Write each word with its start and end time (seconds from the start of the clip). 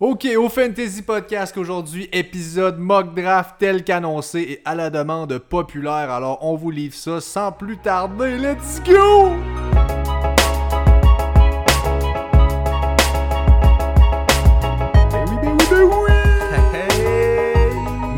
Ok, 0.00 0.26
au 0.36 0.48
Fantasy 0.48 1.02
Podcast 1.02 1.56
aujourd'hui, 1.56 2.08
épisode 2.12 2.80
mock 2.80 3.14
draft 3.14 3.54
tel 3.60 3.84
qu'annoncé 3.84 4.40
et 4.40 4.60
à 4.64 4.74
la 4.74 4.90
demande 4.90 5.38
populaire. 5.38 6.10
Alors 6.10 6.40
on 6.42 6.56
vous 6.56 6.72
livre 6.72 6.96
ça 6.96 7.20
sans 7.20 7.52
plus 7.52 7.76
tarder. 7.76 8.36
Let's 8.36 8.82
go! 8.84 9.30
Ben 15.12 15.24
oui, 15.28 15.36
ben 15.40 15.52
oui, 15.52 15.64
ben 15.70 15.84
oui! 15.84 16.10
Hey! 16.74 17.72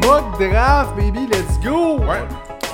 Mock 0.07 0.41
draft, 0.41 0.97
baby, 0.97 1.27
let's 1.27 1.61
go! 1.63 1.99
Ouais. 1.99 2.25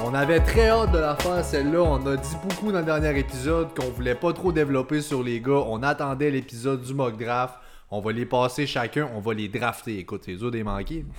On 0.05 0.15
avait 0.15 0.39
très 0.39 0.69
hâte 0.69 0.93
de 0.93 0.99
la 0.99 1.17
faire 1.17 1.45
celle-là. 1.45 1.83
On 1.83 2.07
a 2.07 2.17
dit 2.17 2.37
beaucoup 2.41 2.71
dans 2.71 2.79
le 2.79 2.85
dernier 2.85 3.19
épisode 3.19 3.77
qu'on 3.77 3.91
voulait 3.91 4.15
pas 4.15 4.33
trop 4.33 4.53
développer 4.53 5.01
sur 5.01 5.25
les 5.25 5.41
gars. 5.41 5.65
On 5.67 5.83
attendait 5.83 6.31
l'épisode 6.31 6.83
du 6.83 6.95
mock 6.95 7.17
draft. 7.17 7.55
On 7.95 8.01
va 8.01 8.11
les 8.11 8.25
passer 8.25 8.67
chacun, 8.67 9.11
on 9.15 9.21
va 9.21 9.35
les 9.35 9.49
drafter. 9.49 9.99
Écoute, 9.99 10.23
c'est 10.25 10.37
dur 10.37 10.51
des 10.51 10.65
manquer. 10.65 11.05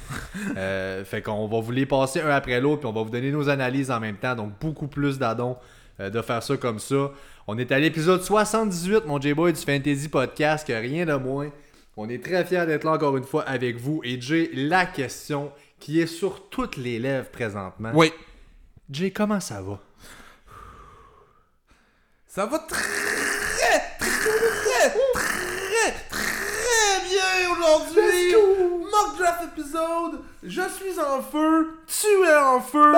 Euh, 0.58 1.04
fait 1.05 1.22
qu'on 1.22 1.48
va 1.48 1.59
vous 1.59 1.72
les 1.72 1.86
passer 1.86 2.22
un 2.22 2.30
après 2.30 2.59
l'autre, 2.59 2.80
puis 2.80 2.88
on 2.88 2.94
va 2.94 3.02
vous 3.02 3.09
donner 3.09 3.32
nos 3.32 3.49
analyses 3.49 3.91
en 3.91 3.99
même 3.99 4.18
temps. 4.18 4.36
Donc 4.36 4.59
beaucoup 4.59 4.88
plus 4.88 5.18
d'adons 5.18 5.58
euh, 5.99 6.09
de 6.09 6.22
faire 6.22 6.41
ça 6.41 6.58
comme 6.58 6.80
ça. 6.80 7.12
On 7.48 7.58
est 7.58 7.72
à 7.72 7.80
l'épisode 7.80 8.22
78, 8.22 9.05
mon 9.05 9.22
J-Boy 9.22 9.54
du 9.54 9.59
Fantasy 9.59 10.09
Podcast, 10.09 10.68
que 10.68 10.73
rien 10.73 11.05
de 11.05 11.13
moins. 11.13 11.49
On 11.96 12.09
est 12.09 12.23
très 12.23 12.44
fiers 12.46 12.66
d'être 12.66 12.84
là 12.84 12.94
encore 12.94 13.16
une 13.18 13.24
fois 13.24 13.44
avec 13.44 13.77
vous. 13.77 14.02
Et 14.04 14.20
Jay, 14.20 14.49
la 14.54 14.85
question 14.85 15.52
qui 15.80 16.02
est 16.02 16.08
sur 16.08 16.49
toutes 16.49 16.77
les 16.77 16.98
lèvres 16.98 17.30
présentement. 17.30 17.91
Oui. 17.94 18.12
Jay, 18.90 19.12
comment 19.12 19.40
ça 19.40 19.62
va? 19.62 19.80
Ça 22.27 22.48
va 22.48 22.60
très, 22.60 22.82
très, 22.82 23.80
très, 23.99 24.20
très 24.20 25.04
bien 27.10 27.52
aujourd'hui. 27.63 28.35
Mock 28.81 29.17
draft 29.17 29.44
épisode. 29.44 30.20
Je 30.44 30.62
suis 30.62 30.99
en 30.99 31.21
feu. 31.21 31.79
Tu 31.88 32.07
es 32.24 32.38
en 32.38 32.60
feu. 32.62 32.93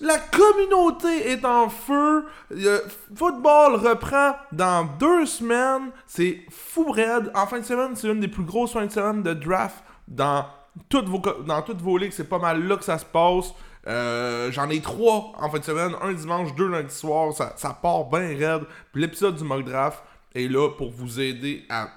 La 0.00 0.18
communauté 0.18 1.30
est 1.30 1.44
en 1.44 1.68
feu. 1.68 2.24
Le 2.50 2.82
football 3.14 3.76
reprend 3.76 4.34
dans 4.52 4.84
deux 4.98 5.26
semaines. 5.26 5.90
C'est 6.06 6.40
fou 6.50 6.90
raide. 6.90 7.30
En 7.34 7.46
fin 7.46 7.60
de 7.60 7.64
semaine, 7.64 7.94
c'est 7.94 8.08
une 8.08 8.20
des 8.20 8.28
plus 8.28 8.44
grosses 8.44 8.72
fins 8.72 8.86
de 8.86 8.92
semaine 8.92 9.22
de 9.22 9.34
draft 9.34 9.76
dans 10.06 10.46
toutes 10.88 11.08
vos, 11.08 11.20
dans 11.46 11.62
toutes 11.62 11.80
vos 11.80 11.98
ligues. 11.98 12.12
C'est 12.12 12.28
pas 12.28 12.38
mal 12.38 12.66
là 12.66 12.76
que 12.76 12.84
ça 12.84 12.98
se 12.98 13.04
passe. 13.04 13.52
Euh, 13.86 14.50
J'en 14.50 14.68
ai 14.70 14.80
trois 14.80 15.32
en 15.38 15.50
fin 15.50 15.58
de 15.58 15.64
semaine. 15.64 15.92
Un 16.02 16.12
dimanche, 16.12 16.54
deux 16.54 16.68
lundi 16.68 16.94
soir. 16.94 17.32
Ça, 17.32 17.52
ça 17.56 17.78
part 17.80 18.04
bien 18.06 18.36
raide. 18.36 18.64
Puis 18.92 19.02
l'épisode 19.02 19.36
du 19.36 19.44
mock 19.44 19.64
draft 19.64 20.02
est 20.34 20.48
là 20.48 20.70
pour 20.70 20.90
vous 20.90 21.20
aider 21.20 21.64
à, 21.68 21.88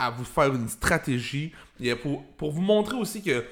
à, 0.00 0.10
vous 0.10 0.24
faire 0.24 0.54
une 0.54 0.68
stratégie. 0.68 1.52
Et 1.78 1.94
pour, 1.94 2.24
pour 2.36 2.52
vous 2.52 2.60
montrer 2.60 2.96
aussi 2.96 3.22
que 3.22 3.44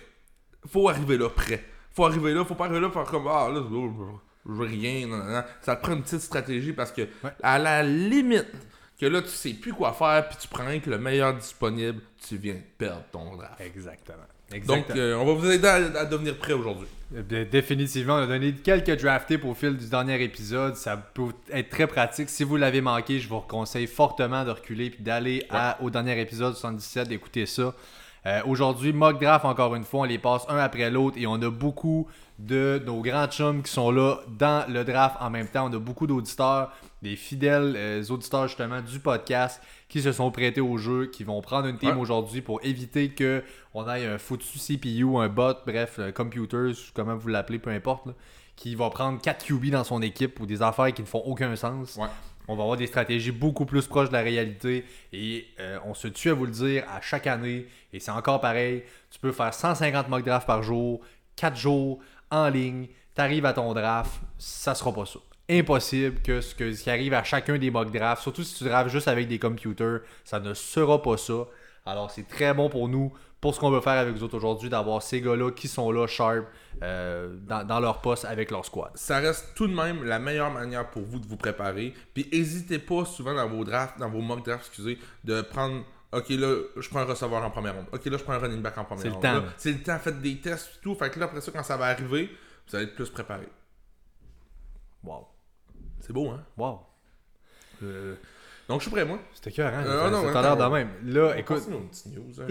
faut 0.66 0.88
arriver 0.88 1.16
là 1.18 1.28
prêt. 1.28 1.64
Faut 1.92 2.04
arriver 2.04 2.34
là, 2.34 2.44
faut 2.44 2.54
pas 2.54 2.64
arriver 2.64 2.80
là 2.80 2.91
faire 2.91 3.04
comme 3.04 3.27
ah 3.28 3.48
là 3.48 3.62
je 3.70 4.52
veux 4.52 4.66
rien. 4.66 5.06
nan, 5.06 5.26
nan. 5.26 5.44
Ça 5.60 5.76
te 5.76 5.82
prend 5.82 5.94
une 5.94 6.02
petite 6.02 6.20
stratégie 6.20 6.72
parce 6.72 6.92
que 6.92 7.08
à 7.42 7.58
la 7.58 7.82
limite 7.82 8.52
que 8.98 9.06
là 9.06 9.22
tu 9.22 9.28
sais 9.28 9.54
plus 9.54 9.72
quoi 9.72 9.92
faire 9.92 10.28
puis 10.28 10.38
tu 10.41 10.48
prends 10.48 10.78
que 10.80 10.91
le 10.91 10.98
meilleur 10.98 11.34
disponible, 11.34 12.00
tu 12.26 12.36
viens 12.36 12.54
de 12.54 12.62
perdre 12.76 13.04
ton 13.12 13.36
draft. 13.36 13.60
Exactement. 13.60 14.26
Donc 14.66 14.84
euh, 14.96 15.14
on 15.16 15.24
va 15.27 15.32
vous 15.34 15.50
aider 15.50 15.66
à, 15.68 15.74
à 15.74 16.04
devenir 16.04 16.36
prêt 16.36 16.52
aujourd'hui. 16.54 16.86
Dé- 17.10 17.44
Définitivement, 17.44 18.14
on 18.14 18.22
a 18.22 18.27
donné 18.27 18.52
quelques 18.52 19.00
draft 19.00 19.27
tips 19.28 19.44
au 19.44 19.54
fil 19.54 19.77
du 19.77 19.86
dernier 19.88 20.22
épisode. 20.22 20.77
Ça 20.77 20.96
peut 20.96 21.32
être 21.52 21.68
très 21.70 21.86
pratique. 21.86 22.28
Si 22.28 22.44
vous 22.44 22.56
l'avez 22.56 22.80
manqué, 22.80 23.19
je 23.19 23.28
vous 23.28 23.41
conseille 23.41 23.86
fortement 23.86 24.44
de 24.44 24.50
reculer 24.50 24.91
puis 24.91 25.02
d'aller 25.02 25.46
au 25.80 25.91
dernier 25.91 26.19
épisode 26.20 26.54
77, 26.54 27.08
d'écouter 27.08 27.46
ça. 27.46 27.74
Euh, 28.26 28.41
Aujourd'hui, 28.46 28.92
mock 28.92 29.20
draft, 29.20 29.44
encore 29.44 29.74
une 29.74 29.84
fois, 29.84 30.00
on 30.00 30.04
les 30.04 30.19
passe 30.19 30.42
un 30.48 30.56
après 30.58 30.91
l'autre 30.91 31.16
et 31.19 31.26
on 31.26 31.34
a 31.41 31.50
beaucoup 31.50 32.08
de 32.38 32.80
nos 32.84 33.00
grands 33.00 33.26
chums 33.26 33.62
qui 33.62 33.72
sont 33.72 33.91
là 33.91 34.16
dans 34.38 34.64
le 34.69 34.84
draft 34.84 35.16
en 35.20 35.30
même 35.30 35.48
temps. 35.48 35.69
On 35.70 35.75
a 35.75 35.78
beaucoup 35.78 36.06
d'auditeurs, 36.06 36.72
des 37.03 37.16
fidèles 37.16 37.75
euh, 37.76 38.03
auditeurs 38.10 38.48
justement 38.48 38.81
du 38.82 38.98
podcast 38.98 39.62
qui 39.88 40.03
se 40.03 40.12
sont 40.12 40.31
prêtés 40.31 40.60
au 40.60 40.76
jeu, 40.78 41.06
qui 41.06 41.25
vont 41.25 41.41
prendre 41.41 41.66
une 41.69 41.78
team 41.78 41.91
Ouais. 41.91 42.00
aujourd'hui 42.00 42.41
pour 42.42 42.60
éviter 42.64 43.10
que 43.10 43.42
on 43.75 43.88
ait 43.88 44.06
un 44.06 44.19
foutu 44.19 44.59
CPU, 44.59 45.16
un 45.16 45.28
bot, 45.28 45.54
bref, 45.66 45.98
un 45.98 46.12
computer, 46.12 46.72
comment 46.94 47.16
vous 47.16 47.28
l'appelez, 47.28 47.58
peu 47.58 47.70
importe, 47.70 48.06
là, 48.06 48.12
qui 48.56 48.75
va 48.75 48.91
prendre 48.91 49.20
4 49.20 49.44
QB 49.47 49.70
dans 49.70 49.84
son 49.84 50.03
équipe 50.03 50.41
ou 50.41 50.47
des 50.47 50.60
affaires 50.62 50.92
qui 50.92 51.03
ne 51.03 51.06
font 51.06 51.22
aucun 51.25 51.54
sens. 51.56 51.97
Ouais. 51.97 52.08
On 52.50 52.56
va 52.56 52.62
avoir 52.62 52.78
des 52.78 52.87
stratégies 52.87 53.31
beaucoup 53.31 53.66
plus 53.66 53.87
proches 53.87 54.08
de 54.08 54.14
la 54.14 54.22
réalité 54.22 54.84
et 55.12 55.47
euh, 55.60 55.78
on 55.84 55.92
se 55.94 56.08
tue 56.08 56.31
à 56.31 56.34
vous 56.34 56.47
le 56.47 56.50
dire 56.50 56.82
à 56.91 57.00
chaque 57.03 57.26
année 57.26 57.66
et 57.92 58.00
c'est 58.00 58.10
encore 58.10 58.41
pareil. 58.41 58.82
Tu 59.10 59.19
peux 59.20 59.32
faire 59.32 59.53
150 59.53 60.08
mock 60.08 60.25
drafts 60.25 60.47
par 60.47 60.62
jour, 60.62 61.00
4 61.37 61.56
jours 61.56 62.00
en 62.31 62.48
ligne, 62.48 62.88
t'arrives 63.14 63.44
à 63.44 63.53
ton 63.53 63.72
draft, 63.75 64.12
ça 64.38 64.75
sera 64.75 64.92
pas 64.94 65.04
ça. 65.06 65.19
Impossible 65.50 66.20
que 66.20 66.41
ce, 66.41 66.54
que 66.54 66.72
ce 66.72 66.82
qui 66.82 66.91
arrive 66.91 67.14
à 67.14 67.25
chacun 67.25 67.56
des 67.59 67.70
mock 67.70 67.91
drafts, 67.91 68.22
surtout 68.22 68.42
si 68.42 68.54
tu 68.54 68.64
drafts 68.64 68.91
juste 68.91 69.09
avec 69.09 69.28
des 69.28 69.38
computers, 69.38 70.00
ça 70.25 70.41
ne 70.41 70.53
sera 70.54 71.00
pas 71.00 71.16
ça. 71.16 71.47
Alors 71.86 72.10
c'est 72.10 72.28
très 72.28 72.53
bon 72.53 72.69
pour 72.69 72.88
nous, 72.88 73.12
pour 73.41 73.54
ce 73.54 73.60
qu'on 73.60 73.70
veut 73.70 73.81
faire 73.81 73.94
avec 73.98 74.14
vous 74.14 74.22
autres 74.25 74.37
aujourd'hui, 74.37 74.69
d'avoir 74.69 75.03
ces 75.03 75.22
gars-là 75.22 75.50
qui 75.53 75.66
sont 75.69 75.91
là, 75.91 76.06
sharp, 76.06 76.44
euh, 76.82 77.34
dans, 77.47 77.64
dans 77.66 77.81
leur 77.81 78.00
poste 78.03 78.26
avec 78.26 78.50
leur 78.50 78.64
squad. 78.64 78.91
Ça 78.94 79.20
reste 79.20 79.54
tout 79.54 79.66
de 79.66 79.75
même 79.75 80.04
la 80.04 80.19
meilleure 80.19 80.50
manière 80.50 80.91
pour 80.91 81.03
vous 81.03 81.19
de 81.19 81.26
vous 81.26 81.37
préparer. 81.37 81.94
Puis 82.12 82.28
n'hésitez 82.31 82.78
pas 82.78 83.04
souvent 83.06 83.32
dans 83.34 83.48
vos 83.48 83.64
drafts, 83.64 83.98
dans 83.98 84.10
vos 84.10 84.20
mock 84.20 84.44
drafts, 84.44 84.66
excusez, 84.66 84.98
de 85.25 85.41
prendre 85.41 85.82
OK, 86.12 86.28
là, 86.31 86.56
je 86.76 86.88
prends 86.88 87.00
un 87.00 87.04
receveur 87.04 87.42
en 87.42 87.50
première 87.50 87.75
ronde. 87.75 87.87
OK, 87.92 88.04
là, 88.06 88.16
je 88.19 88.22
prends 88.25 88.32
un 88.34 88.38
running 88.38 88.60
back 88.62 88.76
en 88.78 88.84
première 88.84 89.03
C'est 89.03 89.08
le 89.08 89.14
ronde. 89.14 89.22
temps. 89.22 89.42
C'est 89.56 89.72
le 89.72 89.82
temps, 89.82 89.98
faites 89.98 90.20
des 90.20 90.38
tests 90.41 90.70
et 90.76 90.82
tout. 90.82 90.94
Fait 90.94 91.10
que 91.10 91.19
là, 91.19 91.26
après 91.26 91.41
ça, 91.41 91.53
quand 91.53 91.62
ça 91.62 91.76
va 91.76 91.87
arriver, 91.87 92.31
vous 92.69 92.76
allez 92.76 92.87
être 92.87 92.94
plus 92.94 93.10
préparé. 93.10 93.47
Wow. 95.04 95.26
C'est 96.08 96.12
beau, 96.14 96.30
hein? 96.30 96.41
Wow. 96.56 96.80
Euh, 97.84 98.14
Donc, 98.69 98.80
je 98.80 98.86
suis 98.86 98.91
prêt, 98.91 99.04
moi. 99.04 99.19
C'était 99.34 99.52
cœur, 99.52 99.72
hein? 99.72 99.84
Euh, 99.86 100.04
ça, 100.04 100.10
non, 100.10 100.20
ça 100.22 100.26
ouais, 100.26 100.32
t'a 100.32 100.42
l'air 100.42 100.56
de 100.56 100.64
même. 100.74 100.88
Là, 101.04 101.32
On 101.34 101.38
écoute, 101.38 101.56
continue 101.58 101.76
nos 101.76 101.82
petites 101.82 102.06
news. 102.16 102.41
hein. 102.41 102.46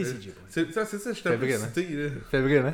C'est 0.47 0.71
ça, 0.71 0.85
c'est 0.85 0.99
ça, 0.99 1.11
je 1.13 1.21
t'ai 1.23 1.33
excité, 1.43 1.87
là. 1.95 2.09
Fais 2.31 2.41
vraiment. 2.41 2.73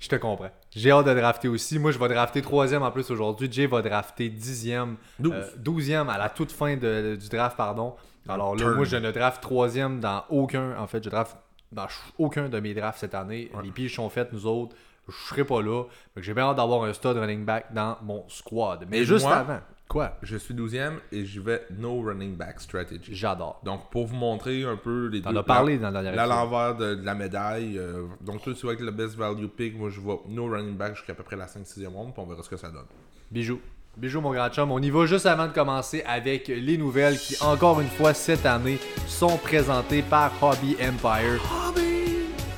Je 0.00 0.08
te 0.08 0.16
comprends. 0.16 0.50
J'ai 0.70 0.90
hâte 0.90 1.06
de 1.06 1.14
drafter 1.14 1.48
aussi. 1.48 1.78
Moi, 1.78 1.90
je 1.92 1.98
vais 1.98 2.08
drafter 2.08 2.42
troisième 2.42 2.82
en 2.82 2.90
plus 2.90 3.10
aujourd'hui. 3.10 3.48
Jay 3.50 3.66
va 3.66 3.80
drafter 3.82 4.28
dixième. 4.28 4.96
Douze. 5.18 5.32
euh, 5.34 5.46
douzième 5.56 6.08
à 6.10 6.18
la 6.18 6.28
toute 6.28 6.52
fin 6.52 6.76
de- 6.76 7.16
du 7.18 7.28
draft, 7.28 7.56
pardon. 7.56 7.94
Alors 8.28 8.54
là, 8.54 8.62
Turn. 8.62 8.74
moi, 8.74 8.84
je 8.84 8.96
ne 8.96 9.10
draft 9.12 9.42
troisième 9.42 10.00
dans 10.00 10.24
aucun. 10.30 10.76
En 10.78 10.86
fait, 10.86 11.02
je 11.04 11.08
draft 11.10 11.36
dans 11.72 11.86
aucun 12.18 12.48
de 12.48 12.58
mes 12.60 12.74
drafts 12.74 13.00
cette 13.00 13.14
année. 13.14 13.50
Ouais. 13.54 13.62
Les 13.62 13.70
piges 13.70 13.94
sont 13.94 14.08
faites, 14.10 14.32
nous 14.32 14.46
autres. 14.46 14.74
Je 15.08 15.28
serai 15.28 15.44
pas 15.44 15.60
là. 15.62 15.84
J'ai 16.16 16.32
bien 16.34 16.44
hâte 16.44 16.56
d'avoir 16.56 16.84
un 16.84 16.92
stud 16.92 17.16
running 17.16 17.44
back 17.44 17.72
dans 17.74 17.96
mon 18.02 18.24
squad. 18.28 18.86
Mais 18.90 18.98
Et 19.00 19.04
juste 19.04 19.24
moi? 19.26 19.36
avant. 19.36 19.60
Quoi? 19.86 20.16
Je 20.22 20.38
suis 20.38 20.54
12e 20.54 20.94
et 21.12 21.26
je 21.26 21.40
vais 21.42 21.66
no 21.78 22.00
running 22.00 22.34
back 22.36 22.58
strategy. 22.58 23.14
J'adore. 23.14 23.60
Donc, 23.64 23.90
pour 23.90 24.06
vous 24.06 24.16
montrer 24.16 24.64
un 24.64 24.76
peu 24.76 25.08
les 25.08 25.20
T'en 25.20 25.30
deux 25.32 25.38
as 25.40 25.42
parlé 25.42 25.76
dans 25.76 25.88
le 25.88 25.92
dernier 26.02 26.16
la- 26.16 26.24
épisode. 26.24 26.38
l'envers 26.50 26.74
de, 26.76 26.94
de 26.94 27.04
la 27.04 27.14
médaille. 27.14 27.76
euh, 27.78 28.06
donc, 28.22 28.42
toi, 28.42 28.54
tu 28.58 28.66
avec 28.66 28.80
le 28.80 28.90
best 28.90 29.14
value 29.14 29.44
pick, 29.46 29.76
moi, 29.78 29.90
je 29.90 30.00
vois 30.00 30.22
no 30.26 30.46
running 30.48 30.74
back 30.76 30.96
jusqu'à 30.96 31.14
peu 31.14 31.22
près 31.22 31.36
la 31.36 31.46
5-6e 31.46 31.88
ronde, 31.88 32.14
puis 32.14 32.22
on 32.22 32.26
verra 32.26 32.42
ce 32.42 32.48
que 32.48 32.56
ça 32.56 32.70
donne. 32.70 32.86
Bijou. 33.30 33.60
Bijou, 33.96 34.22
mon 34.22 34.32
grand 34.32 34.48
chum. 34.48 34.72
On 34.72 34.80
y 34.80 34.88
va 34.90 35.04
juste 35.04 35.26
avant 35.26 35.46
de 35.46 35.52
commencer 35.52 36.02
avec 36.06 36.48
les 36.48 36.78
nouvelles 36.78 37.18
qui, 37.18 37.36
encore 37.44 37.80
une 37.80 37.88
fois, 37.88 38.14
cette 38.14 38.46
année, 38.46 38.78
sont 39.06 39.36
présentées 39.36 40.02
par 40.02 40.32
Hobby 40.42 40.76
Empire. 40.82 41.40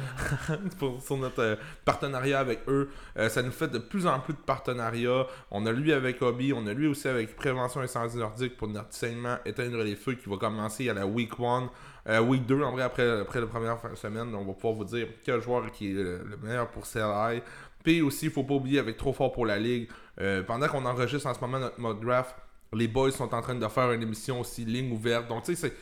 sur 1.05 1.17
notre 1.17 1.41
euh, 1.41 1.55
partenariat 1.85 2.39
avec 2.39 2.61
eux. 2.67 2.89
Euh, 3.17 3.29
ça 3.29 3.41
nous 3.41 3.51
fait 3.51 3.67
de 3.67 3.79
plus 3.79 4.07
en 4.07 4.19
plus 4.19 4.33
de 4.33 4.39
partenariats. 4.39 5.27
On 5.51 5.65
a 5.65 5.71
lui 5.71 5.93
avec 5.93 6.21
Hobby, 6.21 6.53
on 6.53 6.65
a 6.67 6.73
lui 6.73 6.87
aussi 6.87 7.07
avec 7.07 7.35
Prévention 7.35 7.81
Incendie 7.81 8.17
Nordique 8.17 8.57
pour 8.57 8.67
notre 8.67 8.93
saignement 8.93 9.37
Éteindre 9.45 9.83
les 9.83 9.95
feux 9.95 10.13
qui 10.13 10.29
va 10.29 10.37
commencer 10.37 10.89
à 10.89 10.93
la 10.93 11.05
week 11.05 11.31
1. 11.39 11.69
Euh, 12.09 12.19
week 12.21 12.45
2, 12.45 12.63
en 12.63 12.71
vrai, 12.71 12.83
après, 12.83 13.21
après 13.21 13.39
la 13.39 13.47
première 13.47 13.79
fin 13.79 13.89
de 13.89 13.95
semaine, 13.95 14.33
on 14.35 14.43
va 14.43 14.53
pouvoir 14.53 14.73
vous 14.73 14.85
dire 14.85 15.07
quel 15.23 15.41
joueur 15.41 15.71
qui 15.71 15.91
est 15.91 15.93
le, 15.93 16.21
le 16.23 16.37
meilleur 16.37 16.67
pour 16.67 16.83
CLI. 16.83 17.41
Puis 17.83 18.01
aussi, 18.01 18.25
il 18.25 18.31
faut 18.31 18.43
pas 18.43 18.53
oublier 18.55 18.79
avec 18.79 18.97
Trop 18.97 19.13
Fort 19.13 19.31
pour 19.31 19.45
la 19.45 19.59
Ligue, 19.59 19.89
euh, 20.21 20.41
pendant 20.43 20.67
qu'on 20.67 20.85
enregistre 20.85 21.27
en 21.27 21.33
ce 21.33 21.41
moment 21.41 21.59
notre 21.59 21.79
mock 21.79 22.03
draft, 22.03 22.35
les 22.75 22.87
boys 22.87 23.11
sont 23.11 23.33
en 23.33 23.41
train 23.41 23.55
de 23.55 23.67
faire 23.67 23.91
une 23.91 24.01
émission 24.01 24.41
aussi 24.41 24.65
ligne 24.65 24.91
ouverte. 24.91 25.27
Donc, 25.27 25.43
tu 25.43 25.55
sais, 25.55 25.69
c'est- 25.69 25.73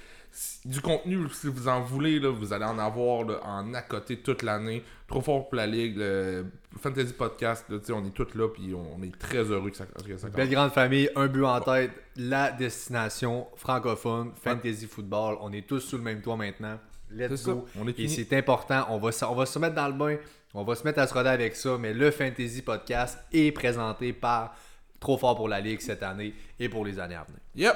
du 0.66 0.80
contenu, 0.80 1.28
si 1.34 1.48
vous 1.48 1.68
en 1.68 1.82
voulez, 1.82 2.18
là, 2.20 2.30
vous 2.30 2.54
allez 2.54 2.64
en 2.64 2.80
avoir 2.80 3.26
là, 3.26 3.42
en 3.44 3.74
à 3.74 3.82
côté 3.82 4.16
toute 4.18 4.44
l'année. 4.44 4.82
Trop 5.06 5.20
fort 5.20 5.50
pour 5.50 5.56
la 5.58 5.68
ligue, 5.68 5.98
le 5.98 6.46
Fantasy 6.80 7.12
Podcast, 7.12 7.66
là, 7.68 7.80
tu 7.80 7.88
sais, 7.88 7.92
on 7.92 8.06
est 8.06 8.14
tous 8.14 8.34
là, 8.36 8.48
puis 8.48 8.74
on 8.74 9.04
est 9.04 9.12
très 9.20 9.40
heureux 9.44 9.70
que 9.72 9.76
ça, 9.76 9.86
que 9.86 10.18
ça 10.18 10.30
Belle 10.30 10.50
grande 10.50 10.72
famille, 10.72 11.10
un 11.18 11.28
but 11.28 11.44
en 11.44 11.60
tête, 11.60 11.92
la 12.16 12.50
destination 12.54 13.48
francophone, 13.58 14.32
fantasy 14.42 14.88
football. 14.88 15.36
On 15.42 15.52
est 15.52 15.68
tous 15.68 15.82
sous 15.82 15.98
le 15.98 16.04
même 16.04 16.22
toit 16.22 16.38
maintenant. 16.38 16.80
Let's 17.14 17.44
go. 17.46 17.66
on 17.78 17.86
est 17.90 18.00
Et 18.00 18.08
c'est 18.08 18.32
important, 18.38 18.86
on 18.90 19.00
va, 19.00 19.12
se- 19.12 19.26
on 19.26 19.36
va 19.36 19.46
se 19.46 19.60
mettre 19.60 19.76
dans 19.76 19.88
le 19.90 19.94
bain, 19.94 20.16
on 20.54 20.64
va 20.64 20.76
se 20.76 20.86
mettre 20.86 21.00
à 21.00 21.08
se 21.08 21.14
roder 21.14 21.28
avec 21.30 21.58
ça, 21.58 21.78
mais 21.78 21.94
le 21.94 22.10
Fantasy 22.10 22.62
Podcast 22.62 23.18
est 23.34 23.52
présenté 23.52 24.14
par 24.14 24.56
Trop 25.02 25.18
fort 25.18 25.36
pour 25.36 25.50
la 25.50 25.60
Ligue 25.60 25.82
cette 25.82 26.04
année 26.04 26.34
et 26.60 26.70
pour 26.70 26.86
les 26.86 26.98
années 27.00 27.16
à 27.16 27.24
venir. 27.26 27.40
Yep! 27.56 27.76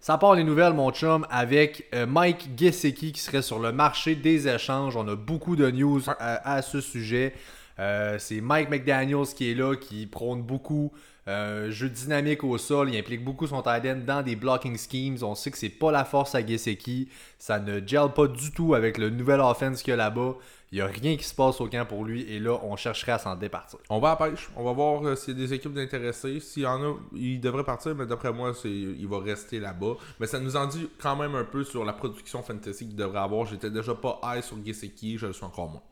Ça 0.00 0.18
part 0.18 0.34
les 0.34 0.42
nouvelles, 0.42 0.72
mon 0.72 0.90
chum, 0.90 1.24
avec 1.30 1.86
euh, 1.94 2.06
Mike 2.06 2.48
Gesicki 2.58 3.12
qui 3.12 3.20
serait 3.20 3.42
sur 3.42 3.60
le 3.60 3.70
marché 3.70 4.16
des 4.16 4.48
échanges. 4.48 4.96
On 4.96 5.06
a 5.06 5.14
beaucoup 5.14 5.54
de 5.54 5.70
news 5.70 6.00
Ouais. 6.08 6.14
à, 6.18 6.54
à 6.54 6.62
ce 6.62 6.80
sujet. 6.80 7.34
Euh, 7.78 8.18
c'est 8.18 8.40
Mike 8.40 8.68
McDaniels 8.70 9.26
qui 9.36 9.50
est 9.50 9.54
là, 9.54 9.76
qui 9.76 10.06
prône 10.06 10.42
beaucoup 10.42 10.92
euh, 11.28 11.70
jeu 11.70 11.88
dynamique 11.88 12.42
au 12.42 12.58
sol. 12.58 12.88
Il 12.92 12.98
implique 12.98 13.22
beaucoup 13.22 13.46
son 13.46 13.62
tight 13.62 13.84
end 13.86 14.00
dans 14.04 14.22
des 14.22 14.34
blocking 14.34 14.76
schemes. 14.76 15.18
On 15.22 15.34
sait 15.36 15.50
que 15.52 15.58
c'est 15.58 15.68
pas 15.68 15.92
la 15.92 16.04
force 16.04 16.34
à 16.34 16.44
Gesicki. 16.44 17.08
Ça 17.38 17.60
ne 17.60 17.86
gel 17.86 18.08
pas 18.16 18.26
du 18.26 18.50
tout 18.50 18.74
avec 18.74 18.98
le 18.98 19.08
nouvel 19.10 19.40
offense 19.40 19.82
qu'il 19.82 19.90
y 19.92 19.94
a 19.94 19.96
là-bas. 19.96 20.34
Il 20.72 20.76
n'y 20.76 20.80
a 20.80 20.86
rien 20.86 21.18
qui 21.18 21.24
se 21.24 21.34
passe 21.34 21.60
au 21.60 21.68
camp 21.68 21.84
pour 21.86 22.02
lui. 22.02 22.22
Et 22.32 22.38
là, 22.38 22.58
on 22.62 22.76
chercherait 22.76 23.12
à 23.12 23.18
s'en 23.18 23.36
départir. 23.36 23.78
On 23.90 23.98
va 23.98 24.12
à 24.12 24.18
la 24.18 24.30
pêche. 24.30 24.48
On 24.56 24.64
va 24.64 24.72
voir 24.72 25.04
euh, 25.06 25.14
s'il 25.14 25.38
y 25.38 25.42
a 25.42 25.46
des 25.46 25.52
équipes 25.52 25.74
d'intéressés. 25.74 26.40
S'il 26.40 26.62
y 26.62 26.66
en 26.66 26.82
a, 26.82 26.94
il 27.14 27.40
devrait 27.40 27.62
partir, 27.62 27.94
mais 27.94 28.06
d'après 28.06 28.32
moi, 28.32 28.54
c'est, 28.54 28.70
il 28.70 29.06
va 29.06 29.18
rester 29.18 29.60
là-bas. 29.60 29.96
Mais 30.18 30.26
ça 30.26 30.40
nous 30.40 30.56
en 30.56 30.66
dit 30.66 30.88
quand 30.98 31.14
même 31.14 31.34
un 31.34 31.44
peu 31.44 31.62
sur 31.62 31.84
la 31.84 31.92
production 31.92 32.42
fantasy 32.42 32.86
qu'il 32.86 32.96
devrait 32.96 33.20
avoir. 33.20 33.44
J'étais 33.44 33.70
déjà 33.70 33.94
pas 33.94 34.18
high 34.24 34.42
sur 34.42 34.56
Gesicki, 34.64 35.18
je 35.18 35.26
le 35.26 35.34
suis 35.34 35.44
encore 35.44 35.68
moins. 35.68 35.82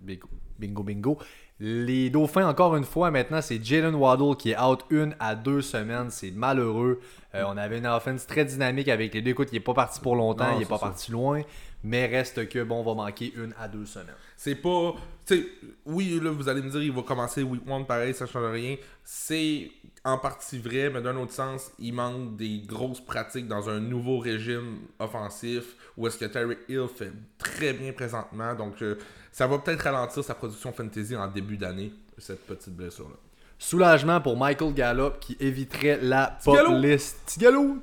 Bingo, 0.00 0.28
bingo, 0.58 0.82
bingo. 0.84 1.18
Les 1.62 2.08
Dauphins, 2.08 2.48
encore 2.48 2.74
une 2.76 2.84
fois, 2.84 3.10
maintenant, 3.10 3.42
c'est 3.42 3.62
Jalen 3.62 3.94
Waddle 3.94 4.34
qui 4.36 4.52
est 4.52 4.58
out 4.58 4.80
une 4.88 5.14
à 5.20 5.34
deux 5.34 5.60
semaines. 5.60 6.08
C'est 6.10 6.30
malheureux. 6.30 7.00
Euh, 7.34 7.44
on 7.46 7.56
avait 7.58 7.78
une 7.78 7.86
offense 7.86 8.26
très 8.26 8.46
dynamique 8.46 8.88
avec 8.88 9.12
les 9.12 9.20
deux. 9.20 9.32
Écoute, 9.32 9.48
il 9.52 9.56
n'est 9.56 9.60
pas 9.60 9.74
parti 9.74 10.00
pour 10.00 10.16
longtemps, 10.16 10.46
Non, 10.46 10.54
il 10.54 10.60
n'est 10.60 10.64
pas 10.64 10.78
ça. 10.78 10.86
parti 10.86 11.12
loin. 11.12 11.42
Mais 11.82 12.06
reste 12.06 12.48
que, 12.48 12.62
bon, 12.62 12.80
on 12.80 12.94
va 12.94 13.04
manquer 13.04 13.32
une 13.34 13.54
à 13.58 13.66
deux 13.66 13.86
semaines. 13.86 14.14
C'est 14.36 14.54
pas. 14.54 14.94
Tu 15.26 15.36
sais, 15.36 15.46
oui, 15.86 16.20
là, 16.22 16.30
vous 16.30 16.48
allez 16.48 16.60
me 16.60 16.70
dire, 16.70 16.82
il 16.82 16.92
va 16.92 17.02
commencer 17.02 17.42
week 17.42 17.62
1 17.66 17.82
pareil, 17.84 18.12
ça 18.14 18.26
change 18.26 18.52
rien. 18.52 18.76
C'est 19.02 19.70
en 20.04 20.18
partie 20.18 20.58
vrai, 20.58 20.90
mais 20.90 21.00
d'un 21.00 21.16
autre 21.16 21.32
sens, 21.32 21.70
il 21.78 21.94
manque 21.94 22.36
des 22.36 22.62
grosses 22.66 23.00
pratiques 23.00 23.48
dans 23.48 23.68
un 23.68 23.80
nouveau 23.80 24.18
régime 24.18 24.80
offensif 24.98 25.76
où 25.96 26.06
est-ce 26.06 26.18
que 26.18 26.24
Terry 26.26 26.56
Hill 26.68 26.86
fait 26.94 27.12
très 27.38 27.72
bien 27.72 27.92
présentement. 27.92 28.54
Donc, 28.54 28.80
euh, 28.82 28.96
ça 29.32 29.46
va 29.46 29.58
peut-être 29.58 29.82
ralentir 29.82 30.24
sa 30.24 30.34
production 30.34 30.72
fantasy 30.72 31.16
en 31.16 31.28
début 31.28 31.56
d'année, 31.56 31.92
cette 32.18 32.46
petite 32.46 32.74
blessure-là. 32.74 33.16
Soulagement 33.58 34.20
pour 34.22 34.38
Michael 34.38 34.72
Gallup 34.72 35.20
qui 35.20 35.36
éviterait 35.38 35.98
la 36.00 36.38
pop 36.42 36.54
Gallo. 36.54 36.78
list. 36.78 37.18
Tigalo! 37.26 37.76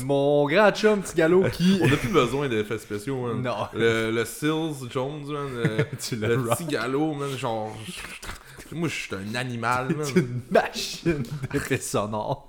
Mon 0.00 0.46
grand 0.46 0.70
chum 0.72 1.02
Tigalo 1.02 1.44
qui. 1.52 1.78
On 1.82 1.88
n'a 1.88 1.96
plus 1.96 2.08
besoin 2.12 2.48
d'effets 2.48 2.78
spéciaux, 2.78 3.26
man. 3.26 3.42
Non. 3.42 3.66
Le, 3.74 4.10
le 4.10 4.24
Sills 4.24 4.88
Jones, 4.90 5.24
man. 5.26 5.48
Le, 5.64 5.84
Tu 6.00 6.16
l'as 6.16 6.28
le 6.28 6.36
rock. 6.36 6.58
petit 6.58 6.64
galop, 6.66 7.14
man. 7.14 7.30
Genre. 7.36 7.74
Moi, 8.72 8.88
je 8.88 8.94
suis 8.94 9.14
un 9.14 9.34
animal, 9.34 9.88
man. 9.96 10.04
C'est 10.06 10.20
une 10.20 10.40
machine 10.50 11.22
d'effets 11.52 11.78
sonores. 11.78 12.44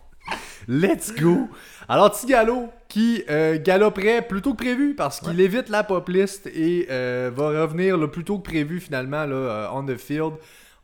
Let's 0.68 1.12
go! 1.16 1.48
Alors, 1.88 2.12
Tigalo 2.12 2.70
qui 2.88 3.24
euh, 3.30 3.58
galoperait 3.60 4.22
plus 4.28 4.42
tôt 4.44 4.52
que 4.54 4.58
prévu 4.64 4.94
parce 4.94 5.20
qu'il 5.20 5.40
évite 5.42 5.70
la 5.70 5.84
pop 5.84 6.08
list 6.10 6.46
et 6.48 6.86
euh, 6.92 7.32
va 7.34 7.62
revenir 7.64 7.98
le 7.98 8.12
plus 8.12 8.24
tôt 8.24 8.38
que 8.38 8.44
prévu 8.48 8.80
finalement 8.80 9.26
là, 9.26 9.36
euh, 9.36 9.68
on 9.74 9.84
the 9.84 9.98
field. 9.98 10.34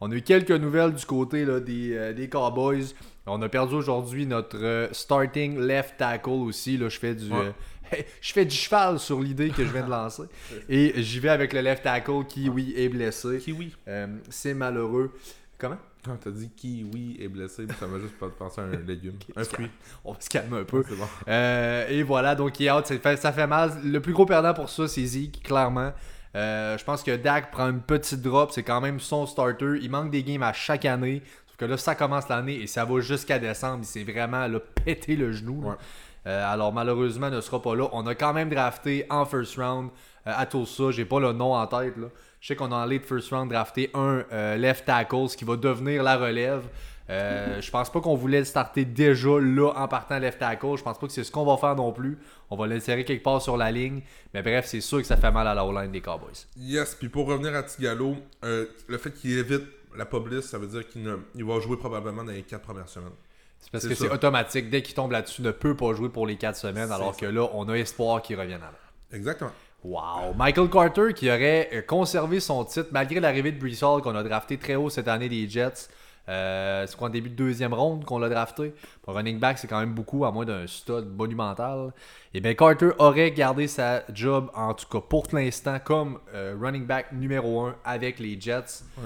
On 0.02 0.12
a 0.12 0.16
eu 0.16 0.22
quelques 0.24 0.52
nouvelles 0.52 0.94
du 0.94 1.06
côté 1.06 1.46
là, 1.46 1.60
des, 1.60 1.96
euh, 1.96 2.14
des 2.14 2.28
Cowboys. 2.28 2.96
On 3.27 3.42
a 3.42 3.50
perdu 3.50 3.75
aujourd'hui 3.75 4.25
notre 4.25 4.57
euh, 4.62 4.88
starting 4.92 5.60
left 5.60 5.98
tackle 5.98 6.30
aussi. 6.30 6.77
Là, 6.77 6.89
je 6.89 7.00
fais 7.00 7.16
du. 7.16 7.31
Ouais. 7.31 7.54
euh, 7.94 7.98
je 8.22 8.33
fais 8.33 8.45
du 8.45 8.56
cheval 8.56 9.00
sur 9.00 9.19
l'idée 9.19 9.50
que 9.50 9.66
je 9.66 9.72
viens 9.72 9.83
de 9.86 9.89
lancer. 9.89 10.24
Et 10.69 11.01
j'y 11.01 11.19
vais 11.19 11.30
avec 11.30 11.54
le 11.54 11.62
left 11.62 11.83
tackle 11.83 12.25
qui, 12.27 12.50
oui, 12.50 12.74
est 12.77 12.89
blessé. 12.89 13.39
Kiwi. 13.39 13.74
Euh, 13.88 14.07
C'est 14.30 14.54
malheureux. 14.54 15.12
Comment? 15.57 15.77
Quand 16.04 16.18
t'as 16.18 16.30
dit 16.30 16.50
kiwi 16.56 17.18
est 17.19 17.27
blessé, 17.30 17.66
ça 17.80 17.88
m'a 17.88 17.98
juste 17.98 18.19
pas 18.19 18.27
pensé 18.30 18.62
à 18.62 18.66
un 18.66 18.69
légume. 18.88 19.16
Un 19.36 19.44
fruit. 19.44 19.72
On 20.04 20.12
va 20.13 20.22
se 20.22 20.30
calmer 20.30 20.60
un 20.60 20.63
peu. 20.63 20.83
Bon. 20.83 21.07
Euh, 21.27 21.88
et 21.89 22.04
voilà, 22.04 22.36
donc 22.36 22.60
il 22.60 22.68
est 22.68 22.72
out, 22.72 22.86
ça 22.86 23.00
fait, 23.00 23.18
ça 23.18 23.31
fait 23.31 23.48
mal. 23.48 23.72
Le 23.83 24.00
plus 24.00 24.13
gros 24.13 24.27
perdant 24.27 24.54
pour 24.54 24.69
ça, 24.69 24.88
c'est 24.88 25.04
Zeke, 25.04 25.42
clairement. 25.42 25.94
Euh, 26.36 26.77
je 26.77 26.83
pense 26.83 27.01
que 27.01 27.16
Dak 27.16 27.50
prend 27.50 27.69
une 27.69 27.81
petite 27.81 28.22
drop, 28.22 28.51
c'est 28.51 28.62
quand 28.62 28.81
même 28.81 29.00
son 29.00 29.25
starter. 29.25 29.80
Il 29.81 29.89
manque 29.89 30.12
des 30.12 30.22
games 30.22 30.44
à 30.44 30.54
chaque 30.54 30.86
année. 30.86 31.24
Sauf 31.56 31.57
que 31.57 31.72
là, 31.72 31.78
ça 31.78 31.96
commence 31.96 32.28
l'année 32.28 32.62
et 32.62 32.68
ça 32.68 32.84
va 32.84 33.00
jusqu'à 33.00 33.40
décembre. 33.40 33.80
Il 33.84 33.86
s'est 33.86 34.04
vraiment 34.04 34.46
là, 34.46 34.60
pété 34.84 35.16
le 35.16 35.31
genou. 35.31 35.62
Ouais. 35.63 35.75
Euh, 36.28 36.52
alors 36.52 36.74
malheureusement, 36.74 37.28
il 37.28 37.34
ne 37.34 37.40
sera 37.40 37.62
pas 37.62 37.75
là. 37.75 37.88
On 37.94 38.06
a 38.07 38.13
quand 38.13 38.34
même 38.34 38.50
drafté 38.50 39.06
en 39.10 39.25
first 39.25 39.56
round 39.56 39.90
euh, 40.28 40.34
à 40.36 40.46
Tulsa. 40.46 40.92
J'ai 40.92 41.06
pas 41.06 41.22
le 41.22 41.31
nom 41.31 41.54
en 41.54 41.66
tête. 41.66 41.96
Là. 41.96 42.07
Je 42.42 42.48
sais 42.48 42.56
qu'on 42.57 42.72
a 42.74 42.75
en 42.75 42.86
late 42.86 43.06
first 43.06 43.30
round 43.30 43.50
drafté 43.50 43.90
un 43.94 44.25
euh, 44.34 44.57
left 44.57 44.86
tackle, 44.86 45.30
ce 45.30 45.38
qui 45.38 45.46
va 45.46 45.56
devenir 45.56 46.04
la 46.04 46.18
relève. 46.18 46.63
Euh, 47.10 47.60
je 47.62 47.72
pense 47.72 47.92
pas 47.92 48.01
qu'on 48.01 48.16
voulait 48.16 48.40
le 48.40 48.46
starter 48.46 48.84
déjà 48.84 49.40
là 49.40 49.72
en 49.75 49.88
partant 49.88 50.19
left 50.19 50.40
tackle. 50.40 50.78
Je 50.78 50.84
pense 50.84 51.00
pas 51.00 51.08
que 51.08 51.13
c'est 51.13 51.24
ce 51.24 51.31
qu'on 51.31 51.46
va 51.46 51.58
faire 51.58 51.75
non 51.75 51.92
plus. 51.92 52.18
On 52.50 52.56
va 52.56 52.68
l'insérer 52.68 53.06
quelque 53.06 53.24
part 53.24 53.42
sur 53.42 53.58
la 53.58 53.72
ligne. 53.72 54.01
Mais 54.34 54.42
bref, 54.42 54.66
c'est 54.66 54.81
sûr 54.81 55.00
que 55.00 55.06
ça 55.06 55.18
fait 55.18 55.31
mal 55.31 55.48
à 55.48 55.54
la 55.54 55.66
O-line 55.66 55.92
des 55.92 56.01
Cowboys. 56.01 56.46
Yes, 56.58 56.96
puis 56.96 57.10
pour 57.10 57.28
revenir 57.28 57.56
à 57.56 57.63
Tigalo, 57.63 58.16
euh, 58.44 58.66
le 58.88 58.98
fait 58.98 59.12
qu'il 59.12 59.38
évite 59.38 59.63
la 59.98 60.06
pop 60.06 60.28
list, 60.30 60.50
ça 60.50 60.58
veut 60.58 60.68
dire 60.68 60.88
qu'il 60.88 61.04
ne- 61.04 61.18
il 61.36 61.44
va 61.46 61.60
jouer 61.60 61.78
probablement 61.78 62.24
dans 62.24 62.32
les 62.32 62.44
4 62.44 62.62
premières 62.62 62.90
semaines. 62.90 63.12
C'est 63.60 63.72
parce 63.72 63.88
que 63.88 63.96
c'est 63.96 64.12
automatique. 64.12 64.70
Dès 64.70 64.82
qu'il 64.82 64.94
tombe 64.94 65.12
là-dessus, 65.12 65.42
il 65.42 65.46
ne 65.46 65.52
peut 65.52 65.76
pas 65.76 65.94
jouer 65.94 66.10
pour 66.10 66.28
les 66.28 66.36
4 66.36 66.56
semaines. 66.58 66.92
Alors 66.92 67.16
ça. 67.16 67.22
que 67.22 67.26
là, 67.26 67.48
on 67.54 67.68
a 67.70 67.74
espoir 67.76 68.22
qu'il 68.22 68.40
revienne 68.40 68.62
avant. 68.62 68.78
Exactement. 69.12 69.52
Wow! 69.84 70.34
Michael 70.36 70.70
Carter 70.70 71.14
qui 71.14 71.30
aurait 71.30 71.70
euh, 71.74 71.82
conservé 71.84 72.40
son 72.40 72.66
titre 72.66 72.90
malgré 72.92 73.20
l'arrivée 73.20 73.52
de 73.52 73.60
Brees 73.60 73.84
Hall 73.84 74.02
qu'on 74.02 74.16
a 74.16 74.24
drafté 74.24 74.58
très 74.58 74.76
haut 74.76 74.90
cette 74.90 75.08
année 75.08 75.30
des 75.30 75.48
Jets. 75.48 75.88
Euh, 76.28 76.88
c'est 76.88 76.98
quoi 76.98 77.08
en 77.08 77.12
début 77.12 77.30
de 77.30 77.36
deuxième 77.36 77.72
ronde 77.72 78.04
qu'on 78.04 78.18
l'a 78.18 78.30
drafté? 78.30 78.74
Pour 79.04 79.14
running 79.14 79.38
back, 79.40 79.60
c'est 79.60 79.68
quand 79.68 79.80
même 79.80 79.94
beaucoup, 79.94 80.26
à 80.26 80.32
moins 80.32 80.44
d'un 80.44 80.66
stud 80.66 81.06
monumental. 81.16 81.94
Et 82.34 82.40
bien 82.42 82.56
Carter 82.56 82.90
aurait 82.98 83.30
gardé 83.32 83.68
sa 83.68 84.02
job, 84.12 84.50
en 84.56 84.74
tout 84.74 84.88
cas 84.88 85.02
pour 85.02 85.28
l'instant, 85.34 85.78
comme 85.84 86.18
euh, 86.34 86.56
running 86.60 86.86
back 86.88 87.12
numéro 87.12 87.62
1 87.68 87.76
avec 87.86 88.18
les 88.20 88.42
Jets. 88.42 88.82
Ouais. 88.98 89.04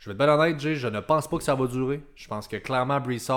Je 0.00 0.08
vais 0.08 0.12
être 0.14 0.18
bien 0.18 0.34
honnête, 0.34 0.58
Jay, 0.58 0.76
je 0.76 0.88
ne 0.88 0.98
pense 0.98 1.28
pas 1.28 1.36
que 1.36 1.44
ça 1.44 1.54
va 1.54 1.66
durer. 1.66 2.02
Je 2.16 2.26
pense 2.26 2.48
que 2.48 2.56
clairement 2.56 2.98
Brees 3.00 3.28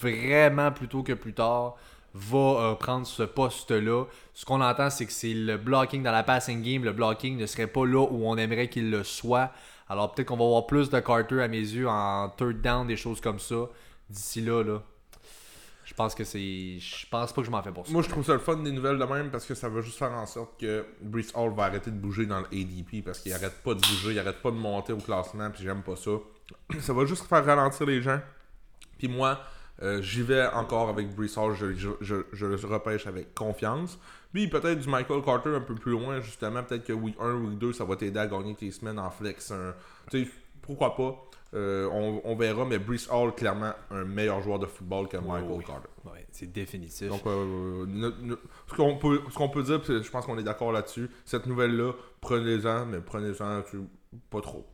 vraiment 0.00 0.70
plus 0.70 0.86
tôt 0.86 1.02
que 1.02 1.12
plus 1.12 1.34
tard, 1.34 1.74
va 2.14 2.38
euh, 2.38 2.74
prendre 2.76 3.04
ce 3.04 3.24
poste-là. 3.24 4.04
Ce 4.32 4.44
qu'on 4.44 4.60
entend, 4.60 4.90
c'est 4.90 5.06
que 5.06 5.12
c'est 5.12 5.34
le 5.34 5.56
blocking 5.56 6.04
dans 6.04 6.12
la 6.12 6.22
passing 6.22 6.62
game. 6.62 6.84
Le 6.84 6.92
blocking 6.92 7.36
ne 7.36 7.46
serait 7.46 7.66
pas 7.66 7.84
là 7.84 8.06
où 8.08 8.28
on 8.28 8.36
aimerait 8.36 8.68
qu'il 8.68 8.92
le 8.92 9.02
soit. 9.02 9.50
Alors 9.88 10.14
peut-être 10.14 10.28
qu'on 10.28 10.36
va 10.36 10.44
voir 10.44 10.68
plus 10.68 10.88
de 10.88 11.00
Carter 11.00 11.42
à 11.42 11.48
mes 11.48 11.58
yeux 11.58 11.88
en 11.88 12.28
third 12.28 12.60
down, 12.60 12.86
des 12.86 12.96
choses 12.96 13.20
comme 13.20 13.40
ça. 13.40 13.68
D'ici 14.08 14.40
là, 14.40 14.62
là. 14.62 14.82
Je 15.84 15.92
pense 15.94 16.14
que 16.14 16.24
c'est. 16.24 16.78
Je 16.78 17.06
pense 17.08 17.32
pas 17.32 17.42
que 17.42 17.46
je 17.46 17.50
m'en 17.50 17.62
fais 17.62 17.72
pour 17.72 17.86
ça. 17.86 17.92
Moi, 17.92 18.02
je 18.02 18.08
trouve 18.08 18.24
ça 18.24 18.32
le 18.32 18.38
fun 18.38 18.56
des 18.56 18.72
nouvelles 18.72 18.98
de 18.98 19.04
même 19.04 19.30
parce 19.30 19.44
que 19.44 19.54
ça 19.54 19.68
va 19.68 19.80
juste 19.82 19.98
faire 19.98 20.12
en 20.12 20.26
sorte 20.26 20.58
que 20.58 20.84
Brees 21.00 21.26
Hall 21.34 21.54
va 21.54 21.64
arrêter 21.64 21.90
de 21.90 21.96
bouger 21.96 22.26
dans 22.26 22.40
le 22.40 22.46
ADP 22.46 23.04
parce 23.04 23.20
qu'il 23.20 23.32
arrête 23.32 23.62
pas 23.62 23.74
de 23.74 23.80
bouger, 23.80 24.12
il 24.12 24.18
arrête 24.18 24.40
pas 24.40 24.50
de 24.50 24.56
monter 24.56 24.92
au 24.92 24.98
classement, 24.98 25.50
puis 25.50 25.62
j'aime 25.62 25.82
pas 25.82 25.96
ça. 25.96 26.12
Ça 26.80 26.92
va 26.92 27.04
juste 27.04 27.26
faire 27.26 27.44
ralentir 27.44 27.86
les 27.86 28.00
gens. 28.00 28.20
Puis 28.98 29.08
moi, 29.08 29.40
euh, 29.82 30.00
j'y 30.00 30.22
vais 30.22 30.46
encore 30.46 30.88
avec 30.88 31.14
Brees 31.14 31.36
Hall, 31.36 31.54
je, 31.54 31.74
je, 31.74 31.90
je, 32.00 32.16
je 32.32 32.46
le 32.46 32.56
repêche 32.56 33.06
avec 33.06 33.34
confiance. 33.34 33.98
Puis 34.32 34.48
peut-être 34.48 34.80
du 34.80 34.88
Michael 34.88 35.22
Carter 35.22 35.50
un 35.50 35.60
peu 35.60 35.74
plus 35.74 35.92
loin, 35.92 36.20
justement. 36.20 36.62
Peut-être 36.62 36.84
que 36.84 36.92
week 36.92 37.16
1, 37.20 37.34
week 37.34 37.58
2, 37.58 37.72
ça 37.72 37.84
va 37.84 37.96
t'aider 37.96 38.18
à 38.18 38.26
gagner 38.26 38.54
tes 38.54 38.70
semaines 38.70 38.98
en 38.98 39.10
flex. 39.10 39.52
Tu 40.10 40.24
sais, 40.24 40.30
pourquoi 40.62 40.96
pas? 40.96 41.24
Euh, 41.54 41.88
on, 41.92 42.20
on 42.24 42.34
verra, 42.34 42.64
mais 42.64 42.78
Brees 42.78 43.08
Hall, 43.10 43.32
clairement, 43.34 43.72
un 43.90 44.04
meilleur 44.04 44.40
joueur 44.42 44.58
de 44.58 44.66
football 44.66 45.08
que 45.08 45.16
Michael 45.16 45.44
oui. 45.50 45.64
Carter. 45.64 45.88
Ouais, 46.04 46.26
c'est 46.32 46.52
définitif. 46.52 47.08
Donc, 47.08 47.24
euh, 47.26 47.86
ne- 47.86 48.10
ne- 48.22 48.36
ce 48.66 48.74
qu'on 48.74 48.96
peut, 49.48 49.62
dire, 49.62 49.80
je 49.84 50.10
pense 50.10 50.26
qu'on 50.26 50.38
est 50.38 50.42
d'accord 50.42 50.72
là-dessus, 50.72 51.08
cette 51.24 51.46
nouvelle-là, 51.46 51.92
prenez-en, 52.20 52.86
mais 52.86 53.00
prenez-en 53.00 53.62
pas 54.30 54.40
trop. 54.40 54.66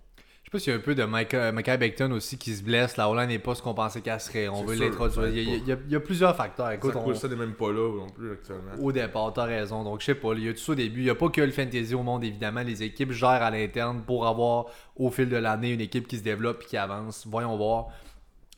Je 0.52 0.58
sais 0.58 0.62
pas 0.62 0.64
s'il 0.64 0.72
y 0.72 0.76
a 0.76 0.78
un 0.80 0.82
peu 0.82 0.94
de 0.96 1.04
Micah, 1.04 1.52
Micah 1.52 1.76
Becton 1.76 2.10
aussi 2.10 2.36
qui 2.36 2.52
se 2.56 2.64
blesse. 2.64 2.96
La 2.96 3.08
O-line 3.08 3.28
n'est 3.28 3.38
pas 3.38 3.54
ce 3.54 3.62
qu'on 3.62 3.72
pensait 3.72 4.00
qu'elle 4.00 4.18
serait. 4.18 4.48
On 4.48 4.64
veut 4.64 4.74
l'introduire. 4.74 5.28
Il, 5.28 5.36
y 5.48 5.52
a- 5.52 5.54
aide 5.54 5.62
il 5.62 5.68
y 5.68 5.72
a- 5.72 5.78
il 5.86 5.92
y 5.92 5.94
a 5.94 6.00
plusieurs 6.00 6.34
facteurs. 6.36 6.72
Écoute, 6.72 6.92
ça, 6.92 6.98
on- 6.98 7.14
ça 7.14 7.28
n'est 7.28 7.36
même 7.36 7.52
pas 7.54 7.70
là 7.70 7.96
non 7.96 8.08
plus 8.08 8.32
actuellement. 8.32 8.72
au 8.82 8.90
départ, 8.90 9.32
t'as 9.32 9.44
raison. 9.44 9.84
Donc, 9.84 10.00
je 10.00 10.06
sais 10.06 10.14
pas, 10.16 10.32
il 10.34 10.44
y 10.44 10.48
a 10.48 10.52
tout 10.52 10.58
ça 10.58 10.72
au 10.72 10.74
début. 10.74 11.02
Il 11.02 11.04
n'y 11.04 11.10
a 11.10 11.14
pas 11.14 11.28
que 11.28 11.40
le 11.40 11.52
fantasy 11.52 11.94
au 11.94 12.02
monde, 12.02 12.24
évidemment. 12.24 12.62
Les 12.62 12.82
équipes 12.82 13.12
gèrent 13.12 13.28
à 13.44 13.50
l'interne 13.52 14.02
pour 14.04 14.26
avoir, 14.26 14.66
au 14.96 15.08
fil 15.12 15.28
de 15.28 15.36
l'année, 15.36 15.70
une 15.70 15.80
équipe 15.80 16.08
qui 16.08 16.18
se 16.18 16.24
développe 16.24 16.62
et 16.64 16.66
qui 16.66 16.76
avance. 16.76 17.28
Voyons 17.28 17.56
voir. 17.56 17.86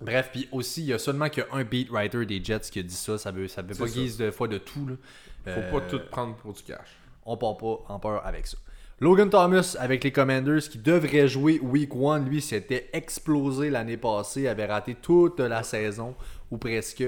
Bref, 0.01 0.31
puis 0.33 0.49
aussi, 0.51 0.81
il 0.81 0.87
y 0.87 0.93
a 0.95 0.99
seulement 0.99 1.29
qu'un 1.29 1.63
beat 1.63 1.91
writer 1.91 2.25
des 2.25 2.43
Jets 2.43 2.61
qui 2.73 2.79
a 2.79 2.83
dit 2.83 2.95
ça. 2.95 3.19
Ça 3.19 3.31
veut, 3.33 3.49
ça 3.49 3.61
veut 3.61 3.75
pas 3.75 3.87
ça. 3.87 3.93
guise 3.93 4.17
de 4.17 4.31
fois 4.31 4.49
de 4.49 4.57
tout. 4.57 4.87
Là. 4.89 4.95
Faut 5.55 5.61
Euh, 5.61 5.71
pas 5.73 5.81
tout 5.83 6.01
prendre 6.11 6.37
pour 6.37 6.55
du 6.55 6.63
cash. 6.63 6.97
on 7.27 7.37
part 7.37 7.59
pas 7.59 7.85
en 7.89 7.99
peur 7.99 8.25
avec 8.27 8.47
ça. 8.47 8.57
Logan 9.03 9.29
Thomas 9.29 9.75
avec 9.81 10.05
les 10.05 10.13
Commanders 10.13 10.61
qui 10.61 10.79
devrait 10.79 11.27
jouer 11.27 11.59
week 11.61 11.91
1, 11.93 12.21
lui 12.21 12.41
s'était 12.41 12.89
explosé 12.93 13.69
l'année 13.69 13.97
passée, 13.97 14.47
avait 14.47 14.67
raté 14.67 14.95
toute 14.95 15.41
la 15.41 15.65
saison 15.65 16.15
ou 16.53 16.57
presque. 16.57 17.03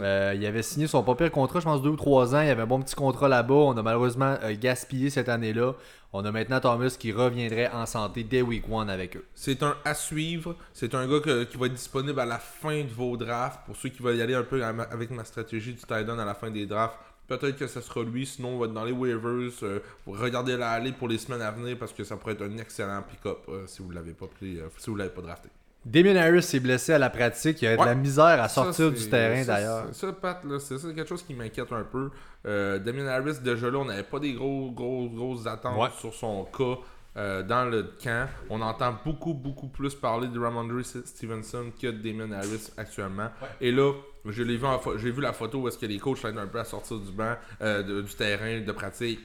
Euh, 0.00 0.32
il 0.34 0.44
avait 0.44 0.62
signé 0.62 0.88
son 0.88 1.04
pas 1.04 1.14
pire 1.14 1.30
contrat, 1.30 1.60
je 1.60 1.64
pense 1.64 1.80
deux 1.80 1.90
ou 1.90 1.96
trois 1.96 2.34
ans. 2.34 2.40
Il 2.40 2.48
avait 2.48 2.62
un 2.62 2.66
bon 2.66 2.82
petit 2.82 2.96
contrat 2.96 3.28
là-bas. 3.28 3.54
On 3.54 3.76
a 3.76 3.82
malheureusement 3.82 4.36
euh, 4.42 4.52
gaspillé 4.60 5.10
cette 5.10 5.28
année-là. 5.28 5.74
On 6.12 6.24
a 6.24 6.32
maintenant 6.32 6.58
Thomas 6.58 6.96
qui 6.98 7.12
reviendrait 7.12 7.70
en 7.70 7.86
santé 7.86 8.24
dès 8.24 8.42
week 8.42 8.64
1 8.68 8.88
avec 8.88 9.16
eux. 9.16 9.24
C'est 9.36 9.62
un 9.62 9.76
à 9.84 9.94
suivre. 9.94 10.56
C'est 10.72 10.96
un 10.96 11.06
gars 11.06 11.20
qui 11.20 11.56
va 11.56 11.66
être 11.66 11.74
disponible 11.74 12.18
à 12.18 12.26
la 12.26 12.38
fin 12.38 12.82
de 12.82 12.90
vos 12.90 13.16
drafts. 13.16 13.64
Pour 13.64 13.76
ceux 13.76 13.90
qui 13.90 14.02
veulent 14.02 14.16
y 14.16 14.22
aller 14.22 14.34
un 14.34 14.42
peu 14.42 14.60
avec 14.64 15.12
ma 15.12 15.22
stratégie 15.22 15.72
du 15.72 15.82
end 15.88 16.18
à 16.18 16.24
la 16.24 16.34
fin 16.34 16.50
des 16.50 16.66
drafts, 16.66 16.98
peut-être 17.28 17.56
que 17.56 17.66
ce 17.66 17.80
sera 17.80 18.02
lui. 18.02 18.26
Sinon, 18.26 18.50
on 18.50 18.58
va 18.58 18.66
être 18.66 18.72
dans 18.72 18.84
les 18.84 18.92
waivers. 18.92 19.50
euh, 19.62 19.78
regardez 20.06 20.56
la 20.56 20.70
aller 20.70 20.92
pour 20.92 21.08
les 21.08 21.18
semaines 21.18 21.42
à 21.42 21.50
venir 21.52 21.76
parce 21.78 21.92
que 21.92 22.02
ça 22.04 22.16
pourrait 22.16 22.32
être 22.32 22.42
un 22.42 22.56
excellent 22.58 23.02
pick-up 23.02 23.38
euh, 23.48 23.64
si 23.66 23.82
vous 23.82 23.90
ne 23.90 23.94
l'avez 23.94 24.12
pas 24.14 24.26
pris, 24.26 24.58
euh, 24.58 24.68
si 24.78 24.90
vous 24.90 24.96
l'avez 24.96 25.10
pas 25.10 25.22
drafté. 25.22 25.48
Damien 25.84 26.16
Harris 26.16 26.42
s'est 26.42 26.60
blessé 26.60 26.92
à 26.92 26.98
la 26.98 27.08
pratique. 27.08 27.62
Il 27.62 27.68
a 27.68 27.76
de 27.76 27.80
Ouais. 27.80 27.86
la 27.86 27.94
misère 27.94 28.42
à 28.42 28.48
sortir 28.48 28.90
du 28.90 29.08
terrain 29.08 29.44
d'ailleurs. 29.44 29.86
Ça, 29.92 30.12
Pat, 30.12 30.42
c'est 30.58 30.76
ça, 30.76 30.88
quelque 30.92 31.08
chose 31.08 31.22
qui 31.22 31.34
m'inquiète 31.34 31.72
un 31.72 31.84
peu. 31.84 32.10
Euh, 32.46 32.78
Damien 32.78 33.06
Harris, 33.06 33.38
déjà 33.42 33.70
là, 33.70 33.78
on 33.78 33.84
n'avait 33.84 34.02
pas 34.02 34.18
des 34.18 34.32
gros, 34.34 34.70
gros, 34.72 35.08
grosses 35.08 35.46
attentes 35.46 35.78
Ouais. 35.78 35.88
sur 35.98 36.12
son 36.12 36.44
cas 36.46 36.78
euh, 37.18 37.42
dans 37.42 37.64
le 37.68 37.82
camp. 38.02 38.28
On 38.48 38.62
entend 38.62 38.96
beaucoup, 39.04 39.34
beaucoup 39.34 39.68
plus 39.68 39.94
parler 39.94 40.28
de 40.28 40.38
Ramondre 40.38 40.82
Stevenson 40.84 41.72
que 41.78 41.88
de 41.88 41.98
Damien 42.00 42.32
Harris 42.32 42.70
actuellement. 42.76 43.28
Et 43.60 43.70
là, 43.72 43.92
je 44.24 44.42
l'ai 44.42 44.56
vu 44.56 44.66
j'ai 44.96 45.10
vu 45.10 45.20
la 45.20 45.32
photo 45.32 45.58
où 45.62 45.68
est-ce 45.68 45.76
que 45.78 45.86
les 45.86 45.98
coachs 45.98 46.24
aident 46.24 46.38
un 46.38 46.46
peu 46.46 46.60
à 46.60 46.64
sortir 46.64 46.98
du 46.98 47.10
banc, 47.12 47.34
euh, 47.60 47.82
de- 47.82 48.00
du 48.02 48.14
terrain 48.14 48.60
de 48.60 48.72
pratique. 48.72 49.20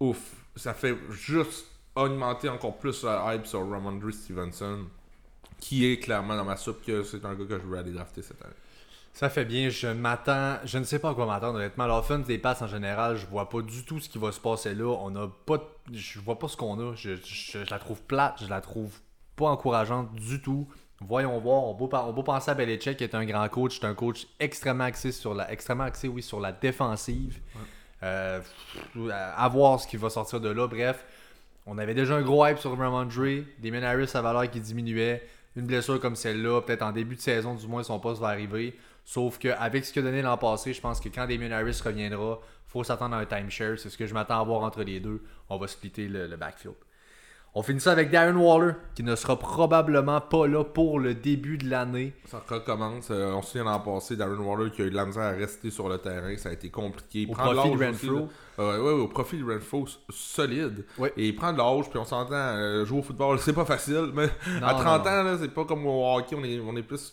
Ouf, 0.00 0.18
ça 0.56 0.72
fait 0.74 0.96
juste 1.10 1.66
augmenter 1.96 2.48
encore 2.48 2.78
plus 2.78 3.02
la 3.04 3.34
hype 3.34 3.46
sur 3.46 3.68
Ramondre 3.68 4.12
Stevenson, 4.12 4.86
qui 5.60 5.86
est 5.90 5.98
clairement 5.98 6.36
dans 6.36 6.44
ma 6.44 6.56
soupe 6.56 6.84
que 6.84 7.02
c'est 7.02 7.24
un 7.24 7.34
gars 7.34 7.44
que 7.46 7.58
je 7.58 7.64
veux 7.66 7.78
aller 7.78 7.92
drafter 7.92 8.22
cette 8.22 8.42
année. 8.42 8.54
Ça 9.14 9.30
fait 9.30 9.44
bien, 9.44 9.68
je 9.70 9.86
m'attends, 9.86 10.56
je 10.64 10.76
ne 10.76 10.82
sais 10.84 10.98
pas 10.98 11.10
à 11.10 11.14
quoi 11.14 11.24
m'attendre 11.26 11.54
honnêtement. 11.54 11.86
L'offense 11.86 12.26
des 12.26 12.36
passes 12.38 12.60
en 12.62 12.66
général, 12.66 13.16
je 13.16 13.26
vois 13.26 13.48
pas 13.48 13.62
du 13.62 13.84
tout 13.84 14.00
ce 14.00 14.08
qui 14.08 14.18
va 14.18 14.32
se 14.32 14.40
passer 14.40 14.74
là. 14.74 14.86
On 15.00 15.14
a 15.14 15.28
pas, 15.46 15.58
de- 15.58 15.96
je 15.96 16.18
vois 16.18 16.36
pas 16.36 16.48
ce 16.48 16.56
qu'on 16.56 16.78
a. 16.80 16.94
Je, 16.96 17.14
je- 17.24 17.64
je 17.64 17.70
la 17.70 17.78
trouve 17.78 18.02
plate, 18.02 18.42
je 18.42 18.48
la 18.50 18.60
trouve 18.60 18.92
pas 19.36 19.46
encourageante 19.46 20.12
du 20.14 20.42
tout. 20.42 20.66
Voyons 21.00 21.38
voir, 21.38 21.62
on 21.62 21.74
peut, 21.76 21.96
on 21.96 22.12
peut 22.12 22.24
penser 22.24 22.50
à 22.50 22.54
Belichick 22.54 22.96
qui 22.96 23.04
est 23.04 23.14
un 23.14 23.24
grand 23.24 23.48
coach, 23.48 23.78
c'est 23.80 23.86
un 23.86 23.94
coach 23.94 24.26
extrêmement 24.40 24.84
axé 24.84 25.12
sur 25.12 25.32
la, 25.32 25.50
extrêmement 25.52 25.84
axé 25.84 26.08
oui 26.08 26.22
sur 26.22 26.40
la 26.40 26.50
défensive. 26.50 27.38
Euh, 28.02 28.40
à 29.36 29.48
voir 29.48 29.80
ce 29.80 29.86
qui 29.86 29.96
va 29.96 30.10
sortir 30.10 30.40
de 30.40 30.48
là. 30.50 30.66
Bref, 30.66 31.04
on 31.66 31.78
avait 31.78 31.94
déjà 31.94 32.16
un 32.16 32.22
gros 32.22 32.44
hype 32.46 32.58
sur 32.58 32.76
Ramondre, 32.76 33.12
Damien 33.62 33.82
Harris 33.82 34.08
sa 34.08 34.22
valeur 34.22 34.50
qui 34.50 34.60
diminuait, 34.60 35.26
une 35.56 35.66
blessure 35.66 36.00
comme 36.00 36.16
celle-là, 36.16 36.60
peut-être 36.62 36.82
en 36.82 36.92
début 36.92 37.14
de 37.16 37.20
saison 37.20 37.54
du 37.54 37.66
moins 37.66 37.82
son 37.82 37.98
poste 38.00 38.20
va 38.20 38.28
arriver. 38.28 38.76
Sauf 39.04 39.38
qu'avec 39.38 39.84
ce 39.84 39.92
qu'il 39.92 40.02
a 40.02 40.04
donné 40.06 40.22
l'an 40.22 40.36
passé, 40.38 40.72
je 40.72 40.80
pense 40.80 40.98
que 41.00 41.08
quand 41.08 41.26
Damien 41.26 41.50
Harris 41.52 41.80
reviendra, 41.84 42.40
faut 42.66 42.82
s'attendre 42.84 43.14
à 43.16 43.18
un 43.18 43.26
timeshare. 43.26 43.78
C'est 43.78 43.90
ce 43.90 43.98
que 43.98 44.06
je 44.06 44.14
m'attends 44.14 44.40
à 44.40 44.44
voir 44.44 44.62
entre 44.62 44.82
les 44.82 44.98
deux. 45.00 45.22
On 45.50 45.58
va 45.58 45.66
splitter 45.68 46.08
le, 46.08 46.26
le 46.26 46.36
backfield. 46.36 46.74
On 47.56 47.62
finit 47.62 47.78
ça 47.80 47.92
avec 47.92 48.10
Darren 48.10 48.34
Waller, 48.34 48.72
qui 48.96 49.04
ne 49.04 49.14
sera 49.14 49.38
probablement 49.38 50.20
pas 50.20 50.48
là 50.48 50.64
pour 50.64 50.98
le 50.98 51.14
début 51.14 51.56
de 51.56 51.70
l'année. 51.70 52.12
Ça 52.26 52.42
recommence. 52.48 53.08
Euh, 53.12 53.32
on 53.32 53.42
se 53.42 53.52
souvient 53.52 53.62
l'an 53.70 53.78
passé, 53.78 54.16
Darren 54.16 54.38
Waller 54.38 54.72
qui 54.72 54.82
a 54.82 54.86
eu 54.86 54.90
de 54.90 54.96
la 54.96 55.06
misère 55.06 55.22
à 55.22 55.30
rester 55.30 55.70
sur 55.70 55.88
le 55.88 55.98
terrain. 55.98 56.36
Ça 56.36 56.48
a 56.48 56.52
été 56.52 56.68
compliqué. 56.70 57.20
Il 57.20 57.30
Au 57.30 57.34
prend 57.34 57.52
profit 57.54 57.70
de 57.78 57.84
Renfro. 57.84 58.28
Euh, 58.58 58.78
ouais, 58.78 58.84
ouais, 58.94 59.00
au 59.02 59.06
profit 59.06 59.38
de 59.38 59.44
Renfro, 59.44 59.86
solide. 60.10 60.84
Ouais. 60.98 61.12
Et 61.16 61.28
il 61.28 61.36
prend 61.36 61.52
de 61.52 61.58
l'âge, 61.58 61.88
puis 61.90 61.98
on 62.00 62.04
s'entend, 62.04 62.34
euh, 62.34 62.84
jouer 62.84 62.98
au 62.98 63.02
football, 63.02 63.38
c'est 63.40 63.52
pas 63.52 63.64
facile. 63.64 64.10
Mais 64.12 64.26
Non, 64.60 64.66
à 64.66 64.72
non, 64.72 64.78
30 64.80 65.04
non. 65.04 65.10
ans, 65.12 65.22
là, 65.22 65.36
c'est 65.40 65.54
pas 65.54 65.64
comme 65.64 65.86
au 65.86 66.12
hockey, 66.16 66.34
on 66.36 66.42
est, 66.42 66.58
on 66.58 66.74
est 66.76 66.82
plus. 66.82 67.12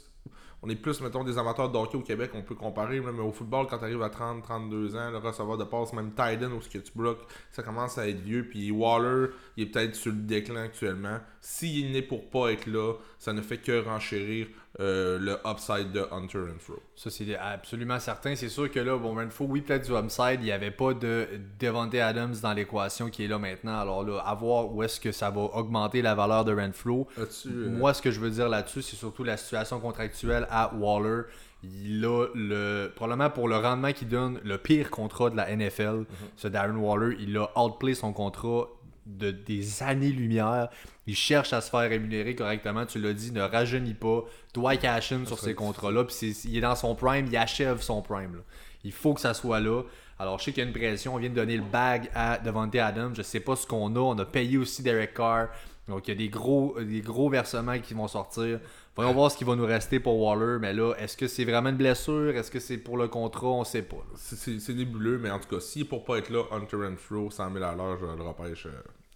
On 0.64 0.70
est 0.70 0.76
plus, 0.76 1.02
mettons, 1.02 1.24
des 1.24 1.40
amateurs 1.40 1.72
de 1.72 1.78
hockey 1.78 1.98
au 1.98 2.02
Québec, 2.02 2.32
on 2.36 2.44
peut 2.44 2.54
comparer, 2.54 3.00
mais 3.00 3.20
au 3.22 3.32
football, 3.32 3.66
quand 3.68 3.80
tu 3.80 3.86
arrives 3.86 4.04
à 4.04 4.10
30, 4.10 4.44
32 4.44 4.96
ans, 4.96 5.10
le 5.10 5.18
receveur 5.18 5.58
de 5.58 5.64
passe, 5.64 5.92
même 5.94 6.12
Titan, 6.12 6.52
où 6.52 6.62
ce 6.62 6.70
que 6.70 6.78
tu 6.78 6.92
bloques, 6.96 7.26
ça 7.52 7.64
commence 7.64 7.98
à 7.98 8.08
être 8.08 8.20
vieux. 8.20 8.48
Puis 8.48 8.70
Waller, 8.70 9.30
il 9.58 9.64
est 9.64 9.66
peut-être 9.72 9.96
sur 9.96 10.12
le 10.12 10.20
déclin 10.20 10.64
actuellement. 10.64 11.18
S'il 11.40 11.88
est 11.88 11.90
né 11.90 12.02
pour 12.04 12.30
pas 12.30 12.52
être 12.52 12.68
là, 12.68 12.94
ça 13.18 13.34
ne 13.34 13.42
fait 13.42 13.58
que 13.58 13.84
renchérir 13.84 14.48
euh, 14.80 15.20
le 15.20 15.38
upside 15.46 15.92
de 15.92 16.06
Hunter 16.12 16.40
Renfro. 16.40 16.76
Ça, 16.96 17.10
c'est 17.10 17.36
absolument 17.36 18.00
certain. 18.00 18.36
C'est 18.36 18.48
sûr 18.48 18.72
que 18.72 18.80
là, 18.80 18.98
bon, 18.98 19.16
Renfro, 19.16 19.46
oui, 19.46 19.60
peut-être 19.60 19.86
du 19.86 19.94
upside, 19.94 20.40
il 20.40 20.46
n'y 20.46 20.52
avait 20.52 20.72
pas 20.72 20.94
de 20.94 21.28
Devontae 21.60 22.00
Adams 22.00 22.36
dans 22.42 22.54
l'équation 22.54 23.10
qui 23.10 23.26
est 23.26 23.28
là 23.28 23.38
maintenant. 23.38 23.78
Alors 23.80 24.06
là, 24.06 24.20
à 24.20 24.34
voir 24.34 24.74
où 24.74 24.82
est-ce 24.82 25.02
que 25.02 25.12
ça 25.12 25.30
va 25.30 25.42
augmenter 25.42 26.02
la 26.02 26.16
valeur 26.16 26.46
de 26.46 26.56
Renfro. 26.56 27.08
Euh, 27.18 27.26
Moi, 27.70 27.94
ce 27.94 28.02
que 28.02 28.12
je 28.12 28.22
veux 28.22 28.30
dire 28.30 28.48
là-dessus, 28.48 28.82
c'est 28.82 28.96
surtout 28.96 29.26
la 29.26 29.36
situation 29.36 29.80
contractuelle 29.82 30.48
à 30.50 30.74
Waller. 30.74 31.24
Il 31.64 32.04
a 32.06 32.28
le, 32.34 32.92
probablement 32.96 33.30
pour 33.30 33.50
le 33.50 33.58
rendement 33.58 33.92
qu'il 33.92 34.08
donne, 34.08 34.40
le 34.44 34.58
pire 34.58 34.90
contrat 34.90 35.30
de 35.30 35.36
la 35.36 35.54
NFL. 35.54 36.06
Ce 36.38 36.48
Darren 36.48 36.78
Waller, 36.78 37.18
il 37.20 37.38
a 37.38 37.50
outplay 37.62 37.94
son 37.94 38.14
contrat 38.14 38.68
de 39.06 39.32
des 39.32 39.84
années-lumière. 39.84 40.70
Il 41.08 41.16
cherche 41.16 41.54
à 41.54 41.62
se 41.62 41.70
faire 41.70 41.90
rémunérer 41.90 42.36
correctement. 42.36 42.86
Tu 42.86 43.00
l'as 43.00 43.14
dit, 43.14 43.32
ne 43.32 43.42
rajeunit 43.42 43.94
pas. 43.94 44.24
Doit 44.54 44.78
cash 44.78 45.12
in 45.12 45.26
sur 45.26 45.40
ces 45.40 45.56
contrats-là. 45.56 46.04
Puis 46.06 46.36
il 46.46 46.58
est 46.58 46.62
dans 46.62 46.76
son 46.76 46.96
prime, 46.96 47.28
il 47.28 47.38
achève 47.38 47.82
son 47.82 48.02
prime. 48.02 48.36
là. 48.36 48.42
Il 48.84 48.92
faut 48.92 49.14
que 49.14 49.22
ça 49.22 49.34
soit 49.34 49.60
là. 49.60 49.84
Alors, 50.20 50.40
je 50.40 50.46
sais 50.46 50.52
qu'il 50.52 50.64
y 50.64 50.66
a 50.66 50.70
une 50.70 50.76
pression. 50.76 51.16
On 51.16 51.18
vient 51.18 51.30
de 51.30 51.36
donner 51.36 51.58
le 51.58 51.64
bag 51.64 52.10
à 52.14 52.38
Devontae 52.38 52.80
Adams. 52.80 53.14
Je 53.16 53.22
sais 53.22 53.40
pas 53.40 53.56
ce 53.56 53.66
qu'on 53.66 53.96
a. 53.96 54.00
On 54.00 54.18
a 54.20 54.26
payé 54.26 54.58
aussi 54.58 54.84
Derek 54.84 55.14
Carr. 55.14 55.48
Donc, 55.88 56.08
il 56.08 56.12
y 56.12 56.14
a 56.14 56.18
des 56.18 56.30
gros, 56.30 56.80
des 56.80 57.02
gros 57.02 57.30
versements 57.30 57.80
qui 57.80 57.94
vont 57.94 58.08
sortir. 58.08 58.60
Voyons 58.96 59.14
voir 59.14 59.32
ce 59.32 59.38
qui 59.38 59.44
va 59.46 59.56
nous 59.56 59.66
rester 59.66 60.00
pour 60.00 60.20
Waller. 60.22 60.58
Mais 60.60 60.74
là, 60.74 60.94
est-ce 61.00 61.16
que 61.16 61.28
c'est 61.28 61.46
vraiment 61.46 61.70
une 61.70 61.78
blessure? 61.78 62.36
Est-ce 62.36 62.52
que 62.52 62.60
c'est 62.60 62.78
pour 62.78 62.98
le 62.98 63.08
contrat? 63.08 63.48
On 63.48 63.64
sait 63.64 63.82
pas. 63.84 64.04
c'est- 64.16 64.74
nébuleux, 64.74 65.18
mais 65.18 65.32
en 65.32 65.40
tout 65.40 65.48
cas, 65.50 65.60
si 65.62 65.86
pour 65.86 66.04
pas 66.04 66.18
être 66.18 66.30
là, 66.30 66.44
Hunter 66.52 66.78
Renfro, 66.78 67.32
100 67.32 67.52
000 67.54 67.64
à 67.64 67.74
l'heure, 67.76 67.98
je 68.00 68.06
le 68.06 68.22
repêche 68.24 68.66
euh, 68.66 68.72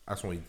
à 0.08 0.16
son 0.16 0.32
idée. 0.32 0.42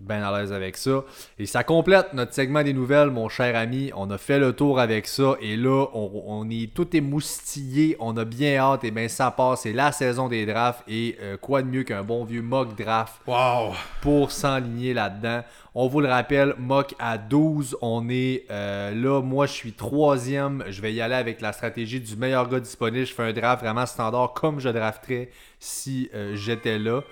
Ben 0.00 0.22
à 0.22 0.38
l'aise 0.38 0.52
avec 0.52 0.76
ça. 0.76 1.02
Et 1.38 1.46
ça 1.46 1.64
complète 1.64 2.12
notre 2.12 2.32
segment 2.32 2.62
des 2.62 2.72
nouvelles, 2.72 3.10
mon 3.10 3.28
cher 3.28 3.56
ami. 3.56 3.90
On 3.96 4.10
a 4.10 4.18
fait 4.18 4.38
le 4.38 4.52
tour 4.52 4.78
avec 4.78 5.08
ça. 5.08 5.34
Et 5.40 5.56
là, 5.56 5.86
on, 5.92 6.22
on 6.26 6.48
est 6.50 6.72
tout 6.72 6.96
émoustillé. 6.96 7.96
On 7.98 8.16
a 8.16 8.24
bien 8.24 8.56
hâte. 8.56 8.84
Et 8.84 8.90
ben 8.92 9.08
ça 9.08 9.30
passe. 9.30 9.62
C'est 9.62 9.72
la 9.72 9.90
saison 9.90 10.28
des 10.28 10.46
drafts. 10.46 10.84
Et 10.86 11.16
euh, 11.20 11.36
quoi 11.36 11.62
de 11.62 11.68
mieux 11.68 11.82
qu'un 11.82 12.04
bon 12.04 12.24
vieux 12.24 12.42
mock 12.42 12.76
draft 12.76 13.14
Wow! 13.26 13.72
pour 14.00 14.30
s'enligner 14.30 14.94
là-dedans? 14.94 15.42
On 15.74 15.86
vous 15.86 16.00
le 16.00 16.08
rappelle, 16.08 16.54
mock 16.58 16.94
à 16.98 17.18
12. 17.18 17.76
On 17.82 18.08
est 18.08 18.44
euh, 18.50 18.94
là. 18.94 19.20
Moi, 19.20 19.46
je 19.46 19.52
suis 19.52 19.72
troisième. 19.72 20.64
Je 20.68 20.80
vais 20.80 20.92
y 20.92 21.00
aller 21.00 21.14
avec 21.14 21.40
la 21.40 21.52
stratégie 21.52 22.00
du 22.00 22.16
meilleur 22.16 22.48
gars 22.48 22.60
disponible. 22.60 23.06
Je 23.06 23.14
fais 23.14 23.24
un 23.24 23.32
draft 23.32 23.62
vraiment 23.62 23.86
standard 23.86 24.32
comme 24.32 24.60
je 24.60 24.68
drafterais 24.68 25.30
si 25.58 26.08
euh, 26.14 26.36
j'étais 26.36 26.78
là. 26.78 27.02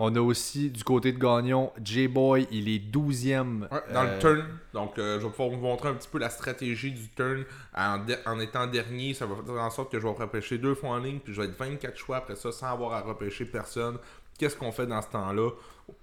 On 0.00 0.14
a 0.16 0.20
aussi 0.20 0.70
du 0.70 0.82
côté 0.82 1.12
de 1.12 1.18
Gagnon, 1.18 1.72
J-Boy, 1.82 2.48
il 2.50 2.68
est 2.68 2.80
12e. 2.92 3.62
Ouais, 3.62 3.68
dans 3.92 4.02
euh, 4.04 4.14
le 4.16 4.18
turn, 4.20 4.44
donc 4.72 4.98
euh, 4.98 5.20
je 5.20 5.24
vais 5.24 5.30
pouvoir 5.30 5.50
vous 5.50 5.56
montrer 5.60 5.88
un 5.88 5.94
petit 5.94 6.08
peu 6.08 6.18
la 6.18 6.30
stratégie 6.30 6.90
du 6.92 7.08
turn 7.10 7.44
en, 7.76 7.98
de- 7.98 8.16
en 8.26 8.40
étant 8.40 8.66
dernier. 8.66 9.14
Ça 9.14 9.24
va 9.26 9.36
faire 9.36 9.54
en 9.62 9.70
sorte 9.70 9.92
que 9.92 10.00
je 10.00 10.06
vais 10.06 10.12
repêcher 10.12 10.58
deux 10.58 10.74
fois 10.74 10.90
en 10.90 10.98
ligne, 10.98 11.20
puis 11.20 11.32
je 11.32 11.40
vais 11.40 11.46
être 11.46 11.56
24 11.58 11.96
choix 11.96 12.16
après 12.16 12.34
ça 12.34 12.50
sans 12.50 12.66
avoir 12.72 12.92
à 12.92 13.02
repêcher 13.02 13.44
personne. 13.44 13.98
Qu'est-ce 14.36 14.56
qu'on 14.56 14.72
fait 14.72 14.86
dans 14.88 15.00
ce 15.00 15.10
temps-là? 15.10 15.50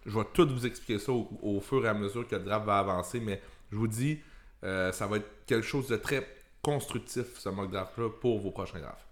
Je 0.06 0.18
vais 0.18 0.26
tout 0.34 0.48
vous 0.48 0.66
expliquer 0.66 0.98
ça 1.00 1.12
au, 1.12 1.28
au 1.42 1.60
fur 1.60 1.84
et 1.86 1.90
à 1.90 1.94
mesure 1.94 2.26
que 2.26 2.36
le 2.38 2.44
draft 2.44 2.66
va 2.66 2.78
avancer, 2.80 3.20
mais 3.20 3.42
je 3.72 3.76
vous 3.78 3.88
dis, 3.90 4.20
euh, 4.64 4.94
ça 4.94 5.06
va 5.06 5.18
être 5.18 5.46
quelque 5.46 5.66
chose 5.68 5.88
de 5.88 5.98
très 5.98 6.26
constructif, 6.62 7.38
ce 7.40 7.50
mock 7.50 7.70
draft-là, 7.72 8.08
pour 8.22 8.40
vos 8.40 8.52
prochains 8.52 8.80
drafts. 8.80 9.06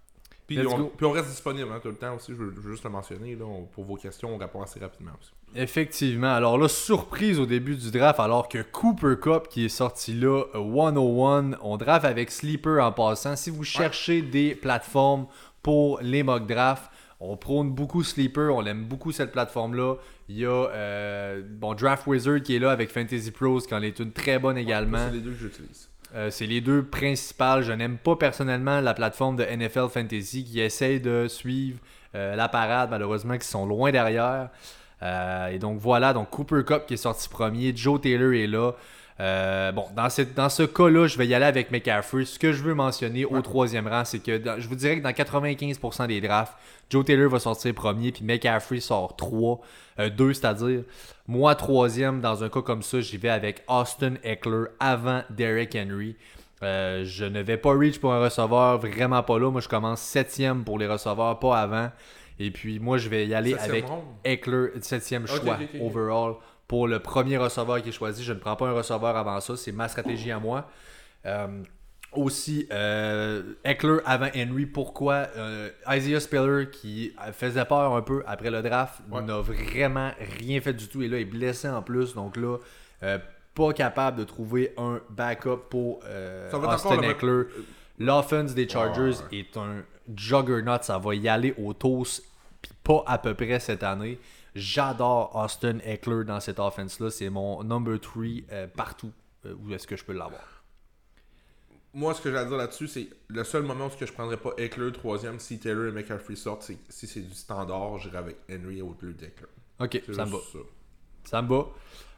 Puis 0.56 0.66
on, 0.66 0.78
go. 0.78 0.92
puis 0.96 1.06
on 1.06 1.12
reste 1.12 1.28
disponible 1.28 1.68
hein, 1.72 1.80
tout 1.82 1.88
le 1.88 1.94
temps 1.94 2.14
aussi, 2.16 2.32
je 2.32 2.36
veux, 2.36 2.52
je 2.54 2.60
veux 2.60 2.72
juste 2.72 2.84
le 2.84 2.90
mentionner. 2.90 3.36
Là, 3.36 3.44
on- 3.44 3.64
pour 3.64 3.84
vos 3.84 3.96
questions, 3.96 4.34
on 4.34 4.38
répond 4.38 4.62
assez 4.62 4.80
rapidement 4.80 5.12
aussi. 5.20 5.30
Effectivement. 5.54 6.32
Alors 6.34 6.58
là, 6.58 6.68
surprise 6.68 7.38
au 7.38 7.46
début 7.46 7.76
du 7.76 7.90
draft, 7.90 8.20
alors 8.20 8.48
que 8.48 8.62
Cooper 8.62 9.14
Cup 9.20 9.48
qui 9.48 9.64
est 9.64 9.68
sorti 9.68 10.14
là, 10.14 10.44
euh, 10.54 10.58
101, 10.58 11.52
on 11.62 11.76
draft 11.76 12.04
avec 12.04 12.30
Sleeper 12.30 12.82
en 12.84 12.92
passant. 12.92 13.36
Si 13.36 13.50
vous 13.50 13.64
cherchez 13.64 14.22
des 14.22 14.54
plateformes 14.54 15.26
pour 15.62 16.00
les 16.00 16.22
mock 16.22 16.46
drafts, 16.46 16.90
on 17.20 17.36
prône 17.36 17.70
beaucoup 17.70 18.02
Sleeper, 18.02 18.54
on 18.54 18.64
aime 18.64 18.84
beaucoup 18.84 19.12
cette 19.12 19.32
plateforme-là. 19.32 19.96
Il 20.28 20.38
y 20.38 20.46
a 20.46 20.50
euh, 20.50 21.42
bon, 21.44 21.74
Draft 21.74 22.06
Wizard 22.06 22.40
qui 22.42 22.56
est 22.56 22.58
là 22.58 22.70
avec 22.70 22.90
Fantasy 22.90 23.30
Pros, 23.30 23.58
qui 23.60 23.74
en 23.74 23.82
est 23.82 23.98
une 23.98 24.12
très 24.12 24.38
bonne 24.38 24.56
également. 24.56 25.08
C'est 25.08 25.16
les 25.16 25.20
deux 25.20 25.32
que 25.32 25.38
j'utilise. 25.38 25.89
Euh, 26.14 26.30
c'est 26.30 26.46
les 26.46 26.60
deux 26.60 26.84
principales. 26.84 27.62
Je 27.62 27.72
n'aime 27.72 27.98
pas 27.98 28.16
personnellement 28.16 28.80
la 28.80 28.94
plateforme 28.94 29.36
de 29.36 29.44
NFL 29.44 29.88
Fantasy 29.88 30.44
qui 30.44 30.60
essaye 30.60 31.00
de 31.00 31.26
suivre 31.28 31.78
euh, 32.14 32.34
la 32.34 32.48
parade, 32.48 32.90
malheureusement, 32.90 33.38
qui 33.38 33.46
sont 33.46 33.66
loin 33.66 33.92
derrière. 33.92 34.48
Euh, 35.02 35.48
et 35.48 35.58
donc 35.58 35.78
voilà, 35.78 36.12
donc 36.12 36.30
Cooper 36.30 36.62
Cup 36.66 36.84
qui 36.86 36.94
est 36.94 36.98
sorti 36.98 37.28
premier, 37.28 37.74
Joe 37.74 38.00
Taylor 38.00 38.32
est 38.32 38.46
là. 38.46 38.72
Euh, 39.20 39.70
bon, 39.72 39.84
dans, 39.94 40.08
cette, 40.08 40.34
dans 40.34 40.48
ce 40.48 40.62
cas-là, 40.62 41.06
je 41.06 41.18
vais 41.18 41.26
y 41.26 41.34
aller 41.34 41.44
avec 41.44 41.70
McCaffrey. 41.70 42.24
Ce 42.24 42.38
que 42.38 42.52
je 42.52 42.62
veux 42.62 42.72
mentionner 42.74 43.26
au 43.26 43.42
troisième 43.42 43.86
rang, 43.86 44.04
c'est 44.04 44.18
que 44.20 44.38
dans- 44.38 44.58
je 44.58 44.66
vous 44.66 44.76
dirais 44.76 44.98
que 44.98 45.02
dans 45.04 45.12
95% 45.12 46.06
des 46.06 46.20
drafts, 46.22 46.54
Joe 46.88 47.04
Taylor 47.04 47.28
va 47.30 47.38
sortir 47.38 47.74
premier, 47.74 48.12
puis 48.12 48.24
McCaffrey 48.24 48.80
sort 48.80 49.14
3, 49.16 49.60
2 50.16 50.32
c'est-à-dire. 50.32 50.82
Moi, 51.28 51.54
troisième, 51.54 52.20
dans 52.22 52.42
un 52.42 52.48
cas 52.48 52.62
comme 52.62 52.82
ça, 52.82 53.00
j'y 53.02 53.18
vais 53.18 53.28
avec 53.28 53.62
Austin 53.68 54.14
Eckler 54.24 54.64
avant 54.80 55.22
Derrick 55.30 55.76
Henry. 55.76 56.16
Euh, 56.62 57.04
je 57.04 57.24
ne 57.24 57.40
vais 57.40 57.56
pas 57.56 57.70
reach 57.72 57.98
pour 58.00 58.12
un 58.12 58.20
receveur, 58.20 58.78
vraiment 58.78 59.22
pas 59.22 59.38
là. 59.38 59.50
Moi, 59.50 59.60
je 59.60 59.68
commence 59.68 60.00
septième 60.00 60.64
pour 60.64 60.78
les 60.78 60.86
receveurs, 60.86 61.38
pas 61.38 61.58
avant. 61.60 61.90
Et 62.42 62.50
puis, 62.50 62.80
moi, 62.80 62.96
je 62.96 63.08
vais 63.10 63.26
y 63.26 63.34
aller 63.34 63.54
avec? 63.54 63.84
Eckler, 64.24 64.70
septième 64.80 65.26
choix 65.26 65.58
overall 65.80 66.34
pour 66.66 66.88
le 66.88 66.98
premier 66.98 67.36
receveur 67.36 67.82
qui 67.82 67.90
est 67.90 67.92
choisi. 67.92 68.24
Je 68.24 68.32
ne 68.32 68.38
prends 68.38 68.56
pas 68.56 68.66
un 68.68 68.72
receveur 68.72 69.14
avant 69.14 69.38
ça. 69.40 69.56
C'est 69.56 69.72
ma 69.72 69.88
stratégie 69.88 70.30
à 70.30 70.38
moi. 70.40 70.68
Euh, 71.26 71.62
aussi, 72.12 72.66
euh, 72.72 73.42
Eckler 73.62 73.98
avant 74.06 74.28
Henry. 74.34 74.64
Pourquoi 74.64 75.26
euh, 75.36 75.68
Isaiah 75.90 76.18
Spiller, 76.18 76.70
qui 76.72 77.12
faisait 77.34 77.64
peur 77.66 77.94
un 77.94 78.00
peu 78.02 78.22
après 78.26 78.50
le 78.50 78.62
draft, 78.62 79.00
Ouais. 79.10 79.20
n'a 79.20 79.40
vraiment 79.40 80.10
rien 80.38 80.60
fait 80.62 80.72
du 80.72 80.88
tout. 80.88 81.02
Et 81.02 81.08
là, 81.08 81.18
il 81.18 81.22
est 81.22 81.24
blessé 81.26 81.68
en 81.68 81.82
plus. 81.82 82.14
Donc 82.14 82.38
là, 82.38 82.56
pas 83.54 83.72
capable 83.74 84.18
de 84.18 84.24
trouver 84.24 84.72
un 84.78 85.00
backup 85.10 85.68
pour 85.68 86.00
Austin 86.52 87.02
Eckler. 87.02 87.42
L'offense 87.98 88.54
des 88.54 88.66
Chargers 88.66 89.18
est 89.30 89.54
un 89.58 89.82
juggernaut. 90.16 90.78
Ça 90.80 90.96
va 90.98 91.14
y 91.14 91.28
aller 91.28 91.54
au 91.62 91.74
toast, 91.74 92.24
pas 92.82 93.02
à 93.06 93.18
peu 93.18 93.34
près 93.34 93.60
cette 93.60 93.82
année. 93.82 94.18
J'adore 94.54 95.36
Austin 95.36 95.78
Eckler 95.84 96.24
dans 96.24 96.40
cette 96.40 96.58
offense-là. 96.58 97.10
C'est 97.10 97.30
mon 97.30 97.62
number 97.62 98.00
3 98.00 98.24
partout 98.74 99.12
euh, 99.46 99.54
où 99.54 99.72
est-ce 99.72 99.86
que 99.86 99.96
je 99.96 100.04
peux 100.04 100.12
l'avoir. 100.12 100.62
Moi, 101.92 102.14
ce 102.14 102.20
que 102.20 102.30
j'ai 102.30 102.36
à 102.36 102.44
dire 102.44 102.56
là-dessus, 102.56 102.86
c'est 102.86 103.08
le 103.28 103.42
seul 103.42 103.62
moment 103.62 103.86
où 103.86 103.90
je 103.98 104.12
prendrais 104.12 104.36
pas 104.36 104.50
Eckler 104.58 104.92
troisième 104.92 105.40
si 105.40 105.58
Taylor 105.58 105.86
et 105.86 105.92
McCaffrey 105.92 106.36
sortent, 106.36 106.62
c'est 106.62 106.78
si 106.88 107.06
c'est 107.06 107.20
du 107.20 107.34
standard, 107.34 107.98
j'irai 107.98 108.18
avec 108.18 108.36
Henry 108.48 108.80
au 108.80 108.96
lieu 109.02 109.12
d'Eckler. 109.12 109.48
Ok, 109.80 110.02
ça 110.14 110.24
me 110.24 110.30
ça. 110.32 110.58
Ça 111.24 111.42
me 111.42 111.48
va. 111.48 111.66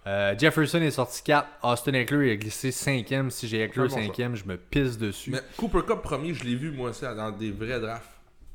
Euh, 0.06 0.36
Jefferson 0.36 0.78
est 0.78 0.90
sorti 0.90 1.22
4. 1.22 1.48
Austin 1.62 1.94
Eckler 1.94 2.32
est 2.32 2.36
glissé 2.36 2.70
5e. 2.70 3.30
Si 3.30 3.48
j'ai 3.48 3.62
Eckler 3.62 3.88
C'est 3.88 4.00
un 4.00 4.06
bon 4.08 4.12
5e, 4.12 4.34
je 4.34 4.44
me 4.44 4.58
pisse 4.58 4.98
dessus. 4.98 5.30
Mais 5.30 5.40
Cooper 5.56 5.82
Cup 5.86 6.02
premier, 6.02 6.34
je 6.34 6.44
l'ai 6.44 6.56
vu 6.56 6.70
moi 6.72 6.90
aussi 6.90 7.02
dans 7.02 7.30
des 7.30 7.50
vrais 7.50 7.80
drafts. 7.80 8.10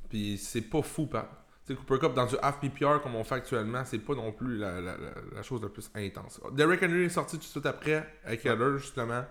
Puis 0.09 0.37
c'est 0.37 0.61
pas 0.61 0.81
fou, 0.81 1.07
pas. 1.07 1.36
Tu 1.67 1.73
sais, 1.73 1.79
Cooper 1.79 1.99
Cup 1.99 2.13
dans 2.13 2.25
du 2.25 2.35
half 2.41 2.59
PPR 2.61 3.01
comme 3.03 3.15
on 3.15 3.23
fait 3.25 3.35
actuellement, 3.35 3.83
c'est 3.83 3.99
pas 3.99 4.15
non 4.15 4.31
plus 4.31 4.57
la, 4.57 4.79
la- 4.79 4.97
la- 4.97 5.13
la 5.35 5.43
chose 5.43 5.61
la 5.61 5.67
plus 5.69 5.91
intense. 5.93 6.39
Derrick 6.53 6.81
Henry 6.81 7.03
est 7.03 7.09
sorti 7.09 7.35
tout 7.37 7.43
de 7.43 7.47
suite 7.47 7.65
après, 7.65 8.07
avec 8.23 8.45
Heller 8.45 8.77
justement. 8.77 9.25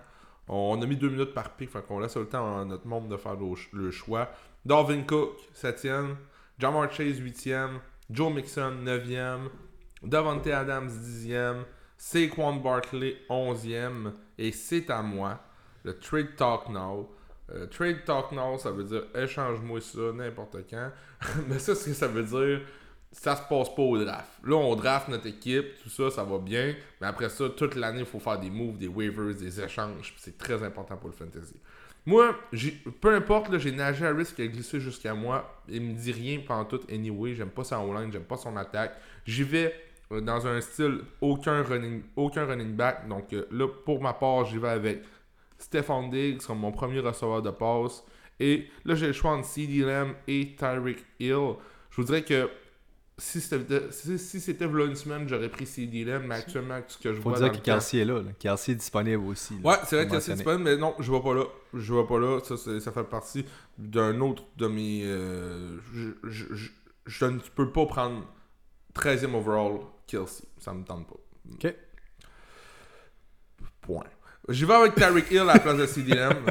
On 0.47 0.81
a 0.81 0.85
mis 0.85 0.95
deux 0.95 1.09
minutes 1.09 1.33
par 1.33 1.55
pick, 1.55 1.69
fait 1.71 1.85
qu'on 1.85 1.99
laisse 1.99 2.15
le 2.15 2.27
temps 2.27 2.59
à 2.59 2.63
notre 2.65 2.87
monde 2.87 3.09
de 3.09 3.17
faire 3.17 3.35
le, 3.35 3.55
ch- 3.55 3.69
le 3.73 3.91
choix. 3.91 4.29
Darvin 4.65 5.01
Cook, 5.01 5.35
7e. 5.53 6.15
Jamar 6.59 6.91
Chase, 6.91 7.19
8e. 7.19 7.79
Joe 8.09 8.31
Mixon, 8.33 8.75
9e. 8.85 9.49
Davante 10.03 10.47
Adams, 10.47 10.87
10e. 10.89 11.63
Saquon 11.97 12.57
Barkley, 12.57 13.17
11e. 13.29 14.13
Et 14.37 14.51
c'est 14.53 14.89
à 14.89 15.01
moi, 15.01 15.39
le 15.83 15.97
Trade 15.99 16.35
Talk 16.37 16.69
Now. 16.69 17.09
Euh, 17.53 17.65
trade 17.67 18.03
Talk 18.05 18.31
Now, 18.33 18.57
ça 18.57 18.71
veut 18.71 18.83
dire 18.83 19.03
échange-moi 19.15 19.79
ça 19.79 20.11
n'importe 20.13 20.57
quand. 20.69 20.91
Mais 21.47 21.59
ça, 21.59 21.75
ce 21.75 21.85
que 21.85 21.93
ça 21.93 22.07
veut 22.07 22.23
dire, 22.23 22.61
ça 23.11 23.35
se 23.35 23.41
passe 23.47 23.73
pas 23.73 23.81
au 23.81 23.97
draft. 23.97 24.27
Là, 24.43 24.55
on 24.55 24.75
draft 24.75 25.07
notre 25.07 25.27
équipe, 25.27 25.81
tout 25.81 25.89
ça, 25.89 26.09
ça 26.11 26.23
va 26.23 26.37
bien. 26.39 26.75
Mais 26.99 27.07
après 27.07 27.29
ça, 27.29 27.49
toute 27.49 27.75
l'année, 27.75 27.99
il 27.99 28.05
faut 28.05 28.19
faire 28.19 28.39
des 28.39 28.49
moves, 28.49 28.77
des 28.77 28.87
waivers, 28.87 29.33
des 29.33 29.61
échanges. 29.61 30.13
C'est 30.17 30.37
très 30.37 30.61
important 30.61 30.97
pour 30.97 31.09
le 31.09 31.15
fantasy. 31.15 31.55
Moi, 32.05 32.35
peu 33.01 33.13
importe, 33.13 33.57
j'ai 33.57 33.71
Najee 33.71 34.05
Harris 34.05 34.31
qui 34.33 34.41
a 34.41 34.47
glissé 34.47 34.79
jusqu'à 34.79 35.13
moi. 35.13 35.61
Il 35.67 35.81
me 35.81 35.93
dit 35.93 36.11
rien 36.13 36.39
pendant 36.45 36.63
tout, 36.63 36.79
anyway. 36.89 37.33
J'aime 37.33 37.49
pas 37.49 37.65
sa 37.65 37.83
line, 37.83 38.11
j'aime 38.11 38.23
pas 38.23 38.37
son 38.37 38.55
attaque. 38.55 38.97
J'y 39.25 39.43
vais 39.43 39.73
euh, 40.13 40.21
dans 40.21 40.47
un 40.47 40.61
style 40.61 41.01
aucun 41.19 41.63
running, 41.63 42.03
aucun 42.15 42.45
running 42.45 42.73
back. 42.75 43.07
Donc 43.09 43.33
euh, 43.33 43.45
là, 43.51 43.67
pour 43.67 44.01
ma 44.01 44.13
part, 44.13 44.45
j'y 44.45 44.57
vais 44.57 44.69
avec 44.69 45.01
Stephon 45.57 46.07
Diggs 46.09 46.41
comme 46.45 46.59
mon 46.59 46.71
premier 46.71 46.99
receveur 46.99 47.41
de 47.41 47.49
passe. 47.51 48.03
Et 48.39 48.67
là, 48.85 48.95
j'ai 48.95 49.07
le 49.07 49.13
choix 49.13 49.31
entre 49.31 49.47
CD 49.47 49.79
Lamb 49.79 50.13
et 50.27 50.55
Tyreek 50.55 51.03
Hill. 51.19 51.53
Je 51.89 51.95
vous 51.97 52.03
dirais 52.03 52.23
que 52.23 52.49
si 53.19 53.41
c'était 53.41 53.81
si, 53.89 54.19
si 54.19 54.51
une 54.61 54.95
semaine, 54.95 55.27
j'aurais 55.27 55.49
pris 55.49 55.65
CD 55.65 56.05
Lamb, 56.05 56.23
mais 56.27 56.35
actuellement, 56.35 56.79
ce 56.87 56.99
que 56.99 57.13
je 57.15 57.19
Faut 57.19 57.29
vois 57.31 57.39
dire 57.39 57.47
dans 57.51 57.57
que 57.57 57.63
Kelsey 57.63 57.97
est 58.01 58.05
là, 58.05 58.21
là. 58.21 58.31
Kelsey 58.37 58.73
est 58.73 58.75
disponible 58.75 59.25
aussi. 59.25 59.55
là. 59.55 59.71
Ouais, 59.71 59.77
c'est 59.87 59.95
vrai 59.95 60.05
Faut 60.07 60.13
que 60.13 60.19
c'est 60.19 60.31
mentionner. 60.33 60.35
disponible, 60.35 60.63
mais 60.65 60.77
non, 60.77 60.93
je 60.99 61.11
vais 61.11 61.19
pas 61.19 61.33
là. 61.33 61.45
Je 61.73 61.93
vais 61.95 62.05
pas 62.05 62.19
là. 62.19 62.39
Ça, 62.43 62.55
ça 62.79 62.91
fait 62.91 63.03
partie 63.05 63.43
d'un 63.79 64.21
autre 64.21 64.43
de 64.55 64.67
mes. 64.67 65.01
euh, 65.03 65.79
je, 65.91 66.09
je, 66.29 66.45
je, 66.53 66.69
je 67.07 67.25
ne 67.25 67.39
peux 67.39 67.71
pas 67.71 67.87
prendre 67.87 68.23
13e 68.93 69.33
overall 69.33 69.79
Kelsey. 70.05 70.45
Ça 70.59 70.71
me 70.75 70.83
tente 70.83 71.07
pas. 71.07 71.15
Ok. 71.53 71.73
Point. 73.81 74.03
J'y 74.49 74.65
vais 74.65 74.73
avec 74.73 74.95
Tyreek 74.95 75.29
Hill 75.31 75.39
à 75.39 75.45
la 75.45 75.59
place 75.59 75.77
de 75.77 75.85
CD 75.85 76.13
Lamb. 76.15 76.33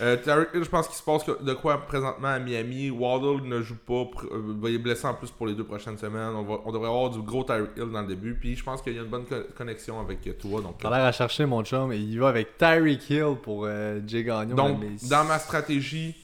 Euh, 0.00 0.16
Hill, 0.52 0.64
je 0.64 0.68
pense 0.68 0.88
qu'il 0.88 0.96
se 0.96 1.02
passe 1.04 1.24
de 1.26 1.54
quoi 1.54 1.86
présentement 1.86 2.26
à 2.26 2.38
Miami. 2.40 2.90
Waddle 2.90 3.46
ne 3.46 3.62
joue 3.62 3.76
pas. 3.76 4.02
euh, 4.32 4.52
il 4.64 4.74
est 4.74 4.78
blessé 4.78 5.06
en 5.06 5.14
plus 5.14 5.30
pour 5.30 5.46
les 5.46 5.54
deux 5.54 5.62
prochaines 5.62 5.96
semaines. 5.96 6.32
On, 6.34 6.42
va, 6.42 6.56
on 6.64 6.72
devrait 6.72 6.88
avoir 6.88 7.10
du 7.10 7.20
gros 7.22 7.44
Tyreek 7.44 7.70
Hill 7.76 7.88
dans 7.92 8.00
le 8.00 8.08
début. 8.08 8.34
Puis 8.34 8.56
je 8.56 8.64
pense 8.64 8.82
qu'il 8.82 8.96
y 8.96 8.98
a 8.98 9.02
une 9.02 9.08
bonne 9.08 9.26
co- 9.26 9.44
connexion 9.56 10.00
avec 10.00 10.26
euh, 10.26 10.32
Tua. 10.32 10.60
Donc, 10.60 10.78
T'as 10.78 10.90
l'air 10.90 11.04
à 11.04 11.12
chercher 11.12 11.46
mon 11.46 11.62
chum 11.62 11.92
et 11.92 11.98
il 11.98 12.18
va 12.18 12.30
avec 12.30 12.58
Tyreek 12.58 13.08
Hill 13.10 13.36
pour 13.40 13.64
euh, 13.66 14.00
Jay 14.04 14.24
Gagnon. 14.24 14.56
Donc, 14.56 14.80
dans 15.08 15.22
ma 15.24 15.38
stratégie, 15.38 16.16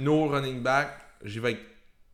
no 0.00 0.26
running 0.26 0.60
back, 0.60 0.88
j'y 1.24 1.38
vais 1.38 1.50
avec 1.50 1.60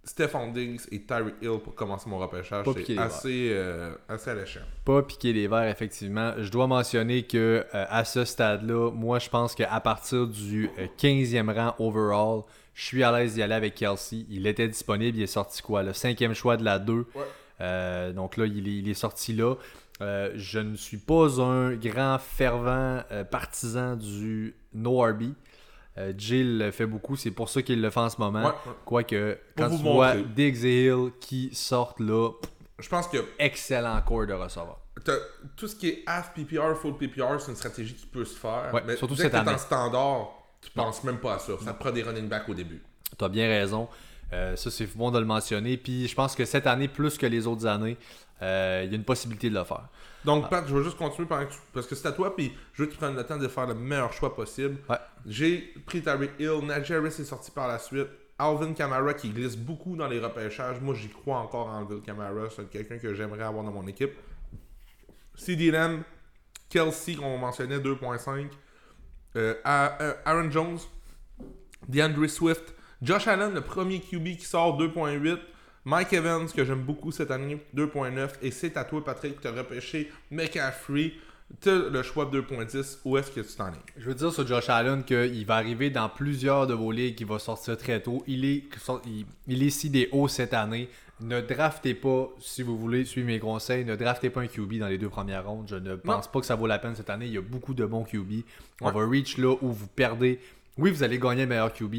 Stephon 0.06 0.52
Diggs 0.52 0.82
et 0.92 1.02
Tyreek 1.02 1.34
Hill 1.42 1.58
pour 1.62 1.74
commencer 1.74 2.08
mon 2.08 2.18
repêchage. 2.18 2.64
C'est 2.86 2.96
assez, 2.96 3.50
euh, 3.52 3.92
assez 4.08 4.30
alléchant. 4.30 4.60
pas 4.84 5.02
piquer 5.02 5.32
les 5.32 5.48
verres, 5.48 5.68
effectivement. 5.68 6.32
Je 6.38 6.48
dois 6.50 6.66
mentionner 6.68 7.24
que 7.24 7.66
euh, 7.74 7.84
à 7.90 8.04
ce 8.04 8.24
stade-là, 8.24 8.92
moi, 8.92 9.18
je 9.18 9.28
pense 9.28 9.54
qu'à 9.54 9.80
partir 9.80 10.26
du 10.28 10.70
euh, 10.78 10.86
15e 10.98 11.52
rang 11.52 11.74
overall, 11.78 12.42
je 12.74 12.84
suis 12.84 13.02
à 13.02 13.10
l'aise 13.10 13.34
d'y 13.34 13.42
aller 13.42 13.54
avec 13.54 13.74
Kelsey. 13.74 14.26
Il 14.30 14.46
était 14.46 14.68
disponible, 14.68 15.16
il 15.18 15.22
est 15.22 15.26
sorti 15.26 15.60
quoi 15.60 15.82
Le 15.82 15.92
cinquième 15.92 16.34
choix 16.34 16.56
de 16.56 16.64
la 16.64 16.78
2. 16.78 16.92
Ouais. 16.92 17.06
Euh, 17.60 18.12
donc 18.12 18.36
là, 18.36 18.46
il 18.46 18.68
est, 18.68 18.78
il 18.78 18.88
est 18.88 18.94
sorti 18.94 19.32
là. 19.32 19.54
Euh, 20.02 20.30
je 20.34 20.58
ne 20.58 20.76
suis 20.76 20.98
pas 20.98 21.40
un 21.40 21.74
grand 21.74 22.18
fervent 22.18 23.02
euh, 23.10 23.24
partisan 23.24 23.96
du 23.96 24.54
no 24.74 25.00
RB. 25.00 25.32
Euh, 25.98 26.12
Jill 26.16 26.58
le 26.58 26.70
fait 26.70 26.86
beaucoup, 26.86 27.16
c'est 27.16 27.30
pour 27.30 27.48
ça 27.48 27.62
qu'il 27.62 27.80
le 27.80 27.88
fait 27.90 28.00
en 28.00 28.10
ce 28.10 28.20
moment. 28.20 28.40
Ouais, 28.40 28.46
ouais. 28.48 28.72
Quoique, 28.84 29.38
quand 29.56 29.70
tu 29.70 29.76
vois. 29.76 30.14
Diggs 30.16 30.64
et 30.64 30.86
Hill 30.86 31.10
qui 31.20 31.50
sortent 31.54 32.00
là, 32.00 32.30
Je 32.78 32.88
pense 32.88 33.08
que 33.08 33.18
excellent 33.38 34.00
corps 34.02 34.26
de 34.26 34.34
receveur. 34.34 34.78
t'as- 35.04 35.16
tout 35.56 35.66
ce 35.68 35.74
qui 35.76 35.88
est 35.88 36.02
half 36.06 36.32
PPR, 36.34 36.74
full 36.76 36.96
PPR, 36.98 37.40
c'est 37.40 37.50
une 37.50 37.56
stratégie 37.56 37.94
qui 37.94 38.06
peut 38.06 38.24
se 38.26 38.36
faire. 38.38 38.70
Ouais, 38.74 38.82
mais 38.86 38.96
surtout 38.96 39.14
dès 39.14 39.22
cette 39.22 39.32
que 39.32 39.36
année. 39.38 39.52
en 39.52 39.58
standard, 39.58 40.28
tu 40.60 40.70
penses 40.70 41.02
même 41.04 41.18
pas 41.18 41.34
à 41.34 41.38
ça. 41.38 41.52
Ça 41.64 41.72
te 41.72 41.78
prend 41.80 41.90
des 41.92 42.02
running 42.02 42.28
backs 42.28 42.48
au 42.48 42.54
début. 42.54 42.82
Tu 43.18 43.24
as 43.24 43.28
bien 43.28 43.46
raison. 43.48 43.88
Euh, 44.32 44.56
ça, 44.56 44.70
c'est 44.70 44.86
bon 44.96 45.10
de 45.12 45.18
le 45.20 45.24
mentionner. 45.24 45.76
Puis 45.76 46.08
je 46.08 46.14
pense 46.14 46.34
que 46.34 46.44
cette 46.44 46.66
année, 46.66 46.88
plus 46.88 47.16
que 47.16 47.24
les 47.26 47.46
autres 47.46 47.64
années, 47.66 47.96
euh, 48.42 48.82
il 48.84 48.90
y 48.90 48.94
a 48.94 48.96
une 48.96 49.04
possibilité 49.04 49.48
de 49.50 49.54
le 49.54 49.64
faire. 49.64 49.88
Donc, 50.24 50.50
Pat, 50.50 50.66
je 50.66 50.76
vais 50.76 50.82
juste 50.84 50.96
continuer 50.96 51.28
pendant 51.28 51.46
que 51.46 51.52
tu- 51.52 51.58
parce 51.72 51.86
que 51.86 51.94
c'est 51.94 52.08
à 52.08 52.12
toi, 52.12 52.34
puis 52.34 52.52
je 52.74 52.82
veux 52.82 52.86
que 52.88 52.92
tu 52.92 52.98
prennes 52.98 53.14
le 53.16 53.24
temps 53.24 53.36
de 53.38 53.46
faire 53.48 53.66
le 53.66 53.74
meilleur 53.74 54.12
choix 54.12 54.34
possible. 54.34 54.78
Ouais. 54.88 54.96
J'ai 55.24 55.72
pris 55.86 56.02
Tyreek 56.02 56.32
Hill, 56.38 56.60
Najee 56.64 56.94
Harris 56.94 57.06
est 57.08 57.24
sorti 57.24 57.50
par 57.50 57.68
la 57.68 57.78
suite. 57.78 58.08
Alvin 58.38 58.74
Kamara 58.74 59.14
qui 59.14 59.30
glisse 59.30 59.56
beaucoup 59.56 59.96
dans 59.96 60.08
les 60.08 60.18
repêchages. 60.20 60.80
Moi, 60.80 60.94
j'y 60.94 61.08
crois 61.08 61.38
encore 61.38 61.68
en 61.68 61.78
Alvin 61.78 62.00
Kamara. 62.00 62.50
C'est 62.54 62.68
quelqu'un 62.68 62.98
que 62.98 63.14
j'aimerais 63.14 63.44
avoir 63.44 63.64
dans 63.64 63.70
mon 63.72 63.86
équipe. 63.86 64.12
CD 65.34 65.70
Lamb, 65.70 66.02
Kelsey, 66.68 67.14
qu'on 67.14 67.38
mentionnait, 67.38 67.78
2.5. 67.78 68.48
Euh, 69.36 69.54
A- 69.64 70.02
euh, 70.02 70.14
Aaron 70.24 70.50
Jones, 70.50 70.78
DeAndre 71.88 72.28
Swift, 72.28 72.74
Josh 73.02 73.26
Allen, 73.28 73.54
le 73.54 73.60
premier 73.60 74.00
QB 74.00 74.36
qui 74.36 74.44
sort 74.46 74.76
2.8. 74.78 75.38
Mike 75.86 76.12
Evans, 76.14 76.46
que 76.48 76.64
j'aime 76.64 76.82
beaucoup 76.82 77.12
cette 77.12 77.30
année, 77.30 77.58
2.9. 77.74 78.28
Et 78.42 78.50
c'est 78.50 78.76
à 78.76 78.82
toi, 78.84 79.04
Patrick, 79.04 79.40
tu 79.40 79.46
as 79.46 79.52
repêché 79.52 80.10
McCaffrey. 80.32 81.12
Tu 81.60 81.70
le 81.90 82.02
choix 82.02 82.24
de 82.26 82.40
2.10. 82.40 82.98
Où 83.04 83.16
est-ce 83.16 83.30
que 83.30 83.40
tu 83.40 83.54
t'en 83.56 83.68
es? 83.68 83.76
Je 83.96 84.06
veux 84.08 84.14
dire 84.16 84.32
sur 84.32 84.44
Josh 84.44 84.68
Allen 84.68 85.04
qu'il 85.04 85.46
va 85.46 85.54
arriver 85.54 85.90
dans 85.90 86.08
plusieurs 86.08 86.66
de 86.66 86.74
vos 86.74 86.90
ligues, 86.90 87.20
il 87.20 87.26
va 87.26 87.38
sortir 87.38 87.76
très 87.78 88.02
tôt. 88.02 88.24
Il 88.26 88.44
est, 88.44 88.64
il, 89.06 89.26
il 89.46 89.62
est 89.62 89.70
sidé 89.70 90.08
haut 90.10 90.26
cette 90.26 90.54
année. 90.54 90.88
Ne 91.20 91.40
draftez 91.40 91.94
pas, 91.94 92.28
si 92.40 92.62
vous 92.64 92.76
voulez 92.76 93.04
suivre 93.04 93.28
mes 93.28 93.38
conseils, 93.38 93.84
ne 93.84 93.94
draftez 93.94 94.28
pas 94.28 94.40
un 94.40 94.48
QB 94.48 94.74
dans 94.80 94.88
les 94.88 94.98
deux 94.98 95.08
premières 95.08 95.46
rondes. 95.46 95.68
Je 95.70 95.76
ne 95.76 95.94
pense 95.94 96.26
pas 96.30 96.40
que 96.40 96.46
ça 96.46 96.56
vaut 96.56 96.66
la 96.66 96.80
peine 96.80 96.96
cette 96.96 97.08
année. 97.10 97.26
Il 97.26 97.32
y 97.32 97.38
a 97.38 97.42
beaucoup 97.42 97.74
de 97.74 97.86
bons 97.86 98.02
QB. 98.02 98.42
On 98.80 98.86
Ouais. 98.88 98.92
va 98.92 99.06
reach 99.08 99.38
là 99.38 99.54
où 99.62 99.70
vous 99.70 99.86
perdez. 99.86 100.40
Oui, 100.76 100.90
vous 100.90 101.04
allez 101.04 101.18
gagner 101.20 101.44
un 101.44 101.46
meilleur 101.46 101.72
QB, 101.72 101.94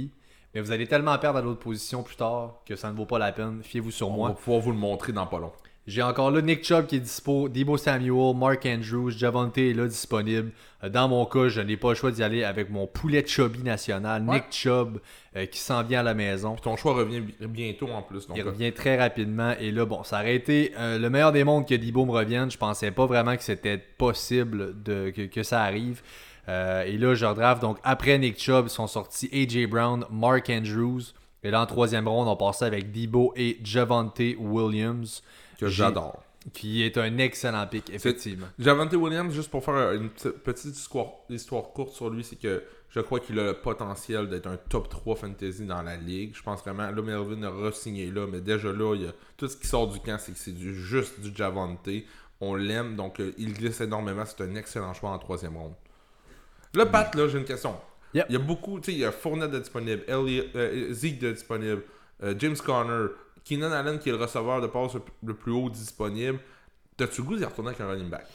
mais 0.54 0.62
vous 0.62 0.72
allez 0.72 0.88
tellement 0.88 1.18
perdre 1.18 1.40
à 1.40 1.42
l'autre 1.42 1.60
position 1.60 2.04
plus 2.04 2.16
tard 2.16 2.62
que 2.66 2.76
ça 2.76 2.92
ne 2.92 2.96
vaut 2.98 3.06
pas 3.06 3.20
la 3.20 3.32
peine. 3.32 3.60
Fiez-vous 3.64 3.92
sur 3.92 4.10
On 4.10 4.14
moi. 4.14 4.30
va 4.30 4.36
pouvoir 4.36 4.60
vous 4.62 4.72
le 4.72 4.78
montrer 4.78 5.12
dans 5.14 5.28
pas 5.28 5.40
long. 5.40 5.52
J'ai 5.86 6.02
encore 6.04 6.32
là 6.32 6.42
Nick 6.42 6.66
Chubb 6.66 6.86
qui 6.86 6.98
est 6.98 7.00
dispo, 7.00 7.48
Debo 7.48 7.78
Samuel, 7.78 8.36
Mark 8.36 8.66
Andrews, 8.66 9.10
Javante 9.12 9.58
est 9.58 9.72
là 9.74 9.88
disponible. 9.88 10.52
Euh, 10.84 10.90
Dans 10.90 11.08
mon 11.08 11.26
cas, 11.26 11.48
je 11.48 11.62
n'ai 11.62 11.78
pas 11.78 11.90
le 11.90 11.96
choix 11.96 12.12
d'y 12.12 12.22
aller 12.24 12.44
avec 12.44 12.70
mon 12.70 12.88
poulet 12.88 13.26
Chubby 13.26 13.64
national, 13.64 14.22
Ouais. 14.28 14.36
Nick 14.36 14.52
Chubb, 14.52 14.98
euh, 15.38 15.46
qui 15.46 15.60
s'en 15.60 15.84
vient 15.84 16.02
à 16.02 16.04
la 16.04 16.14
maison. 16.14 16.56
Puis 16.56 16.62
ton 16.64 16.76
choix 16.76 16.94
revient 16.94 17.22
bi- 17.22 17.36
bientôt 17.48 17.88
en 17.88 18.02
plus. 18.02 18.28
Donc, 18.28 18.36
Il 18.36 18.44
euh, 18.44 18.48
revient 18.50 18.74
très 18.74 18.98
rapidement. 19.00 19.54
Et 19.62 19.72
là, 19.72 19.86
bon, 19.86 20.04
ça 20.04 20.18
aurait 20.20 20.36
été 20.36 20.74
euh, 20.78 21.00
le 21.00 21.10
meilleur 21.10 21.32
des 21.32 21.46
mondes 21.46 21.66
que 21.66 21.76
Debo 21.76 22.06
me 22.06 22.12
revienne. 22.12 22.52
Je 22.52 22.58
pensais 22.58 22.92
pas 22.92 23.06
vraiment 23.06 23.38
que 23.38 23.44
c'était 23.44 23.78
possible 23.78 24.84
de, 24.84 25.10
que, 25.12 25.22
que 25.28 25.44
ça 25.44 25.62
arrive. 25.64 26.02
Euh, 26.50 26.84
et 26.84 26.98
là, 26.98 27.14
je 27.14 27.26
redraft. 27.26 27.62
Donc, 27.62 27.78
après 27.84 28.18
Nick 28.18 28.40
Chubb, 28.40 28.68
ils 28.68 28.70
sont 28.70 28.88
sortis 28.88 29.30
A.J. 29.34 29.68
Brown, 29.68 30.06
Mark 30.10 30.50
Andrews. 30.50 31.02
Et 31.44 31.52
là, 31.52 31.62
en 31.62 31.66
troisième 31.66 32.08
ronde, 32.08 32.28
on 32.28 32.36
passait 32.36 32.66
avec 32.66 32.92
Debo 32.92 33.34
et 33.36 33.60
Javante 33.64 34.22
Williams, 34.40 35.22
que 35.60 35.68
j'adore. 35.68 36.24
qui 36.54 36.84
est 36.84 36.98
un 36.98 37.18
excellent 37.18 37.68
pick, 37.68 37.90
effectivement. 37.90 38.48
Javante 38.58 38.94
Williams, 38.94 39.34
juste 39.34 39.52
pour 39.52 39.64
faire 39.64 39.92
une 39.92 40.10
petite- 40.10 40.38
petite 40.44 40.78
histoire, 40.78 41.08
histoire 41.30 41.64
courte 41.74 41.94
sur 41.94 42.10
lui, 42.10 42.24
c'est 42.24 42.38
que 42.38 42.64
je 42.90 43.02
crois 43.02 43.20
qu'il 43.20 43.38
a 43.40 43.44
le 43.48 43.54
potentiel 43.54 44.30
d'être 44.30 44.48
un 44.48 44.56
top 44.70 44.88
3 44.88 45.16
fantasy 45.18 45.66
dans 45.66 45.82
la 45.82 45.98
ligue. 45.98 46.34
Je 46.34 46.42
pense 46.42 46.62
vraiment, 46.62 46.90
là, 46.90 47.02
Melvin 47.02 47.44
a 47.44 47.50
re-signé 47.50 48.10
là, 48.10 48.26
mais 48.32 48.40
déjà 48.40 48.72
là, 48.72 48.96
il 48.96 49.02
y 49.04 49.08
a, 49.08 49.12
tout 49.36 49.48
ce 49.50 49.58
qui 49.58 49.68
sort 49.68 49.88
du 49.90 50.00
camp, 50.00 50.18
c'est 50.20 50.32
que 50.32 50.40
c'est 50.40 50.54
du, 50.56 50.74
juste 50.74 51.20
du 51.20 51.36
Javante. 51.36 51.88
On 52.40 52.56
l'aime, 52.56 52.96
donc 52.96 53.20
euh, 53.20 53.34
il 53.38 53.54
glisse 53.54 53.82
énormément. 53.82 54.24
C'est 54.26 54.42
un 54.44 54.56
excellent 54.56 54.94
choix 54.94 55.10
en 55.10 55.18
troisième 55.20 55.58
ronde. 55.58 55.74
Là, 56.74 56.86
Pat, 56.86 57.14
là, 57.16 57.28
j'ai 57.28 57.38
une 57.38 57.46
question. 57.46 57.76
Yep. 58.14 58.26
Il 58.30 58.34
y 58.34 58.36
a 58.36 58.40
beaucoup, 58.40 58.80
tu 58.80 58.86
sais, 58.86 58.92
il 58.94 59.00
y 59.00 59.06
a 59.06 59.12
Fournette 59.12 59.52
de 59.52 59.60
disponible, 59.60 60.04
Elliott, 60.08 60.48
euh, 60.56 60.94
Zeke 60.94 61.20
de 61.20 61.32
disponible, 61.32 61.84
euh, 62.24 62.34
James 62.40 62.56
Conner, 62.58 63.08
Keenan 63.44 63.72
Allen 63.72 64.00
qui 64.00 64.10
est 64.10 64.12
le 64.12 64.18
receveur 64.18 64.62
de 64.62 64.68
passe 64.68 64.94
le, 64.96 65.02
le 65.26 65.34
plus 65.34 65.52
haut 65.52 65.70
disponible. 65.70 66.40
T'as-tu 66.96 67.22
le 67.22 67.28
goût 67.28 67.36
d'y 67.38 67.46
retourner 67.46 67.70
avec 67.70 67.82
un 67.82 67.88
running 67.88 68.10
back? 68.10 68.26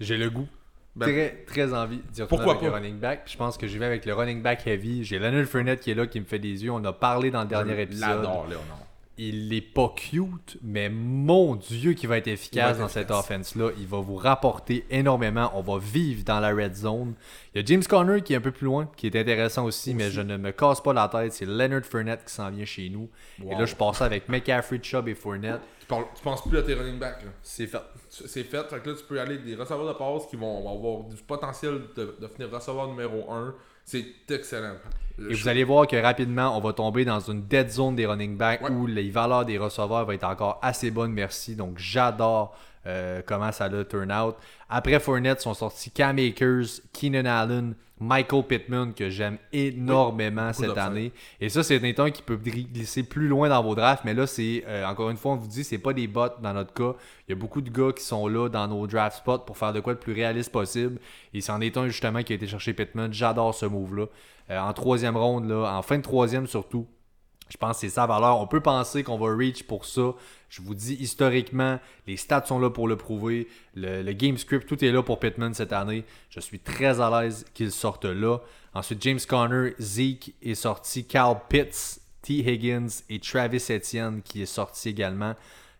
J'ai 0.00 0.16
le 0.16 0.30
goût. 0.30 0.48
Ben- 0.94 1.06
très, 1.06 1.44
très 1.46 1.74
envie 1.74 1.98
d'y 1.98 2.22
retourner 2.22 2.28
Pourquoi 2.28 2.52
avec 2.54 2.62
le 2.64 2.70
pas? 2.70 2.76
running 2.76 2.98
back. 2.98 3.22
Je 3.26 3.36
pense 3.36 3.58
que 3.58 3.66
j'y 3.66 3.76
vais 3.78 3.84
avec 3.86 4.06
le 4.06 4.14
running 4.14 4.40
back 4.42 4.66
heavy. 4.66 5.04
J'ai 5.04 5.18
Leonard 5.18 5.44
Fournette 5.46 5.80
qui 5.80 5.90
est 5.90 5.94
là, 5.94 6.06
qui 6.06 6.18
me 6.20 6.24
fait 6.24 6.38
des 6.38 6.64
yeux. 6.64 6.70
On 6.70 6.82
a 6.84 6.92
parlé 6.92 7.30
dans 7.30 7.42
le 7.42 7.48
dernier 7.48 7.74
Je 7.76 7.80
épisode. 7.80 8.08
l'adore, 8.08 8.46
Léonard. 8.48 8.78
Il 9.18 9.52
est 9.54 9.62
pas 9.62 9.92
cute, 9.96 10.58
mais 10.62 10.90
mon 10.90 11.56
Dieu, 11.56 11.94
qui 11.94 12.06
va 12.06 12.18
être 12.18 12.26
efficace 12.28 12.64
va 12.64 12.70
être 12.72 12.78
dans 12.80 12.88
cette 12.88 13.10
offense-là. 13.10 13.70
Il 13.78 13.86
va 13.86 13.98
vous 14.00 14.16
rapporter 14.16 14.84
énormément. 14.90 15.50
On 15.54 15.62
va 15.62 15.78
vivre 15.78 16.22
dans 16.24 16.38
la 16.40 16.50
red 16.54 16.74
zone. 16.74 17.14
Il 17.54 17.58
y 17.60 17.62
a 17.62 17.66
James 17.66 17.82
Conner 17.82 18.20
qui 18.20 18.34
est 18.34 18.36
un 18.36 18.40
peu 18.42 18.50
plus 18.52 18.66
loin, 18.66 18.90
qui 18.96 19.06
est 19.06 19.16
intéressant 19.16 19.64
aussi, 19.64 19.94
mais 19.94 20.10
je 20.10 20.20
ne 20.20 20.36
me 20.36 20.50
casse 20.52 20.82
pas 20.82 20.92
la 20.92 21.08
tête. 21.08 21.32
C'est 21.32 21.46
Leonard 21.46 21.84
Fournette 21.84 22.24
qui 22.26 22.34
s'en 22.34 22.50
vient 22.50 22.64
chez 22.66 22.90
nous. 22.90 23.08
Et 23.50 23.54
là, 23.54 23.64
je 23.64 23.74
passe 23.74 24.02
avec 24.02 24.28
McCaffrey, 24.28 24.80
Chubb 24.82 25.08
et 25.08 25.14
Fournette. 25.14 25.60
Tu, 25.80 25.86
parles- 25.86 26.06
tu 26.14 26.22
penses 26.22 26.46
plus 26.46 26.58
à 26.58 26.62
tes 26.62 26.74
running 26.74 26.98
backs. 26.98 27.24
C'est 27.42 27.66
fait. 27.66 27.78
C'est 28.10 28.44
fait. 28.44 28.68
Fait 28.68 28.80
que 28.82 28.90
là, 28.90 28.96
tu 28.96 29.04
peux 29.08 29.20
aller 29.20 29.38
des 29.38 29.54
receveurs 29.54 29.86
de 29.88 29.92
passe 29.98 30.26
qui 30.28 30.36
vont 30.36 30.58
avoir 30.70 31.04
du 31.04 31.16
potentiel 31.22 31.80
de, 31.96 32.16
de 32.20 32.28
finir 32.28 32.50
receveur 32.50 32.88
numéro 32.88 33.30
1. 33.32 33.54
C'est 33.86 34.04
excellent. 34.30 34.74
Et 35.18 35.32
vous 35.32 35.48
allez 35.48 35.64
voir 35.64 35.86
que 35.86 35.96
rapidement, 35.96 36.58
on 36.58 36.60
va 36.60 36.72
tomber 36.74 37.04
dans 37.06 37.20
une 37.20 37.46
dead 37.46 37.70
zone 37.70 37.94
des 37.96 38.04
running 38.04 38.36
backs 38.36 38.60
Ouais. 38.62 38.70
où 38.70 38.86
les 38.86 39.08
valeurs 39.10 39.44
des 39.46 39.56
receveurs 39.56 40.04
vont 40.04 40.12
être 40.12 40.24
encore 40.24 40.58
assez 40.60 40.90
bonnes, 40.90 41.12
merci. 41.12 41.54
Donc 41.56 41.78
j'adore 41.78 42.54
euh, 42.86 43.20
comment 43.26 43.52
ça 43.52 43.68
le 43.68 43.84
turn 43.84 44.12
out. 44.12 44.36
Après 44.68 45.00
Fournette 45.00 45.40
sont 45.40 45.54
sortis 45.54 45.90
Cam 45.90 46.18
Akers, 46.18 46.80
Keenan 46.92 47.26
Allen, 47.26 47.74
Michael 47.98 48.42
Pittman 48.42 48.92
que 48.92 49.08
j'aime 49.08 49.38
énormément 49.52 50.52
cette 50.52 50.76
année. 50.76 51.12
Et 51.40 51.48
ça, 51.48 51.62
c'est 51.62 51.82
un 51.82 51.92
temps 51.94 52.10
qui 52.10 52.22
peut 52.22 52.36
glisser 52.36 53.02
plus 53.02 53.26
loin 53.26 53.48
dans 53.48 53.62
vos 53.62 53.74
drafts. 53.74 54.04
Mais 54.04 54.12
là, 54.12 54.26
c'est 54.26 54.64
euh, 54.66 54.86
encore 54.86 55.08
une 55.08 55.16
fois, 55.16 55.32
on 55.32 55.36
vous 55.36 55.48
dit, 55.48 55.64
c'est 55.64 55.78
pas 55.78 55.94
des 55.94 56.06
bots 56.06 56.28
dans 56.42 56.52
notre 56.52 56.74
cas. 56.74 56.94
Il 57.26 57.32
y 57.32 57.32
a 57.32 57.36
beaucoup 57.36 57.62
de 57.62 57.70
gars 57.70 57.92
qui 57.92 58.04
sont 58.04 58.28
là 58.28 58.48
dans 58.48 58.68
nos 58.68 58.86
draft 58.86 59.18
spots 59.18 59.38
pour 59.38 59.56
faire 59.56 59.72
de 59.72 59.80
quoi 59.80 59.94
le 59.94 59.98
plus 59.98 60.12
réaliste 60.12 60.52
possible. 60.52 60.98
Et 61.32 61.40
c'en 61.40 61.60
est 61.60 61.76
un 61.78 61.86
justement 61.88 62.22
qui 62.22 62.34
a 62.34 62.36
été 62.36 62.46
chercher 62.46 62.74
Pittman. 62.74 63.12
J'adore 63.12 63.54
ce 63.54 63.64
move-là. 63.64 64.06
Euh, 64.50 64.58
en 64.58 64.72
troisième 64.74 65.16
ronde, 65.16 65.48
là, 65.48 65.76
en 65.76 65.82
fin 65.82 65.96
de 65.96 66.02
troisième 66.02 66.46
surtout. 66.46 66.86
Je 67.48 67.56
pense 67.56 67.76
que 67.76 67.80
c'est 67.82 67.94
sa 67.94 68.06
valeur. 68.06 68.40
On 68.40 68.46
peut 68.46 68.60
penser 68.60 69.02
qu'on 69.04 69.18
va 69.18 69.34
reach 69.34 69.64
pour 69.64 69.84
ça. 69.84 70.14
Je 70.48 70.62
vous 70.62 70.74
dis, 70.74 70.94
historiquement, 70.94 71.78
les 72.06 72.16
stats 72.16 72.44
sont 72.46 72.58
là 72.58 72.70
pour 72.70 72.88
le 72.88 72.96
prouver. 72.96 73.48
Le, 73.74 74.12
game 74.12 74.36
script, 74.36 74.68
tout 74.68 74.84
est 74.84 74.90
là 74.90 75.02
pour 75.02 75.20
Pittman 75.20 75.54
cette 75.54 75.72
année. 75.72 76.04
Je 76.30 76.40
suis 76.40 76.58
très 76.58 77.00
à 77.00 77.10
l'aise 77.10 77.44
qu'il 77.54 77.70
sorte 77.70 78.04
là. 78.04 78.38
Ensuite, 78.74 79.02
James 79.02 79.20
Conner, 79.28 79.74
Zeke 79.78 80.34
est 80.42 80.54
sorti. 80.54 81.06
Carl 81.06 81.38
Pitts, 81.48 82.00
T. 82.22 82.38
Higgins 82.38 82.88
et 83.08 83.20
Travis 83.20 83.64
Etienne 83.70 84.22
qui 84.22 84.42
est 84.42 84.46
sorti 84.46 84.88
également. 84.88 85.34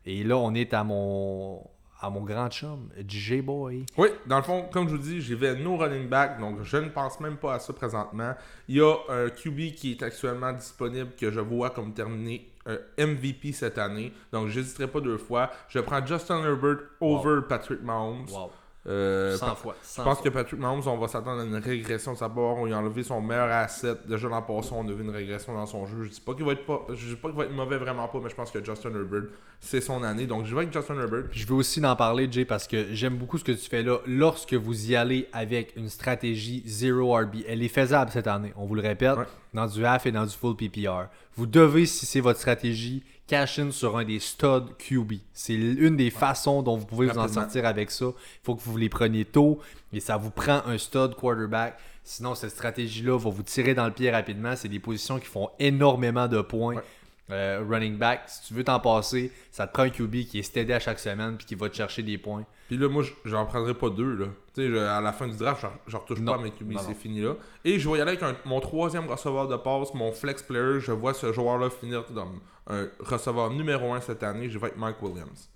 Et 0.05 0.23
là, 0.23 0.37
on 0.37 0.55
est 0.55 0.73
à 0.73 0.85
mon, 0.85 1.63
à 2.01 2.11
mon 2.11 2.23
grand 2.23 2.51
chum, 2.51 2.89
J-Boy. 3.07 3.87
Oui, 3.97 4.09
dans 4.27 4.37
le 4.37 4.43
fond, 4.43 4.69
comme 4.73 4.89
je 4.89 4.97
vous 4.97 5.03
dis, 5.03 5.21
j'y 5.21 5.35
vais 5.35 5.55
no 5.55 5.77
running 5.77 6.09
back, 6.09 6.39
donc 6.39 6.63
je 6.63 6.77
ne 6.77 6.89
pense 6.89 7.19
même 7.21 7.37
pas 7.37 7.55
à 7.55 7.59
ça 7.59 7.73
présentement. 7.73 8.35
Il 8.69 8.77
y 8.77 8.81
a 8.81 8.95
un 9.09 9.31
QB 9.31 9.75
qui 9.75 9.93
est 9.93 10.03
actuellement 10.03 10.53
disponible 10.53 11.11
que 11.19 11.31
je 11.31 11.41
vois 11.41 11.71
comme 11.71 11.95
terminé 11.95 12.51
un 12.67 13.07
MVP 13.07 13.53
cette 13.53 13.79
année, 13.79 14.13
donc 14.33 14.49
j'hésiterai 14.49 14.89
pas 14.89 15.01
deux 15.01 15.19
fois. 15.19 15.51
Je 15.69 15.79
prends 15.79 16.05
Justin 16.05 16.45
Herbert 16.45 16.79
over 17.01 17.43
Patrick 17.49 17.83
Mahomes. 17.83 18.27
Wow. 18.31 18.51
Euh, 18.89 19.37
100 19.37 19.55
fois. 19.57 19.75
100 19.83 20.03
Je 20.03 20.05
pense 20.09 20.19
fois. 20.19 20.25
que 20.25 20.29
Patrick 20.33 20.61
Mahomes, 20.61 20.83
on 20.87 20.97
va 20.97 21.09
s'attendre 21.09 21.41
à 21.41 21.45
une 21.45 21.57
régression 21.57 22.13
de 22.13 22.19
sa 22.19 22.29
part. 22.29 22.57
On 22.57 22.67
lui 22.67 22.73
a 22.73 22.79
enlevé 22.79 23.03
son 23.03 23.21
meilleur 23.21 23.51
asset. 23.51 23.95
Déjà 24.09 24.29
l'an 24.29 24.43
passé, 24.43 24.69
on 24.73 24.89
a 24.89 24.93
vu 24.93 25.03
une 25.03 25.11
régression 25.11 25.55
dans 25.55 25.67
son 25.67 25.87
jeu. 25.87 26.05
Je 26.05 26.11
dis 26.11 26.21
pas 26.21 26.35
qu'il 26.35 26.45
va 26.45 26.53
être 26.53 26.65
pas, 26.65 26.87
je 26.95 27.09
dis 27.09 27.17
pas 27.17 27.29
qu'il 27.29 27.37
va 27.37 27.45
être 27.45 27.53
mauvais 27.53 27.79
vraiment 27.79 28.07
pas, 28.07 28.21
mais 28.23 28.31
je 28.31 28.35
pense 28.37 28.51
que 28.51 28.65
Justin 28.65 28.91
Herbert, 28.95 29.25
c'est 29.61 29.81
son 29.81 30.03
année. 30.05 30.27
Donc 30.27 30.45
je 30.47 30.55
vais 30.55 30.63
avec 30.63 30.73
Justin 30.73 31.01
Herbert. 31.01 31.25
Je 31.33 31.47
veux 31.47 31.55
aussi 31.55 31.85
en 31.85 31.97
parler, 31.97 32.29
Jay, 32.31 32.45
parce 32.45 32.69
que 32.69 32.87
j'aime 32.93 33.17
beaucoup 33.17 33.39
ce 33.39 33.45
que 33.45 33.53
tu 33.53 33.69
fais 33.69 33.83
là. 33.83 33.99
Lorsque 34.07 34.55
vous 34.55 34.91
y 34.91 34.95
allez 34.95 35.29
avec 35.33 35.75
une 35.77 35.89
stratégie 35.89 36.63
zero 36.67 37.13
RB, 37.17 37.37
elle 37.49 37.63
est 37.63 37.69
faisable 37.69 38.11
cette 38.13 38.29
année, 38.29 38.53
on 38.57 38.67
vous 38.67 38.75
le 38.77 38.83
répète, 38.83 39.17
Ouais. 39.17 39.25
dans 39.53 39.67
du 39.67 39.85
half 39.85 40.07
et 40.07 40.13
dans 40.13 40.25
du 40.27 40.33
full 40.35 40.55
PPR. 40.55 41.07
Vous 41.37 41.47
devez, 41.47 41.87
si 41.87 42.07
c'est 42.07 42.21
votre 42.21 42.39
stratégie, 42.39 43.03
cash 43.27 43.59
in 43.59 43.71
sur 43.71 43.97
un 43.97 44.05
des 44.05 44.21
studs 44.21 44.75
QB. 44.79 45.15
C'est 45.33 45.55
une 45.55 45.97
des 45.97 46.11
façons 46.11 46.63
dont 46.63 46.77
vous 46.77 46.87
pouvez 46.87 47.09
vous 47.09 47.19
en 47.19 47.29
sortir 47.29 47.67
avec 47.67 47.91
ça. 47.91 48.07
Il 48.07 48.45
faut 48.45 48.55
que 48.55 48.63
vous 48.63 48.77
les 48.77 48.89
preniez 48.89 49.25
tôt 49.25 49.59
et 49.93 50.01
ça 50.01 50.17
vous 50.17 50.31
prend 50.31 50.63
un 50.67 50.79
stud 50.79 51.15
quarterback. 51.15 51.79
Sinon, 52.05 52.37
cette 52.37 52.51
stratégie-là 52.51 53.19
va 53.19 53.31
vous 53.31 53.43
tirer 53.43 53.75
dans 53.75 53.87
le 53.87 53.93
pied 53.93 54.11
rapidement. 54.11 54.55
C'est 54.55 54.69
des 54.69 54.79
positions 54.79 55.19
qui 55.19 55.27
font 55.27 55.51
énormément 55.59 56.29
de 56.29 56.41
points. 56.41 56.77
Ouais. 56.77 56.83
Euh, 57.31 57.65
running 57.69 57.97
back, 57.99 58.23
si 58.29 58.47
tu 58.47 58.55
veux 58.55 58.63
t'en 58.63 58.79
passer, 58.79 59.33
ça 59.51 59.67
te 59.67 59.73
prend 59.73 59.83
un 59.83 59.91
QB 59.91 60.27
qui 60.27 60.39
est 60.39 60.43
steady 60.45 60.73
à 60.73 60.79
chaque 60.79 61.01
semaine 61.01 61.37
puis 61.37 61.45
qui 61.45 61.55
va 61.57 61.69
te 61.69 61.75
chercher 61.75 62.05
des 62.05 62.19
points. 62.19 62.45
Puis 62.69 62.77
là, 62.77 62.89
moi, 62.89 63.03
j'en 63.25 63.45
prendrai 63.47 63.75
pas 63.75 63.91
deux. 63.91 64.15
Là. 64.15 64.27
Tu 64.55 64.63
sais, 64.63 64.69
je- 64.71 64.77
à 64.77 65.01
la 65.01 65.13
fin 65.13 65.27
du 65.27 65.37
draft, 65.37 65.67
j'en 65.89 65.99
retouche 65.99 66.21
Non. 66.21 66.33
pas 66.35 66.39
à 66.39 66.43
mes 66.43 66.53
QB, 66.53 66.75
c'est 66.79 66.95
fini 66.95 67.21
là. 67.23 67.35
Et 67.65 67.81
je 67.81 67.89
vais 67.91 67.99
y 67.99 68.01
aller 68.01 68.13
avec 68.13 68.23
un- 68.23 68.37
mon 68.45 68.61
troisième 68.61 69.09
receveur 69.09 69.49
de 69.49 69.57
passe, 69.57 69.93
mon 69.95 70.13
flex 70.13 70.41
player. 70.43 70.79
Je 70.81 70.93
vois 70.93 71.15
ce 71.15 71.33
joueur-là 71.33 71.69
finir 71.69 72.05
comme 72.07 72.41
un 72.69 72.87
receveur 73.01 73.51
numéro 73.51 73.93
un 73.93 74.01
cette 74.01 74.23
année. 74.23 74.49
Je 74.49 74.59
vais 74.59 74.67
avec 74.67 74.79
Mike 74.79 75.03
Williams. 75.03 75.51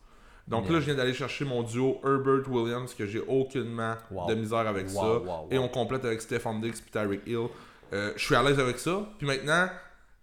Donc 0.48 0.68
là, 0.68 0.80
je 0.80 0.86
viens 0.86 0.96
d'aller 0.96 1.14
chercher 1.14 1.44
mon 1.44 1.62
duo 1.62 2.00
Herbert-Williams, 2.04 2.94
que 2.94 3.06
j'ai 3.06 3.20
aucunement 3.20 3.94
Wow. 4.10 4.28
de 4.28 4.34
misère 4.34 4.66
avec 4.66 4.86
Wow, 4.88 4.92
ça. 4.94 5.18
wow. 5.20 5.48
Et 5.52 5.58
on 5.58 5.68
complète 5.68 6.04
avec 6.04 6.20
Stephon 6.20 6.58
Diggs 6.58 6.74
et 6.74 6.90
Tyreek 6.90 7.20
Hill. 7.26 7.46
Euh, 7.92 8.12
je 8.16 8.24
suis 8.24 8.34
à 8.34 8.42
l'aise 8.42 8.58
avec 8.58 8.78
ça. 8.80 9.08
Puis 9.18 9.26
maintenant, 9.28 9.68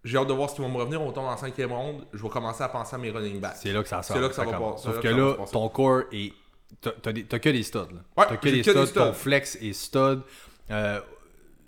j'ai 0.07 0.17
hâte 0.17 0.27
de 0.27 0.33
voir 0.33 0.49
ce 0.49 0.55
qui 0.55 0.61
va 0.61 0.67
me 0.67 0.77
revenir. 0.77 1.01
On 1.01 1.11
tombe 1.11 1.25
en 1.25 1.37
cinquième 1.37 1.71
ronde. 1.71 2.05
Je 2.13 2.21
vais 2.23 2.29
commencer 2.29 2.63
à 2.63 2.69
penser 2.69 2.95
à 2.95 2.97
mes 2.97 3.11
running 3.11 3.39
backs. 3.39 3.57
C'est 3.57 3.71
là 3.73 3.83
que 3.83 3.89
ça 3.89 4.01
sort. 4.01 4.15
C'est 4.15 4.21
là 4.21 4.29
que 4.29 4.35
ça 4.35 4.43
va 4.45 4.51
pas- 4.53 4.77
Sauf 4.77 4.95
là 4.95 5.01
que 5.01 5.07
là, 5.07 5.35
ton 5.51 5.69
corps 5.69 6.01
est. 6.11 6.33
T'as 6.81 7.11
des- 7.13 7.23
que 7.23 7.49
des 7.49 7.63
studs. 7.63 7.77
Là. 7.77 8.01
Ouais, 8.17 8.25
t'as 8.29 8.37
que 8.37 8.49
des 8.49 8.61
que 8.61 8.71
des 8.71 8.85
studs. 8.85 8.93
Ton 8.99 9.13
flex 9.13 9.55
est 9.61 9.73
stud. 9.73 10.21
Euh, 10.71 10.99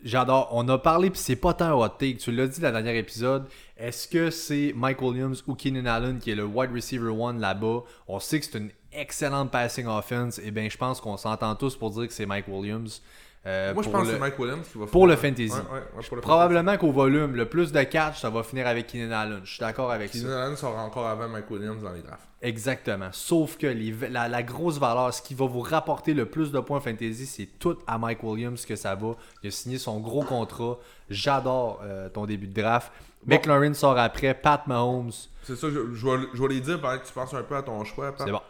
J'adore. 0.03 0.47
On 0.53 0.67
a 0.69 0.77
parlé, 0.77 1.09
puis 1.09 1.19
c'est 1.19 1.35
pas 1.35 1.53
tant 1.53 1.77
hot 1.77 1.89
take. 1.89 2.17
Tu 2.17 2.31
l'as 2.31 2.47
dit 2.47 2.61
dans 2.61 2.67
le 2.73 2.81
dernier 2.81 2.97
épisode. 2.97 3.47
Est-ce 3.77 4.07
que 4.07 4.29
c'est 4.29 4.71
Mike 4.73 5.01
Williams 5.01 5.43
ou 5.45 5.55
Keenan 5.55 5.85
Allen 5.85 6.19
qui 6.19 6.31
est 6.31 6.35
le 6.35 6.45
wide 6.45 6.71
receiver 6.73 7.09
one 7.09 7.39
là-bas? 7.41 7.81
On 8.07 8.19
sait 8.19 8.39
que 8.39 8.45
c'est 8.45 8.57
une 8.57 8.71
excellente 8.93 9.51
passing 9.51 9.87
offense. 9.87 10.39
Et 10.39 10.51
bien, 10.51 10.69
je 10.69 10.77
pense 10.77 11.01
qu'on 11.01 11.17
s'entend 11.17 11.53
tous 11.55 11.75
pour 11.75 11.91
dire 11.91 12.07
que 12.07 12.13
c'est 12.13 12.25
Mike 12.25 12.47
Williams. 12.47 13.01
Euh, 13.45 13.73
Moi, 13.73 13.83
je 13.83 13.89
pense 13.89 14.01
le- 14.01 14.07
que 14.07 14.13
c'est 14.15 14.19
Mike 14.19 14.37
Williams 14.37 14.67
qui 14.69 14.77
va 14.77 14.85
pour 14.85 15.07
le 15.07 15.15
fantasy. 15.15 15.49
Ouais, 15.49 15.55
ouais, 15.57 15.79
ouais, 15.97 16.03
pour 16.07 16.15
le 16.17 16.21
Probablement 16.21 16.77
qu'au 16.77 16.91
volume, 16.91 17.35
le 17.35 17.47
plus 17.47 17.71
de 17.71 17.81
catch, 17.83 18.19
ça 18.19 18.29
va 18.29 18.43
finir 18.43 18.67
avec 18.67 18.87
Keenan 18.87 19.11
Allen. 19.11 19.39
Je 19.45 19.49
suis 19.51 19.59
d'accord 19.61 19.91
avec 19.91 20.13
ça. 20.13 20.19
Keenan 20.19 20.37
Allen 20.37 20.57
sera 20.57 20.83
encore 20.83 21.07
avant 21.07 21.29
Mike 21.29 21.49
Williams 21.49 21.81
dans 21.81 21.93
les 21.93 22.01
drafts. 22.01 22.27
Exactement. 22.41 23.09
Sauf 23.13 23.57
que 23.57 23.67
les- 23.67 23.95
la, 24.09 24.27
la 24.27 24.43
grosse 24.43 24.77
valeur, 24.77 25.13
ce 25.13 25.21
qui 25.21 25.35
va 25.35 25.45
vous 25.45 25.61
rapporter 25.61 26.13
le 26.13 26.25
plus 26.25 26.51
de 26.51 26.59
points 26.59 26.81
fantasy, 26.81 27.25
c'est 27.25 27.45
tout 27.59 27.77
à 27.87 27.97
Mike 27.97 28.23
Williams 28.23 28.65
que 28.65 28.75
ça 28.75 28.93
va. 28.95 29.15
Il 29.41 29.47
a 29.47 29.51
signé 29.51 29.77
son 29.77 29.99
gros 30.01 30.23
contrat. 30.23 30.77
J'adore 31.09 31.79
euh, 31.83 32.09
ton 32.09 32.25
début 32.25 32.47
de 32.47 32.61
draft. 32.61 32.91
Bon. 33.23 33.35
McLaurin 33.35 33.73
sort 33.73 33.97
après. 33.97 34.33
Pat 34.33 34.67
Mahomes. 34.67 35.11
C'est 35.43 35.55
ça, 35.55 35.67
je, 35.69 35.93
je, 35.93 36.07
vais, 36.07 36.25
je 36.33 36.41
vais 36.41 36.47
les 36.49 36.59
dire 36.61 36.79
pendant 36.79 36.97
que 36.97 37.05
tu 37.07 37.13
penses 37.13 37.33
un 37.33 37.43
peu 37.43 37.55
à 37.55 37.61
ton 37.63 37.83
choix. 37.85 38.11
Pat, 38.11 38.25
C'est 38.27 38.31
bon. 38.33 38.41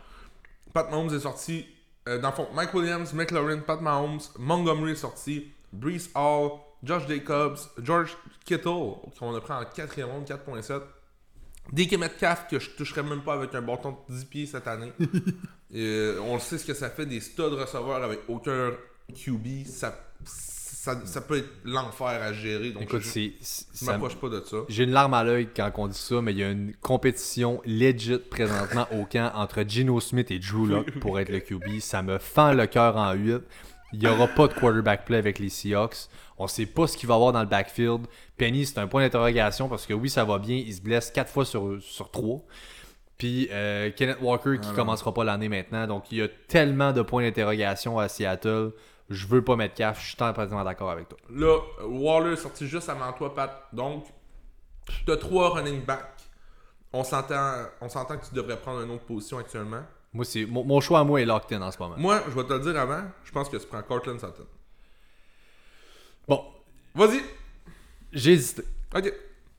Pat 0.74 0.90
Mahomes 0.92 1.14
est 1.14 1.20
sorti. 1.20 1.68
Euh, 2.08 2.20
dans 2.20 2.30
le 2.30 2.36
fond, 2.36 2.48
Mike 2.54 2.74
Williams, 2.74 3.14
McLaurin, 3.14 3.60
Pat 3.60 3.82
Mahomes, 3.82 4.20
Montgomery 4.38 4.94
est 4.94 4.96
sorti. 4.96 5.52
Brees 5.72 6.10
Hall, 6.16 6.60
Josh 6.84 7.08
Jacobs, 7.08 7.60
George 7.82 8.18
Kittle, 8.46 8.94
qu'on 9.20 9.36
a 9.36 9.42
pris 9.42 9.54
en 9.54 9.66
quatrième 9.66 10.10
ronde, 10.10 10.26
4.7. 10.26 10.82
DK 11.72 12.00
Metcalf 12.00 12.48
que 12.50 12.58
je 12.58 12.72
toucherais 12.72 13.04
même 13.04 13.22
pas 13.22 13.34
avec 13.34 13.54
un 13.54 13.62
bâton 13.62 13.98
de 14.08 14.14
10 14.16 14.26
pieds 14.26 14.46
cette 14.46 14.68
année. 14.68 14.94
Euh, 15.76 16.20
on 16.22 16.34
le 16.34 16.40
sait 16.40 16.58
ce 16.58 16.66
que 16.66 16.74
ça 16.74 16.90
fait 16.90 17.06
des 17.06 17.20
studs 17.20 17.44
receveurs 17.44 18.04
avec 18.04 18.22
aucun 18.28 18.72
QB. 19.14 19.68
Ça, 19.68 19.96
ça, 20.96 21.02
ça 21.06 21.22
peut 21.22 21.38
être 21.38 21.50
l'enfer 21.64 22.08
à 22.08 22.34
gérer. 22.34 22.72
Donc 22.72 22.84
Écoute, 22.84 23.02
je, 23.02 23.30
ça- 23.42 23.92
m'approche 23.92 24.16
pas 24.16 24.30
de 24.30 24.42
ça. 24.42 24.58
J'ai 24.70 24.84
une 24.84 24.92
larme 24.92 25.14
à 25.14 25.24
l'œil 25.24 25.50
quand 25.56 25.72
on 25.78 25.88
dit 25.88 25.98
ça, 25.98 26.22
mais 26.22 26.32
il 26.34 26.38
y 26.40 26.44
a 26.44 26.50
une 26.52 26.74
compétition 26.82 27.62
legit 27.66 28.18
présentement 28.18 28.88
au 28.92 29.06
camp 29.06 29.32
entre 29.36 29.64
Gino 29.68 30.00
Smith 30.00 30.32
et 30.32 30.40
Drew 30.40 30.84
pour 31.02 31.20
être 31.20 31.30
le 31.30 31.40
QB. 31.40 31.80
Ça 31.80 32.02
me 32.02 32.18
fend 32.18 32.54
le 32.54 32.66
cœur 32.68 32.98
en 32.98 33.14
8. 33.14 33.38
Il 33.94 34.00
n'y 34.00 34.08
aura 34.08 34.28
pas 34.28 34.48
de 34.48 34.54
quarterback 34.54 35.06
play 35.06 35.18
avec 35.18 35.40
les 35.40 35.50
Seahawks. 35.50 36.10
On 36.38 36.48
sait 36.48 36.68
pas 36.68 36.86
ce 36.88 36.96
qu'il 36.96 37.10
va 37.10 37.16
avoir 37.16 37.34
dans 37.34 37.42
le 37.42 37.48
backfield. 37.48 38.06
Penny, 38.38 38.66
c'est 38.66 38.78
un 38.78 38.88
point 38.88 39.02
d'interrogation 39.02 39.68
parce 39.68 39.86
que 39.88 39.94
oui, 39.94 40.10
ça 40.10 40.24
va 40.24 40.38
bien. 40.38 40.56
Il 40.56 40.74
se 40.74 40.82
blesse 40.82 41.10
4 41.12 41.30
fois 41.32 41.44
sur, 41.46 41.78
sur 41.82 42.12
3. 42.12 42.42
Puis 43.18 43.50
euh, 43.52 43.90
Kenneth 43.96 44.20
Walker 44.22 44.52
qui 44.62 44.68
Ah 44.68 44.70
non. 44.70 44.76
commencera 44.76 45.14
pas 45.14 45.24
l'année 45.24 45.50
maintenant. 45.50 45.88
Donc 45.88 46.12
il 46.12 46.20
y 46.20 46.22
a 46.22 46.28
tellement 46.48 46.94
de 46.94 47.02
points 47.02 47.24
d'interrogation 47.24 48.00
à 48.00 48.08
Seattle. 48.08 48.72
Je 49.10 49.26
veux 49.28 49.44
pas 49.44 49.56
mettre 49.56 49.76
CAF. 49.76 50.02
Je 50.02 50.08
suis 50.08 50.16
parfaitement 50.16 50.64
d'accord 50.64 50.92
avec 50.92 51.10
toi. 51.10 51.18
Là, 51.32 51.58
Waller 51.84 52.34
est 52.34 52.38
sorti 52.38 52.68
juste 52.68 52.90
avant 52.90 53.12
toi, 53.14 53.34
Pat. 53.34 53.68
Donc, 53.74 54.06
tu 55.06 55.12
as 55.12 55.18
trois 55.18 55.50
running 55.50 55.84
backs. 55.84 56.06
On 56.94 57.04
s'entend, 57.04 57.54
on 57.82 57.90
s'entend 57.90 58.18
que 58.18 58.26
tu 58.26 58.34
devrais 58.34 58.58
prendre 58.58 58.82
une 58.82 58.92
autre 58.92 59.04
position 59.06 59.38
actuellement. 59.38 59.82
Moi, 60.14 60.26
c'est 60.26 60.46
mon, 60.46 60.64
mon 60.64 60.80
choix 60.82 61.00
à 61.00 61.04
moi 61.04 61.22
est 61.22 61.26
locked 61.26 61.56
in 61.56 61.62
en 61.62 61.72
ce 61.72 61.78
moment. 61.78 61.96
Moi, 61.98 62.22
je 62.28 62.32
vais 62.32 62.44
te 62.44 62.54
le 62.54 62.60
dire 62.60 62.80
avant, 62.80 63.04
je 63.24 63.32
pense 63.32 63.48
que 63.50 63.58
tu 63.58 63.68
prends 63.68 63.82
Cortland 63.84 64.20
Sutton. 64.20 64.46
Bon, 66.28 66.44
Vas-y. 66.96 67.22
j'ai 68.12 68.34
hésité. 68.34 68.64
Ok. 68.96 69.14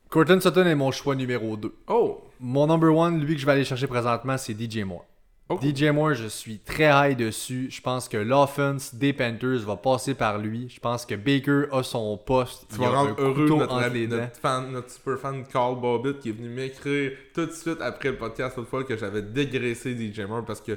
Cortland 0.09 0.41
Sutton 0.41 0.65
est 0.65 0.75
mon 0.75 0.91
choix 0.91 1.15
numéro 1.15 1.55
2. 1.55 1.73
Oh. 1.87 2.21
Mon 2.39 2.67
number 2.67 2.93
one, 2.93 3.19
lui 3.23 3.35
que 3.35 3.41
je 3.41 3.45
vais 3.45 3.53
aller 3.53 3.63
chercher 3.63 3.87
présentement, 3.87 4.37
c'est 4.37 4.53
DJ 4.53 4.79
Moore. 4.79 5.05
Oh. 5.51 5.59
DJ 5.61 5.89
Moore, 5.91 6.13
je 6.13 6.27
suis 6.27 6.59
très 6.59 6.85
high 6.85 7.17
dessus. 7.17 7.67
Je 7.69 7.81
pense 7.81 8.07
que 8.07 8.15
l'offense 8.15 8.95
des 8.95 9.11
Panthers 9.11 9.59
va 9.65 9.75
passer 9.75 10.13
par 10.13 10.37
lui. 10.37 10.69
Je 10.69 10.79
pense 10.79 11.05
que 11.05 11.15
Baker 11.15 11.63
a 11.73 11.83
son 11.83 12.17
poste. 12.17 12.67
Tu 12.71 12.79
vas 12.79 12.89
rendre 12.89 13.15
heureux 13.19 13.49
notre, 13.49 13.89
notre 14.07 14.37
fan, 14.37 14.71
notre 14.71 14.91
super 14.91 15.19
fan 15.19 15.43
Carl 15.45 15.79
Bobbitt 15.79 16.19
qui 16.19 16.29
est 16.29 16.31
venu 16.31 16.47
m'écrire 16.47 17.11
tout 17.33 17.45
de 17.45 17.51
suite 17.51 17.81
après 17.81 18.11
le 18.11 18.17
podcast 18.17 18.61
fois 18.63 18.85
que 18.85 18.95
j'avais 18.95 19.21
dégraissé 19.21 19.93
DJ 19.93 20.21
Moore 20.21 20.45
parce 20.45 20.61
que 20.61 20.71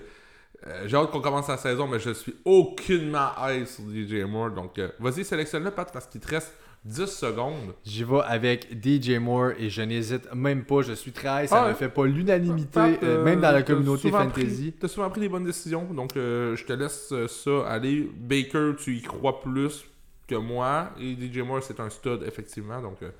euh, 0.66 0.84
j'ai 0.86 0.96
hâte 0.96 1.10
qu'on 1.10 1.20
commence 1.20 1.48
la 1.48 1.56
saison, 1.56 1.86
mais 1.86 2.00
je 2.00 2.10
suis 2.10 2.34
aucunement 2.44 3.28
high 3.38 3.66
sur 3.66 3.84
DJ 3.84 4.24
Moore. 4.26 4.50
Donc, 4.50 4.78
euh, 4.78 4.88
vas-y, 4.98 5.24
sélectionne-le, 5.24 5.70
Pat, 5.70 5.92
parce 5.92 6.06
qu'il 6.06 6.20
te 6.20 6.28
reste 6.28 6.52
10 6.84 7.06
secondes. 7.06 7.74
J'y 7.84 8.04
vais 8.04 8.20
avec 8.26 8.68
DJ 8.82 9.18
Moore 9.18 9.52
et 9.58 9.70
je 9.70 9.80
n'hésite 9.82 10.32
même 10.34 10.64
pas. 10.64 10.82
Je 10.82 10.92
suis 10.92 11.12
très. 11.12 11.46
Ça 11.46 11.64
Ah 11.64 11.68
ne 11.70 11.74
fait 11.74 11.88
pas 11.88 12.04
l'unanimité, 12.06 12.80
euh, 13.02 13.24
même 13.24 13.40
dans 13.40 13.52
la 13.52 13.62
communauté 13.62 14.10
fantasy. 14.10 14.70
pris- 14.70 14.74
T'as 14.80 14.88
souvent 14.88 15.08
pris 15.10 15.22
des 15.22 15.28
bonnes 15.28 15.44
décisions, 15.44 15.84
donc 15.94 16.16
euh, 16.16 16.54
je 16.56 16.64
te 16.64 16.72
laisse 16.74 17.08
euh, 17.12 17.26
ça 17.28 17.66
aller. 17.68 18.10
Baker, 18.16 18.72
tu 18.78 18.96
y 18.96 19.02
crois 19.02 19.40
plus 19.40 19.84
que 20.28 20.34
moi, 20.34 20.90
et 21.00 21.14
DJ 21.14 21.38
Moore, 21.38 21.62
c'est 21.62 21.80
un 21.80 21.88
stud, 21.90 22.22
effectivement. 22.26 22.80
Donc, 22.82 22.96
euh, 23.02 23.10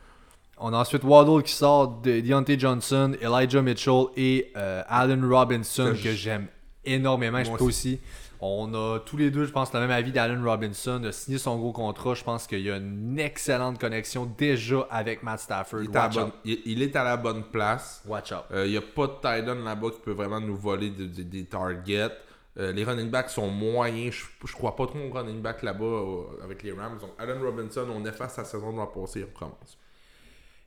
On 0.59 0.73
a 0.73 0.79
ensuite 0.79 1.03
Waddle 1.05 1.43
qui 1.43 1.53
sort 1.53 2.01
de 2.03 2.21
Deontay 2.21 2.59
Johnson, 2.59 3.13
Elijah 3.21 3.61
Mitchell 3.63 4.05
et 4.17 4.53
Allen 4.55 5.25
Robinson 5.25 5.95
Que 6.03 6.13
j'aime 6.13 6.47
énormément. 6.85 7.43
Je 7.43 7.51
peux 7.51 7.65
aussi. 7.65 7.99
On 8.41 8.75
a 8.75 8.99
tous 9.01 9.17
les 9.17 9.31
deux, 9.31 9.45
je 9.47 9.53
pense, 9.53 9.73
le 9.73 9.81
même 9.81 9.91
avis 9.91 10.13
d'Allen 10.13 10.45
Robinson. 10.47 11.01
de 11.01 11.11
signer 11.11 11.39
son 11.39 11.57
gros 11.59 11.73
contrat. 11.73 12.15
Je 12.15 12.25
pense 12.25 12.47
qu'il 12.47 12.61
y 12.61 12.71
a 12.71 12.77
une 12.77 13.19
excellente 13.19 13.79
connexion 13.81 14.27
déjà 14.39 14.87
avec 14.91 15.23
Matt 15.23 15.41
Stafford. 15.41 15.81
il, 15.83 15.91
est 15.91 15.97
à 15.97 16.03
la 16.03 16.09
bonne, 16.09 16.25
out. 16.25 16.35
il, 16.45 16.61
il 16.67 16.83
est 16.83 16.97
à 16.97 17.05
la 17.05 17.17
bonne 17.17 17.45
place. 17.45 18.03
Watch 18.07 18.33
out. 18.33 18.45
Il 18.53 18.71
n'y 18.71 18.77
a 18.77 18.83
pas 18.83 19.07
de 19.07 19.51
end 19.51 19.65
là-bas 19.65 19.91
qui 19.91 20.01
peut 20.01 20.13
vraiment 20.13 20.41
nous 20.41 20.57
voler 20.57 20.91
de- 20.91 21.07
de- 21.07 21.23
des 21.23 21.45
targets. 21.47 22.11
Euh, 22.57 22.71
les 22.73 22.85
running 22.85 23.11
backs 23.11 23.31
sont 23.31 23.49
moyens. 23.49 24.15
Je, 24.15 24.47
je 24.47 24.53
crois 24.53 24.77
pas 24.77 24.87
trop 24.87 24.99
aux 24.99 25.11
running 25.13 25.41
backs 25.43 25.63
là-bas 25.63 25.85
euh, 25.85 26.45
avec 26.45 26.63
les 26.63 26.73
Rams. 26.73 26.99
Donc, 27.01 27.11
Allen 27.19 27.43
Robinson, 27.43 27.85
on 27.93 28.05
efface 28.05 28.35
sa 28.35 28.45
saison 28.45 28.73
de 28.73 28.77
l'an 28.77 28.87
passé 28.87 29.21
et 29.21 29.25
on 29.25 29.35
recommence. 29.35 29.77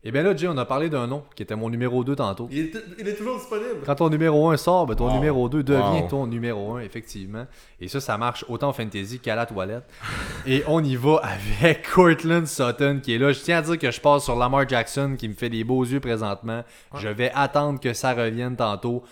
Et 0.04 0.12
bien 0.12 0.22
là, 0.24 0.34
Jay, 0.36 0.48
on 0.48 0.56
a 0.58 0.64
parlé 0.66 0.90
d'un 0.90 1.08
nom 1.08 1.24
qui 1.36 1.44
était 1.44 1.56
mon 1.56 1.70
numéro 1.70 2.04
2 2.04 2.16
tantôt. 2.16 2.48
Il 2.52 2.60
est, 2.60 2.74
il 3.00 3.08
est 3.08 3.16
toujours 3.16 3.38
disponible. 3.38 3.80
Quand 3.86 3.96
ton 3.96 4.10
numéro 4.10 4.50
1 4.50 4.56
sort, 4.58 4.86
ben 4.86 4.96
ton 4.96 5.08
Wow. 5.08 5.14
numéro 5.16 5.50
2 5.50 5.64
devient 5.64 6.02
Wow. 6.04 6.08
ton 6.08 6.28
numéro 6.28 6.76
1, 6.76 6.82
effectivement. 6.82 7.46
Et 7.82 7.88
ça, 7.90 8.00
ça 8.00 8.18
marche 8.18 8.46
autant 8.48 8.70
en 8.70 8.74
fantasy 8.74 9.20
qu'à 9.20 9.36
la 9.36 9.46
toilette. 9.46 9.84
Et 10.48 10.64
on 10.68 10.82
y 10.84 10.96
va 10.96 11.22
avec 11.24 11.90
Cortland 11.94 12.46
Sutton 12.46 13.00
qui 13.04 13.16
est 13.16 13.18
là. 13.18 13.34
Je 13.34 13.42
tiens 13.42 13.58
à 13.58 13.62
dire 13.64 13.78
que 13.78 13.92
je 13.92 14.00
passe 14.00 14.24
sur 14.24 14.36
Lamar 14.38 14.70
Jackson 14.70 15.16
qui 15.18 15.28
me 15.28 15.34
fait 15.34 15.50
des 15.50 15.64
beaux 15.64 15.84
yeux 15.84 16.00
présentement. 16.00 16.64
Je 16.96 17.08
vais 17.10 17.32
attendre 17.34 17.80
que 17.80 17.92
ça 17.94 18.14
revienne 18.14 18.56
tantôt. 18.56 19.04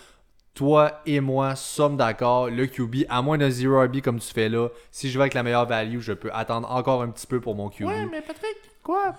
Toi 0.54 1.00
et 1.04 1.20
moi 1.20 1.54
sommes 1.56 1.98
d'accord. 1.98 2.48
Le 2.48 2.64
QB, 2.66 3.04
à 3.10 3.20
moins 3.20 3.36
d'un 3.36 3.50
0 3.50 3.82
RB 3.82 4.00
comme 4.00 4.18
tu 4.20 4.32
fais 4.32 4.48
là, 4.48 4.68
si 4.90 5.10
je 5.10 5.18
vais 5.18 5.24
avec 5.24 5.34
la 5.34 5.42
meilleure 5.42 5.66
value, 5.66 5.98
je 6.00 6.14
peux 6.14 6.30
attendre 6.32 6.70
encore 6.72 7.02
un 7.02 7.08
petit 7.10 7.26
peu 7.26 7.40
pour 7.40 7.54
mon 7.54 7.68
QB. 7.68 7.86
Ouais, 7.86 8.06
mais 8.10 8.22
Patrick, 8.22 8.56
quoi? 8.82 9.12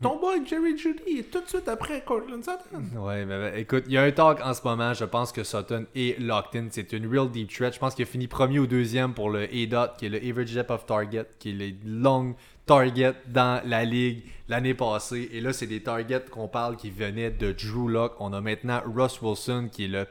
Ton 0.00 0.18
boy 0.18 0.46
Jerry 0.46 0.76
Judy 0.76 1.18
est 1.18 1.30
tout 1.30 1.40
de 1.40 1.48
suite 1.48 1.68
après 1.68 2.02
Cortland 2.04 2.42
Sutton. 2.42 2.98
Ouais, 3.00 3.24
mais 3.24 3.60
écoute, 3.60 3.84
il 3.86 3.92
y 3.92 3.98
a 3.98 4.02
un 4.02 4.10
talk 4.10 4.40
en 4.44 4.52
ce 4.52 4.62
moment. 4.64 4.92
Je 4.92 5.04
pense 5.04 5.32
que 5.32 5.44
Sutton 5.44 5.86
est 5.94 6.20
locked 6.20 6.60
in. 6.60 6.68
C'est 6.70 6.92
une 6.92 7.06
real 7.06 7.30
deep 7.30 7.52
threat. 7.52 7.74
Je 7.74 7.78
pense 7.78 7.94
qu'il 7.94 8.04
a 8.04 8.06
fini 8.06 8.26
premier 8.26 8.58
ou 8.58 8.66
deuxième 8.66 9.14
pour 9.14 9.30
le 9.30 9.44
A-Dot, 9.44 9.92
qui 9.98 10.06
est 10.06 10.08
le 10.08 10.18
Average 10.18 10.54
Depth 10.54 10.70
of 10.70 10.86
Target, 10.86 11.26
qui 11.38 11.50
est 11.50 11.52
le 11.52 11.72
long 11.84 12.34
target 12.66 13.14
dans 13.26 13.62
la 13.66 13.84
ligue 13.84 14.24
l'année 14.48 14.74
passée. 14.74 15.28
Et 15.32 15.40
là, 15.40 15.52
c'est 15.52 15.66
des 15.66 15.82
targets 15.82 16.24
qu'on 16.30 16.48
parle 16.48 16.76
qui 16.76 16.90
venaient 16.90 17.30
de 17.30 17.52
Drew 17.52 17.88
Lock. 17.88 18.14
On 18.20 18.32
a 18.32 18.40
maintenant 18.40 18.82
Russ 18.84 19.20
Wilson, 19.22 19.68
qui 19.70 19.84
est 19.84 19.88
le 19.88 20.06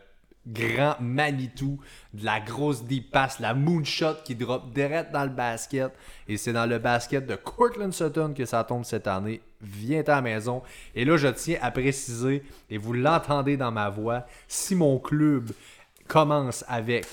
grand 0.45 0.95
Manitou 0.99 1.79
de 2.13 2.25
la 2.25 2.39
grosse 2.39 2.83
deep 2.83 3.11
pass, 3.11 3.39
la 3.39 3.53
moonshot 3.53 4.15
qui 4.25 4.35
drop 4.35 4.73
direct 4.73 5.11
dans 5.11 5.23
le 5.23 5.29
basket. 5.29 5.91
Et 6.27 6.37
c'est 6.37 6.53
dans 6.53 6.65
le 6.65 6.79
basket 6.79 7.25
de 7.25 7.35
Cortland 7.35 7.93
Sutton 7.93 8.33
que 8.35 8.45
ça 8.45 8.63
tombe 8.63 8.83
cette 8.83 9.07
année. 9.07 9.41
Viens 9.61 10.03
à 10.07 10.15
la 10.15 10.21
maison. 10.21 10.61
Et 10.95 11.05
là, 11.05 11.17
je 11.17 11.27
tiens 11.29 11.57
à 11.61 11.71
préciser, 11.71 12.43
et 12.69 12.77
vous 12.77 12.93
l'entendez 12.93 13.57
dans 13.57 13.71
ma 13.71 13.89
voix, 13.89 14.25
si 14.47 14.75
mon 14.75 14.99
club 14.99 15.51
commence 16.07 16.65
avec 16.67 17.05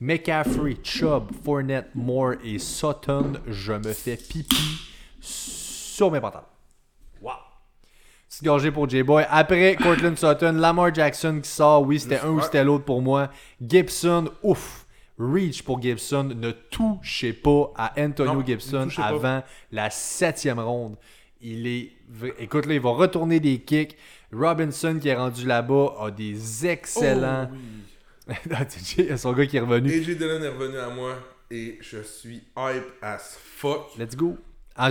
McCaffrey, 0.00 0.76
Chubb, 0.82 1.30
Fournette, 1.44 1.94
Moore 1.94 2.34
et 2.44 2.58
Sutton, 2.58 3.34
je 3.46 3.72
me 3.72 3.92
fais 3.92 4.16
pipi 4.16 4.80
sur 5.20 6.10
mes 6.10 6.20
pantalons. 6.20 6.51
Petite 8.32 8.44
gorgée 8.46 8.70
pour 8.70 8.88
J-Boy. 8.88 9.26
Après 9.28 9.76
Cortland 9.76 10.16
Sutton, 10.16 10.52
Lamar 10.52 10.94
Jackson 10.94 11.38
qui 11.42 11.50
sort. 11.50 11.82
Oui, 11.82 12.00
c'était 12.00 12.20
un 12.20 12.30
ou 12.30 12.40
c'était 12.40 12.64
l'autre 12.64 12.86
pour 12.86 13.02
moi. 13.02 13.30
Gibson, 13.60 14.30
ouf. 14.42 14.86
Reach 15.18 15.62
pour 15.62 15.82
Gibson. 15.82 16.32
Ne 16.34 16.50
touchez 16.50 17.34
pas 17.34 17.70
à 17.76 17.92
Antonio 18.00 18.36
Non, 18.36 18.46
Gibson 18.46 18.88
pas. 18.96 19.02
avant 19.02 19.42
la 19.70 19.90
septième 19.90 20.60
ronde. 20.60 20.96
Il 21.42 21.66
est. 21.66 21.92
Écoute, 22.38 22.64
là, 22.64 22.72
il 22.72 22.80
va 22.80 22.92
retourner 22.92 23.38
des 23.38 23.58
kicks. 23.58 23.98
Robinson 24.32 24.98
qui 24.98 25.10
est 25.10 25.14
rendu 25.14 25.46
là-bas 25.46 25.96
a 26.00 26.10
des 26.10 26.66
excellents. 26.66 27.50
Oh, 27.52 27.54
oui. 28.28 28.34
Il 28.96 29.04
y 29.08 29.10
a 29.10 29.18
son 29.18 29.34
gars 29.34 29.44
qui 29.44 29.58
est 29.58 29.60
revenu. 29.60 29.92
AJ 29.92 30.16
Dillon 30.16 30.42
est 30.42 30.48
revenu 30.48 30.78
à 30.78 30.88
moi 30.88 31.18
et 31.50 31.76
je 31.82 32.00
suis 32.00 32.42
hype 32.56 32.86
as 33.02 33.36
fuck. 33.38 33.94
Let's 33.98 34.16
go. 34.16 34.38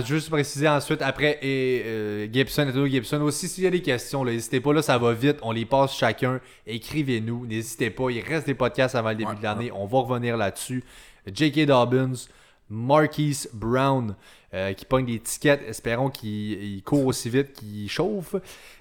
Juste 0.00 0.30
préciser 0.30 0.68
ensuite, 0.68 1.02
après 1.02 1.38
et, 1.42 1.82
euh, 1.84 2.26
Gibson, 2.32 2.62
Antonio 2.62 2.86
Gibson, 2.86 3.20
aussi 3.20 3.46
s'il 3.46 3.64
y 3.64 3.66
a 3.66 3.70
des 3.70 3.82
questions, 3.82 4.24
n'hésitez 4.24 4.60
pas, 4.60 4.72
là, 4.72 4.80
ça 4.80 4.96
va 4.96 5.12
vite, 5.12 5.36
on 5.42 5.52
les 5.52 5.66
passe 5.66 5.94
chacun. 5.94 6.40
Écrivez-nous, 6.66 7.46
n'hésitez 7.46 7.90
pas, 7.90 8.08
il 8.10 8.20
reste 8.20 8.46
des 8.46 8.54
podcasts 8.54 8.94
avant 8.94 9.10
le 9.10 9.16
début 9.16 9.30
Ouais, 9.30 9.36
de 9.36 9.42
l'année, 9.42 9.70
on 9.72 9.86
va 9.86 9.98
revenir 9.98 10.36
là-dessus. 10.36 10.82
J.K. 11.32 11.66
Dobbins, 11.66 12.14
Marquise 12.70 13.50
Brown, 13.52 14.16
euh, 14.54 14.72
qui 14.72 14.84
pogne 14.86 15.06
des 15.06 15.18
tickets, 15.18 15.62
espérons 15.68 16.08
qu'il 16.08 16.30
il 16.30 16.82
court 16.82 17.06
aussi 17.06 17.28
vite 17.28 17.52
qu'il 17.52 17.90
chauffe. 17.90 18.34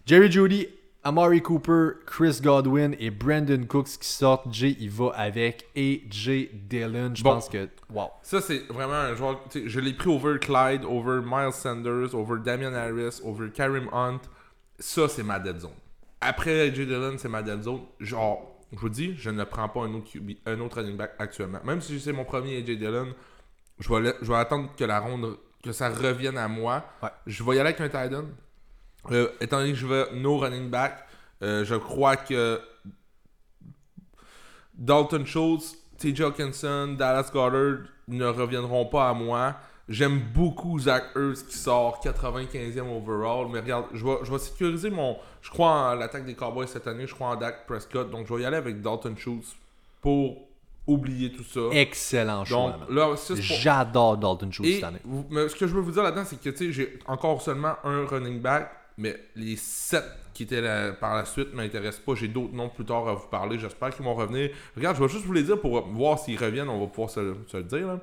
Jerry 0.06 0.32
Judy, 0.32 0.68
Amari 1.04 1.42
Cooper, 1.42 1.94
Chris 2.06 2.40
Godwin 2.44 2.96
et 3.00 3.10
Brandon 3.10 3.66
Cooks 3.68 3.98
qui 4.00 4.08
sortent. 4.08 4.54
Jay, 4.54 4.76
il 4.80 4.92
va 4.92 5.10
avec 5.16 5.68
AJ 5.76 6.50
Dillon. 6.54 7.16
Je 7.16 7.24
Bon. 7.24 7.34
pense 7.34 7.50
que. 7.50 7.68
Wow. 7.90 8.10
Ça, 8.22 8.40
c'est 8.40 8.60
vraiment 8.70 8.94
un 8.94 9.16
joueur. 9.16 9.42
Je 9.54 9.80
l'ai 9.80 9.94
pris 9.94 10.10
over 10.10 10.38
Clyde, 10.40 10.86
over 10.86 11.22
Miles 11.26 11.54
Sanders, 11.54 12.14
over 12.14 12.40
Damian 12.44 12.74
Harris, 12.74 13.20
over 13.24 13.50
Karim 13.52 13.90
Hunt. 13.92 14.20
Ça, 14.78 15.08
c'est 15.10 15.24
ma 15.24 15.40
dead 15.40 15.60
zone. 15.60 15.72
Après 16.22 16.68
AJ 16.68 16.86
Dillon, 16.86 17.16
c'est 17.18 17.30
ma 17.30 17.42
dead 17.42 17.64
zone. 17.64 17.82
Genre, 18.00 18.60
je 18.72 18.78
vous 18.78 18.90
dis, 18.90 19.16
je 19.18 19.32
ne 19.32 19.44
prends 19.44 19.70
pas 19.70 19.82
un 19.82 19.94
autre, 19.96 20.12
QB 20.12 20.32
un 20.46 20.60
autre 20.60 20.82
running 20.82 20.98
back 20.98 21.14
actuellement. 21.18 21.60
Même 21.64 21.82
si 21.82 22.00
c'est 22.00 22.14
mon 22.14 22.26
premier 22.26 22.58
AJ 22.58 22.78
Dillon, 22.78 23.08
je 23.80 23.92
vais, 23.92 24.14
je 24.22 24.28
vais 24.32 24.38
attendre 24.38 24.70
que 24.78 24.84
la 24.84 25.00
ronde, 25.00 25.36
que 25.64 25.72
ça 25.72 25.90
revienne 25.90 26.38
à 26.38 26.48
moi. 26.48 26.86
Ouais. 27.02 27.10
Je 27.26 27.44
vais 27.44 27.56
y 27.56 27.60
aller 27.60 27.70
avec 27.76 27.82
un 27.82 27.90
tight 27.90 28.14
end. 28.16 28.26
Euh, 29.10 29.30
étant 29.40 29.58
donné 29.60 29.72
que 29.72 29.78
je 29.78 29.88
veux 29.88 30.08
no 30.14 30.38
running 30.38 30.70
back, 30.70 31.06
euh, 31.42 31.66
je 31.66 31.76
crois 31.76 32.18
que 32.18 32.60
Dalton 34.76 35.26
Schultz, 35.26 35.76
TJ 35.98 36.22
Hawkinson, 36.22 36.96
Dallas 36.98 37.30
Goddard 37.34 37.88
ne 38.08 38.26
reviendront 38.26 38.86
pas 38.86 39.10
à 39.10 39.14
moi. 39.14 39.56
J'aime 39.90 40.20
beaucoup 40.34 40.80
Zach 40.80 41.06
Ertz 41.16 41.44
qui 41.44 41.58
sort 41.58 42.00
95e 42.04 42.82
overall. 42.96 43.48
Mais 43.52 43.60
regarde, 43.60 43.86
je 43.94 44.06
vais, 44.06 44.18
je 44.24 44.32
vais 44.32 44.40
sécuriser 44.40 44.90
mon. 44.90 45.18
Je 45.42 45.50
crois 45.50 45.92
en 45.92 45.96
l'attaque 45.96 46.26
des 46.26 46.36
Cowboys 46.36 46.68
cette 46.68 46.88
année. 46.88 47.08
Je 47.08 47.14
crois 47.14 47.30
en 47.30 47.36
Dak 47.36 47.66
Prescott. 47.66 48.10
Donc 48.10 48.28
je 48.28 48.34
vais 48.34 48.44
y 48.44 48.46
aller 48.46 48.58
avec 48.58 48.82
Dalton 48.82 49.16
Schultz 49.18 49.56
pour 50.00 50.38
oublier 50.88 51.32
tout 51.32 51.44
ça. 51.44 51.62
Excellent 51.72 52.46
choix. 52.46 52.80
J'adore 53.36 54.18
Dalton 54.18 54.52
Schultz 54.52 54.70
Et 54.70 54.76
cette 54.76 54.84
année. 54.84 55.02
mais 55.30 55.50
ce 55.50 55.56
que 55.56 55.68
je 55.68 55.74
veux 55.74 55.82
vous 55.82 55.92
dire 55.92 56.04
là-dedans, 56.04 56.26
c'est 56.26 56.40
que 56.40 56.72
j'ai 56.72 57.00
encore 57.06 57.42
seulement 57.42 57.76
un 57.84 58.06
running 58.06 58.40
back, 58.40 58.72
mais 58.98 59.16
les 59.36 59.56
sept 59.56 60.04
qui 60.34 60.44
étaient 60.44 60.62
là- 60.62 60.92
par 60.94 61.16
la 61.16 61.26
suite 61.26 61.54
m'intéressent 61.54 62.04
pas. 62.06 62.16
J'ai 62.16 62.28
d'autres 62.28 62.54
noms 62.54 62.70
plus 62.70 62.86
tard 62.86 63.08
à 63.08 63.14
vous 63.14 63.28
parler. 63.28 63.58
J'espère 63.60 63.90
qu'ils 63.96 64.06
vont 64.06 64.16
revenir. 64.16 64.50
Regarde, 64.76 64.98
je 64.98 65.04
vais 65.04 65.10
juste 65.10 65.26
vous 65.26 65.34
les 65.34 65.44
dire 65.44 65.60
pour 65.60 65.82
voir 65.88 66.20
s'ils 66.20 66.38
reviennent. 66.38 66.70
On 66.70 66.80
va 66.80 66.88
pouvoir 66.88 67.10
se, 67.10 67.36
se 67.48 67.58
le 67.58 67.64
dire. 67.64 67.88
là. 67.88 68.00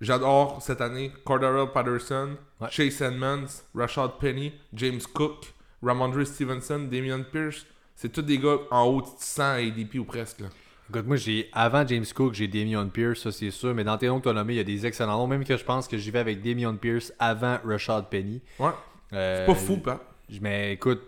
J'adore 0.00 0.60
cette 0.60 0.80
année 0.80 1.12
Cordero 1.24 1.66
Patterson, 1.68 2.36
Ouais. 2.60 2.68
Chase 2.70 3.00
Edmonds, 3.02 3.46
Rashad 3.74 4.12
Penny, 4.20 4.52
James 4.74 5.00
Cook, 5.12 5.52
Ramondre 5.82 6.24
Stevenson, 6.26 6.88
Damian 6.90 7.22
Pierce. 7.30 7.64
C'est 7.94 8.10
tous 8.12 8.22
des 8.22 8.38
gars 8.38 8.56
en 8.70 8.84
haut 8.86 9.00
de 9.02 9.06
100 9.18 9.42
ADP 9.54 9.98
ou 10.00 10.04
presque. 10.04 10.40
là. 10.40 10.48
Écoute, 10.90 11.06
moi, 11.06 11.16
j'ai 11.16 11.48
avant 11.52 11.86
James 11.86 12.04
Cook, 12.14 12.34
j'ai 12.34 12.48
Damian 12.48 12.88
Pierce, 12.88 13.20
ça 13.22 13.32
c'est 13.32 13.50
sûr. 13.50 13.72
Mais 13.74 13.84
dans 13.84 13.96
tes 13.96 14.06
noms 14.08 14.18
que 14.18 14.24
tu 14.24 14.28
as 14.28 14.32
nommés, 14.34 14.54
il 14.54 14.56
y 14.56 14.60
a 14.60 14.64
des 14.64 14.84
excellents 14.84 15.16
noms. 15.16 15.26
Même 15.26 15.44
que 15.44 15.56
je 15.56 15.64
pense 15.64 15.88
que 15.88 15.96
j'y 15.96 16.10
vais 16.10 16.18
avec 16.18 16.42
Damian 16.42 16.76
Pierce 16.76 17.12
avant 17.18 17.58
Rashad 17.64 18.10
Penny. 18.10 18.42
Ouais, 18.58 18.70
Euh, 19.14 19.46
c'est 19.46 19.52
pas 19.52 19.58
fou, 19.58 19.76
Pat. 19.78 20.00
Mais 20.40 20.72
écoute, 20.72 21.00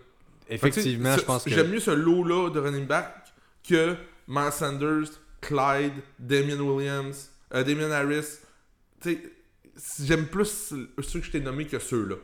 effectivement, 0.49 1.15
je 1.15 1.21
pense 1.21 1.43
que. 1.43 1.49
J'aime 1.49 1.69
mieux 1.69 1.79
ce 1.79 1.91
lot-là 1.91 2.49
de 2.49 2.59
running 2.59 2.85
back 2.85 3.13
que 3.67 3.95
Miles 4.27 4.51
Sanders, 4.51 5.09
Clyde, 5.41 5.93
Damien 6.19 6.59
Williams, 6.59 7.29
euh, 7.53 7.63
Damien 7.63 7.91
Harris. 7.91 8.39
Tu 9.01 9.13
sais, 9.75 10.05
j'aime 10.05 10.27
plus 10.27 10.73
ceux 11.01 11.19
que 11.19 11.25
je 11.25 11.31
t'ai 11.31 11.39
nommés 11.39 11.65
que 11.65 11.79
ceux-là. 11.79 12.15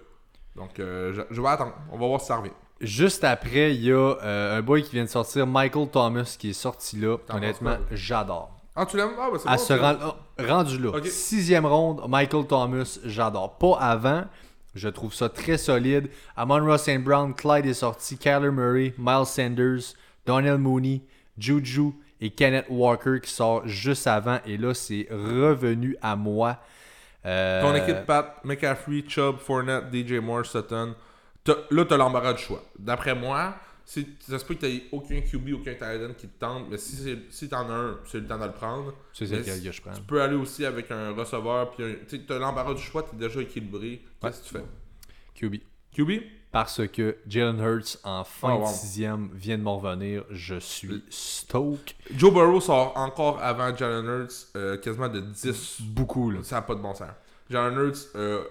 Donc, 0.56 0.80
euh, 0.80 1.14
je, 1.14 1.22
je 1.36 1.42
vais 1.42 1.48
attendre. 1.48 1.74
On 1.92 1.98
va 1.98 2.08
voir 2.08 2.22
si 2.22 2.28
ça 2.28 2.38
revient. 2.38 2.52
Juste 2.82 3.24
après, 3.24 3.74
il 3.76 3.82
y 3.84 3.92
a 3.94 4.16
un 4.22 4.62
boy 4.62 4.84
qui 4.84 4.92
vient 4.92 5.06
de 5.06 5.10
sortir, 5.10 5.48
Michael 5.48 5.90
Thomas, 5.90 6.36
qui 6.38 6.50
est 6.50 6.54
sorti 6.54 6.98
là. 6.98 7.18
Honnêtement, 7.30 7.78
j'adore. 7.92 8.60
Ah, 8.76 8.86
tu 8.86 8.98
l'aimes? 8.98 9.12
Ah, 9.20 9.30
bah 9.32 9.38
c'est 9.40 9.48
bon, 9.50 9.58
se 9.58 9.74
rend- 9.74 9.98
oh, 10.04 10.44
rendu 10.44 10.80
là. 10.80 10.92
Sixième 11.06 11.66
ronde, 11.66 12.02
Michael 12.10 12.48
Thomas, 12.48 12.98
j'adore. 13.06 13.58
Pas 13.58 13.78
avant, 13.80 14.26
je 14.76 14.90
trouve 14.90 15.14
ça 15.14 15.30
très 15.30 15.58
solide. 15.58 16.10
Amon 16.36 16.66
Ross 16.66 16.84
St. 16.84 17.04
Brown, 17.04 17.34
Clyde 17.34 17.66
est 17.66 17.74
sorti, 17.74 18.18
Kyler 18.18 18.52
Murray, 18.52 18.94
Miles 18.98 19.26
Sanders, 19.26 19.94
Donnell 20.26 20.58
Mooney, 20.58 21.02
Juju 21.38 21.92
et 22.22 22.30
Kenneth 22.30 22.66
Walker 22.70 23.20
qui 23.22 23.32
sort 23.32 23.68
juste 23.68 24.08
avant. 24.08 24.40
Et 24.46 24.58
là, 24.58 24.74
c'est 24.74 25.08
revenu 25.12 25.96
à 26.02 26.16
moi. 26.16 26.58
Euh, 27.26 27.62
Ton 27.62 27.76
équipe, 27.76 28.06
Pat, 28.06 28.38
McCaffrey, 28.44 29.04
Chubb, 29.08 29.38
Fournette, 29.38 29.86
DJ 29.94 30.14
Moore, 30.14 30.46
Sutton. 30.46 30.96
Là, 31.72 31.86
t'as 31.86 31.98
l'embarras 31.98 32.34
du 32.34 32.42
choix. 32.42 32.64
D'après 32.78 33.16
moi, 33.16 33.54
ça 33.86 34.40
se 34.40 34.46
peut 34.46 34.56
que 34.56 34.62
t'aies 34.62 34.84
aucun 34.92 35.20
QB, 35.22 35.54
aucun 35.54 35.74
tight 35.74 36.02
end 36.02 36.14
qui 36.18 36.28
te 36.28 36.40
tente, 36.40 36.68
mais 36.70 36.78
si, 36.78 37.18
si 37.30 37.50
t'en 37.50 37.70
as 37.70 37.74
un, 37.74 38.00
c'est 38.06 38.20
le 38.20 38.28
temps 38.28 38.40
de 38.40 38.46
le 38.46 38.52
prendre. 38.52 38.94
C'est 39.14 39.30
Mais 39.30 39.40
lequel 39.40 39.58
si- 39.60 39.64
que 39.66 39.72
je 39.72 39.82
prends. 39.82 39.94
Tu 39.94 40.02
peux 40.02 40.22
aller 40.22 40.36
aussi 40.36 40.66
avec 40.66 40.90
un 40.92 41.12
receveur, 41.12 41.72
puis 41.72 41.84
tu 42.08 42.26
t'as 42.26 42.40
l'embarras 42.40 42.74
du 42.74 42.82
choix, 42.82 43.04
t'es 43.04 43.16
déjà 43.18 43.42
équilibré. 43.42 44.02
Qu'est-ce 44.22 44.42
que 44.42 44.48
tu 44.48 44.54
fais? 44.56 44.66
QB. 45.36 45.56
QB? 45.96 46.12
Parce 46.52 46.88
que 46.88 47.18
Jalen 47.28 47.60
Hurts, 47.60 47.98
en 48.04 48.24
fin 48.24 48.54
Oh, 48.54 48.62
de 48.64 48.68
sixième, 48.68 49.30
vient 49.34 49.58
de 49.58 49.64
m'en 49.64 49.78
revenir. 49.80 50.24
Je 50.30 50.60
suis 50.60 51.04
stoked. 51.10 51.96
Joe 52.16 52.32
Burrow 52.32 52.62
sort 52.62 52.96
encore 52.96 53.42
avant 53.42 53.76
Jalen 53.76 54.06
Hurts, 54.06 54.48
euh, 54.56 54.78
quasiment 54.78 55.10
de 55.10 55.20
10. 55.20 55.82
Beaucoup, 55.82 56.30
là. 56.30 56.40
Ça 56.44 56.58
n'a 56.58 56.62
pas 56.62 56.76
de 56.76 56.80
bon 56.82 56.94
sens. 56.94 57.10
Jalen 57.50 57.74
Hurts, 57.88 58.08
euh, 58.16 58.44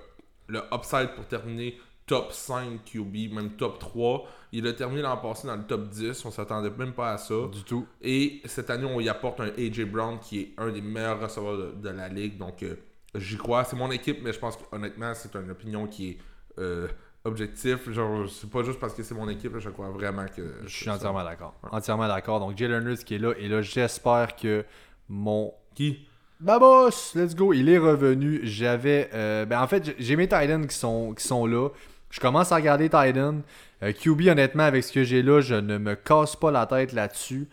le 0.48 0.60
upside 0.74 1.14
pour 1.14 1.26
terminer 1.26 1.78
top 2.06 2.32
5 2.32 2.84
QB, 2.84 3.32
même 3.32 3.50
top 3.50 3.78
3. 3.78 4.26
Il 4.52 4.66
a 4.66 4.72
terminé 4.72 5.02
l'an 5.02 5.16
passé 5.16 5.46
dans 5.46 5.56
le 5.56 5.64
top 5.64 5.88
10. 5.88 6.24
On 6.24 6.30
s'attendait 6.30 6.70
même 6.70 6.92
pas 6.92 7.12
à 7.12 7.18
ça. 7.18 7.34
Du 7.52 7.62
tout. 7.64 7.86
Et 8.00 8.42
cette 8.44 8.70
année, 8.70 8.84
on 8.84 9.00
y 9.00 9.08
apporte 9.08 9.40
un 9.40 9.48
AJ 9.56 9.84
Brown 9.84 10.18
qui 10.18 10.40
est 10.40 10.54
un 10.58 10.70
des 10.70 10.80
meilleurs 10.82 11.20
receveurs 11.20 11.56
de, 11.56 11.72
de 11.72 11.88
la 11.88 12.08
ligue. 12.08 12.38
Donc, 12.38 12.62
euh, 12.62 12.76
j'y 13.14 13.36
crois. 13.36 13.64
C'est 13.64 13.76
mon 13.76 13.90
équipe, 13.90 14.18
mais 14.22 14.32
je 14.32 14.38
pense 14.38 14.56
que 14.56 14.62
honnêtement, 14.72 15.12
c'est 15.14 15.34
une 15.36 15.50
opinion 15.50 15.86
qui 15.86 16.10
est 16.10 16.18
euh, 16.58 16.88
objectif. 17.24 17.90
Genre, 17.90 18.28
c'est 18.28 18.50
pas 18.50 18.62
juste 18.62 18.80
parce 18.80 18.94
que 18.94 19.02
c'est 19.02 19.14
mon 19.14 19.28
équipe. 19.28 19.52
là, 19.54 19.60
je 19.60 19.70
crois 19.70 19.90
vraiment 19.90 20.26
que. 20.26 20.56
Je 20.64 20.76
suis 20.76 20.90
entièrement 20.90 21.24
d'accord. 21.24 21.54
Entièrement 21.70 22.08
d'accord. 22.08 22.40
Donc, 22.40 22.56
Jalen 22.56 22.86
Hurts 22.86 23.04
qui 23.04 23.14
est 23.14 23.18
là. 23.18 23.32
Et 23.38 23.48
là, 23.48 23.62
j'espère 23.62 24.36
que 24.36 24.64
mon. 25.08 25.52
Qui? 25.74 26.06
Babos, 26.42 27.12
let's 27.14 27.34
go. 27.34 27.52
Il 27.52 27.68
est 27.68 27.78
revenu. 27.78 28.40
J'avais. 28.42 29.08
euh, 29.14 29.44
ben, 29.44 29.60
en 29.62 29.66
fait, 29.68 29.94
j'ai 29.98 30.16
mes 30.16 30.26
Titans 30.26 30.66
qui 30.66 30.76
sont, 30.76 31.14
qui 31.14 31.24
sont 31.24 31.46
là. 31.46 31.68
Je 32.10 32.20
commence 32.20 32.50
à 32.52 32.56
regarder 32.56 32.84
Titan. 32.90 33.36
QB, 33.80 34.28
honnêtement, 34.28 34.62
avec 34.64 34.84
ce 34.84 34.92
que 34.92 35.02
j'ai 35.04 35.22
là, 35.22 35.40
je 35.40 35.54
ne 35.54 35.78
me 35.78 35.94
casse 35.96 36.36
pas 36.36 36.50
la 36.50 36.66
tête 36.66 36.92
là-dessus. 36.92 37.48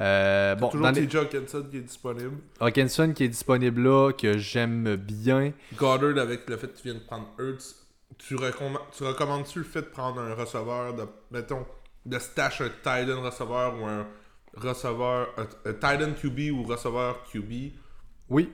Euh, 0.00 0.54
bon, 0.56 0.68
Toujours 0.68 0.86
dans 0.86 0.92
les- 0.92 1.06
TJ 1.06 1.16
Hawkinson 1.16 1.66
qui 1.70 1.76
est 1.78 1.80
disponible. 1.80 2.36
Hawkinson 2.60 3.12
qui 3.14 3.24
est 3.24 3.28
disponible 3.28 3.82
là, 3.82 4.12
que 4.12 4.36
j'aime 4.38 4.96
bien. 4.96 5.52
Goddard 5.76 6.18
avec 6.22 6.48
le 6.48 6.56
fait 6.56 6.68
que 6.68 6.76
tu 6.76 6.82
viens 6.84 6.94
de 6.94 7.04
prendre 7.04 7.28
Hurts. 7.38 7.74
Tu, 8.18 8.34
recomm- 8.36 8.78
tu 8.96 9.02
recommandes-tu 9.04 9.60
le 9.60 9.64
fait 9.64 9.80
de 9.82 9.86
prendre 9.86 10.20
un 10.20 10.34
receveur, 10.34 10.94
de, 10.94 11.02
mettons, 11.32 11.64
de 12.06 12.18
stash 12.18 12.60
un 12.60 12.68
Titan 12.68 13.20
receveur 13.22 13.74
ou 13.80 13.86
un 13.86 14.06
receveur, 14.56 15.28
un, 15.36 15.70
un 15.70 15.72
Titan 15.72 16.12
QB 16.20 16.52
ou 16.52 16.62
receveur 16.64 17.22
QB 17.32 17.72
Oui. 18.30 18.50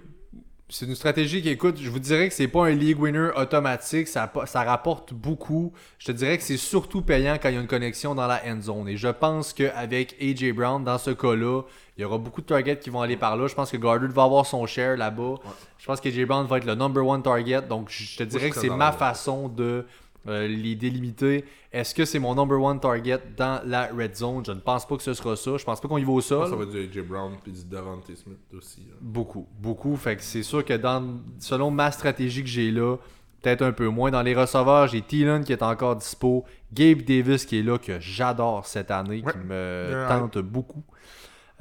C'est 0.72 0.87
une 0.87 0.94
stratégie 0.94 1.42
qui, 1.42 1.48
écoute, 1.48 1.78
je 1.80 1.90
vous 1.90 1.98
dirais 1.98 2.28
que 2.28 2.35
c'est 2.35 2.46
pas 2.46 2.66
un 2.66 2.70
league 2.70 3.00
winner 3.00 3.30
automatique, 3.35 4.06
ça, 4.06 4.30
rapporte 4.54 5.12
beaucoup. 5.12 5.72
Je 5.98 6.06
te 6.06 6.12
dirais 6.12 6.38
que 6.38 6.44
c'est 6.44 6.56
surtout 6.56 7.02
payant 7.02 7.38
quand 7.42 7.48
il 7.48 7.56
y 7.56 7.59
a 7.59 7.61
une 7.61 7.66
connexion 7.66 8.14
dans 8.14 8.28
la 8.28 8.40
end 8.46 8.61
zone. 8.62 8.88
Et 8.88 8.96
je 8.96 9.09
pense 9.09 9.52
qu'avec 9.52 10.14
AJ 10.22 10.52
Brown, 10.52 10.85
dans 10.85 10.98
ce 10.98 11.11
cas-là, 11.11 11.62
il 11.98 12.02
y 12.02 12.04
aura 12.04 12.18
beaucoup 12.18 12.40
de 12.40 12.46
targets 12.46 12.78
qui 12.78 12.88
vont 12.88 13.00
aller 13.00 13.16
par 13.16 13.37
là. 13.37 13.48
Je 13.48 13.54
pense 13.56 13.72
que 13.72 13.76
Goddard 13.76 14.12
va 14.12 14.22
avoir 14.22 14.46
son 14.46 14.64
share 14.64 14.96
là-bas. 14.96 15.35
Je 15.78 15.87
pense 15.87 16.00
que 16.00 16.09
AJ 16.09 16.24
Brown 16.24 16.46
va 16.46 16.59
être 16.59 16.66
le 16.66 16.76
number 16.76 17.04
one 17.04 17.22
target. 17.22 17.62
Donc, 17.62 17.90
je 17.90 18.18
te 18.18 18.22
dirais 18.22 18.50
que 18.50 18.56
c'est 18.56 18.70
ma 18.70 18.92
façon 18.92 19.48
de 19.48 19.87
euh, 20.28 20.46
les 20.46 20.74
délimiter. 20.74 21.44
Est-ce 21.72 21.94
que 21.94 22.04
c'est 22.04 22.18
mon 22.18 22.35
number 22.35 22.61
one 22.61 22.78
target 22.80 23.18
dans 23.37 23.61
la 23.66 23.87
red 23.88 24.14
zone? 24.14 24.44
Je 24.44 24.52
ne 24.52 24.61
pense 24.61 24.87
pas 24.87 24.96
que 24.96 25.02
ce 25.02 25.14
sera 25.14 25.37
ça. 25.37 25.56
Je 25.56 25.64
pense 25.64 25.80
pas 25.80 25.88
qu'on 25.88 25.98
y 25.98 26.04
va 26.04 26.12
au 26.12 26.20
sol. 26.20 26.44
que 26.44 26.50
ça 26.50 26.56
va 26.56 26.64
être 26.64 26.70
du 26.70 26.78
AJ 27.00 27.06
Brown 27.06 27.33
puis 27.42 27.52
du 27.52 27.64
Devontae 27.64 28.14
Smith 28.16 28.38
aussi. 28.56 28.80
là. 28.88 28.96
Beaucoup, 29.00 29.46
beaucoup. 29.61 29.96
Fait 29.96 30.16
que 30.16 30.22
c'est 30.22 30.42
sûr 30.42 30.64
que 30.64 30.74
dans, 30.74 31.20
selon 31.38 31.70
ma 31.70 31.90
stratégie 31.90 32.42
que 32.42 32.48
j'ai 32.48 32.70
là, 32.70 32.96
peut-être 33.42 33.62
un 33.62 33.72
peu 33.72 33.88
moins. 33.88 34.11
Dans 34.11 34.22
les 34.22 34.35
receveurs, 34.35 34.87
j'ai 34.88 35.00
Thielen 35.00 35.44
qui 35.44 35.52
est 35.52 35.62
encore 35.62 35.96
dispo, 35.96 36.44
Gabe 36.72 37.02
Davis 37.02 37.46
qui 37.46 37.59
est 37.59 37.62
là, 37.62 37.78
que 37.78 37.98
j'adore 38.00 38.66
cette 38.66 38.90
année, 38.90 39.22
Ouais. 39.24 39.33
qui 39.33 39.38
me 39.38 39.90
Ouais. 39.94 40.09
tente 40.09 40.38
beaucoup 40.38 40.83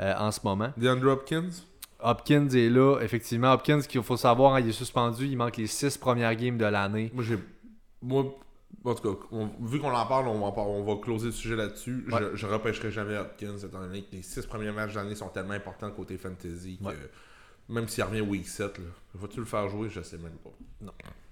euh, 0.02 0.14
en 0.18 0.32
ce 0.32 0.40
moment. 0.44 0.70
DeAndre 0.76 1.08
Hopkins? 1.12 1.50
Hopkins 2.02 2.48
est 2.50 2.70
là, 2.70 3.00
effectivement. 3.02 3.52
Hopkins, 3.54 3.82
qu'il 3.82 4.02
faut 4.04 4.16
savoir, 4.18 4.56
hein, 4.56 4.60
il 4.62 4.70
est 4.70 4.74
suspendu, 4.74 5.26
il 5.26 5.36
manque 5.38 5.58
les 5.58 5.68
six 5.68 5.98
premières 5.98 6.34
games 6.36 6.58
de 6.58 6.66
l'année. 6.66 7.12
Moi, 7.14 7.24
j'ai. 7.26 7.38
Moi, 8.02 8.26
en 8.86 8.94
tout 8.96 9.14
cas, 9.16 9.20
on- 9.32 9.50
vu 9.62 9.80
qu'on 9.80 9.94
en 9.94 10.06
parle, 10.06 10.28
on 10.28 10.40
va, 10.40 10.62
en 10.62 10.68
on 10.68 10.84
va 10.84 11.02
closer 11.02 11.28
le 11.28 11.32
sujet 11.32 11.56
là-dessus. 11.56 12.06
Ouais. 12.12 12.20
Je, 12.32 12.38
je 12.38 12.48
repêcherai 12.48 12.92
jamais 12.92 13.18
Hopkins, 13.18 13.58
étant 13.58 13.80
donné 13.82 14.02
que 14.04 14.16
les 14.16 14.22
six 14.22 14.46
premiers 14.46 14.72
matchs 14.72 14.94
d'année 14.94 15.16
sont 15.16 15.30
tellement 15.30 15.54
importants 15.54 15.92
côté 15.92 16.18
fantasy 16.18 16.80
que 16.84 17.74
même 17.74 17.88
s'il 17.88 18.04
revient 18.04 18.22
week 18.22 18.48
7, 18.48 18.78
là, 18.80 18.84
vas-tu 19.16 19.40
le 19.40 19.46
faire 19.46 19.68
jouer? 19.70 19.90
Je 19.90 20.02
sais 20.02 20.18
même 20.18 20.32
pas. 20.44 20.50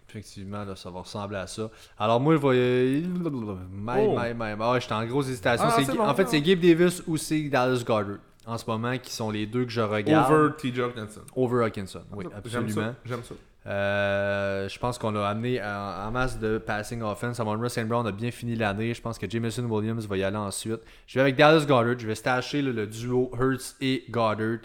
Effectivement, 0.09 0.63
là, 0.63 0.75
ça 0.75 0.89
va 0.89 1.01
ressembler 1.01 1.37
à 1.37 1.47
ça. 1.47 1.69
Alors 1.97 2.19
moi, 2.21 2.35
je 2.37 2.47
vais... 2.47 3.01
My, 3.01 3.93
Oh. 3.97 4.17
my, 4.17 4.33
my. 4.33 4.55
Ah, 4.61 4.77
j'étais 4.79 4.93
en 4.93 5.05
grosse 5.05 5.27
hésitation. 5.27 5.65
Ah, 5.67 5.81
bon, 5.81 5.99
en 6.07 6.15
fait, 6.15 6.23
non. 6.23 6.29
c'est 6.29 6.41
Gabe 6.41 6.59
Davis 6.59 7.03
ou 7.07 7.17
c'est 7.17 7.41
Dallas 7.49 7.83
Goddard 7.85 8.17
en 8.45 8.57
ce 8.57 8.65
moment 8.65 8.97
qui 8.97 9.11
sont 9.11 9.29
les 9.29 9.45
deux 9.45 9.65
que 9.65 9.71
je 9.71 9.81
regarde. 9.81 10.31
Over 10.31 10.53
TJ 10.57 10.79
Hawkinson. 10.79 11.21
Over 11.35 11.63
Hawkinson, 11.65 12.03
oui, 12.13 12.25
absolument. 12.33 12.95
J'aime 13.03 13.23
ça. 13.23 13.35
Euh, 13.67 14.69
je 14.69 14.79
pense 14.79 14.97
qu'on 14.97 15.13
a 15.15 15.27
amené 15.27 15.61
en, 15.61 16.09
masse 16.11 16.39
de 16.39 16.57
passing 16.57 17.01
offense. 17.01 17.39
Amon 17.39 17.67
St. 17.67 17.85
Brown 17.85 18.07
a 18.07 18.11
bien 18.11 18.31
fini 18.31 18.55
l'année. 18.55 18.93
Je 18.93 19.01
pense 19.01 19.17
que 19.17 19.29
Jameson 19.29 19.63
Williams 19.65 20.07
va 20.07 20.17
y 20.17 20.23
aller 20.23 20.37
ensuite. 20.37 20.79
Je 21.05 21.15
vais 21.15 21.21
avec 21.21 21.35
Dallas 21.35 21.65
Goddard. 21.65 21.99
Je 21.99 22.07
vais 22.07 22.15
stasher 22.15 22.61
là, 22.61 22.71
le 22.71 22.87
duo 22.87 23.31
Hurts 23.37 23.75
et 23.81 24.05
Goddard. 24.09 24.59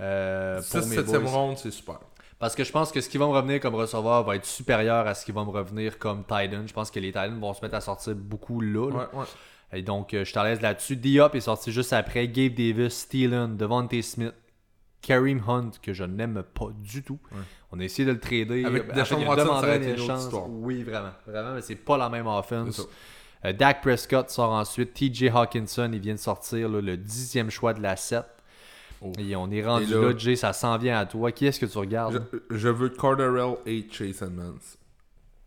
euh, 0.00 0.56
pour 0.56 0.82
6 0.82 0.88
mes 0.90 0.96
7 0.96 1.06
boys. 1.06 1.30
ronde, 1.30 1.58
c'est 1.58 1.70
super. 1.70 2.00
Parce 2.38 2.54
que 2.54 2.64
je 2.64 2.72
pense 2.72 2.90
que 2.90 3.00
ce 3.00 3.08
qui 3.08 3.18
va 3.18 3.26
me 3.26 3.32
revenir 3.32 3.60
comme 3.60 3.76
receveur 3.76 4.24
va 4.24 4.36
être 4.36 4.44
supérieur 4.44 5.06
à 5.06 5.14
ce 5.14 5.24
qui 5.24 5.32
va 5.32 5.44
me 5.44 5.50
revenir 5.50 5.98
comme 5.98 6.24
Titan. 6.24 6.64
Je 6.66 6.72
pense 6.72 6.90
que 6.90 6.98
les 6.98 7.08
Titans 7.08 7.38
vont 7.38 7.54
se 7.54 7.62
mettre 7.62 7.76
à 7.76 7.80
sortir 7.80 8.14
beaucoup 8.16 8.60
là. 8.60 8.90
là. 8.90 8.96
Ouais, 8.96 9.20
ouais. 9.20 9.78
Et 9.78 9.82
donc, 9.82 10.12
euh, 10.12 10.24
je 10.24 10.32
t'en 10.32 10.42
laisse 10.42 10.60
là-dessus. 10.60 10.96
Diop 10.96 11.34
est 11.34 11.40
sorti 11.40 11.72
juste 11.72 11.92
après. 11.92 12.28
Gabe 12.28 12.52
Davis, 12.54 13.08
Thielen, 13.08 13.56
Devontae 13.56 14.02
Smith, 14.02 14.34
Kareem 15.00 15.42
Hunt, 15.46 15.70
que 15.80 15.92
je 15.92 16.04
n'aime 16.04 16.42
pas 16.54 16.68
du 16.78 17.02
tout. 17.02 17.18
Ouais. 17.30 17.38
On 17.72 17.80
a 17.80 17.84
essayé 17.84 18.06
de 18.06 18.12
le 18.12 18.20
trader. 18.20 18.64
Avec 18.64 18.90
En 18.90 18.94
Deshaun 18.94 19.18
il 19.20 19.24
a 19.24 19.28
Watson, 19.30 19.44
demandé 19.44 19.60
ça 19.60 19.66
aurait 19.66 19.70
un 19.72 19.76
été 19.80 19.86
une 19.86 19.92
autre 19.94 20.02
échange. 20.04 20.20
histoire. 20.24 20.50
Oui, 20.50 20.82
vraiment. 20.82 21.10
Vraiment, 21.26 21.54
mais 21.54 21.62
c'est 21.62 21.74
pas 21.76 21.96
la 21.96 22.08
même 22.10 22.26
offense. 22.26 22.86
Euh, 23.44 23.52
Dak 23.52 23.80
Prescott 23.82 24.30
sort 24.30 24.52
ensuite. 24.52 24.92
TJ 24.94 25.24
Hawkinson, 25.34 25.90
il 25.92 26.00
vient 26.00 26.14
de 26.14 26.18
sortir 26.18 26.68
là, 26.68 26.80
le 26.80 26.96
dixième 26.96 27.50
choix 27.50 27.72
de 27.74 27.80
la 27.82 27.96
7. 27.96 28.24
Oh. 29.00 29.10
Et 29.18 29.34
on 29.34 29.50
est 29.50 29.64
rendu 29.64 29.86
là- 29.92 30.00
là, 30.00 30.16
Jay, 30.16 30.36
ça 30.36 30.52
s'en 30.52 30.76
vient 30.78 30.98
à 30.98 31.06
toi. 31.06 31.32
Qui 31.32 31.46
est-ce 31.46 31.58
que 31.58 31.66
tu 31.66 31.76
regardes? 31.78 32.24
Je, 32.50 32.56
je 32.56 32.68
veux 32.68 32.90
Cordarrelle 32.90 33.56
et 33.66 33.84
Chase 33.90 34.22
Edmonds. 34.22 34.54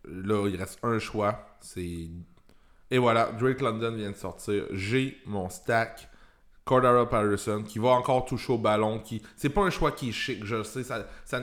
Là, 0.08 0.46
il 0.48 0.56
reste 0.56 0.78
un 0.82 0.98
choix. 0.98 1.56
C'est. 1.60 2.08
Et 2.90 2.98
voilà, 2.98 3.30
Drake 3.38 3.60
London 3.62 3.92
vient 3.96 4.10
de 4.10 4.16
sortir. 4.16 4.64
J'ai 4.72 5.16
mon 5.26 5.48
stack. 5.48 6.08
Cordarrelle 6.66 7.08
Patterson 7.08 7.62
qui 7.66 7.78
va 7.78 7.90
encore 7.90 8.24
toucher 8.24 8.52
au 8.52 8.58
ballon. 8.58 8.98
Qui... 8.98 9.22
C'est 9.36 9.48
pas 9.48 9.62
un 9.62 9.70
choix 9.70 9.92
qui 9.92 10.08
est 10.10 10.12
chic, 10.12 10.44
je 10.44 10.64
sais. 10.64 10.82
Ça, 10.82 11.06
ça 11.24 11.40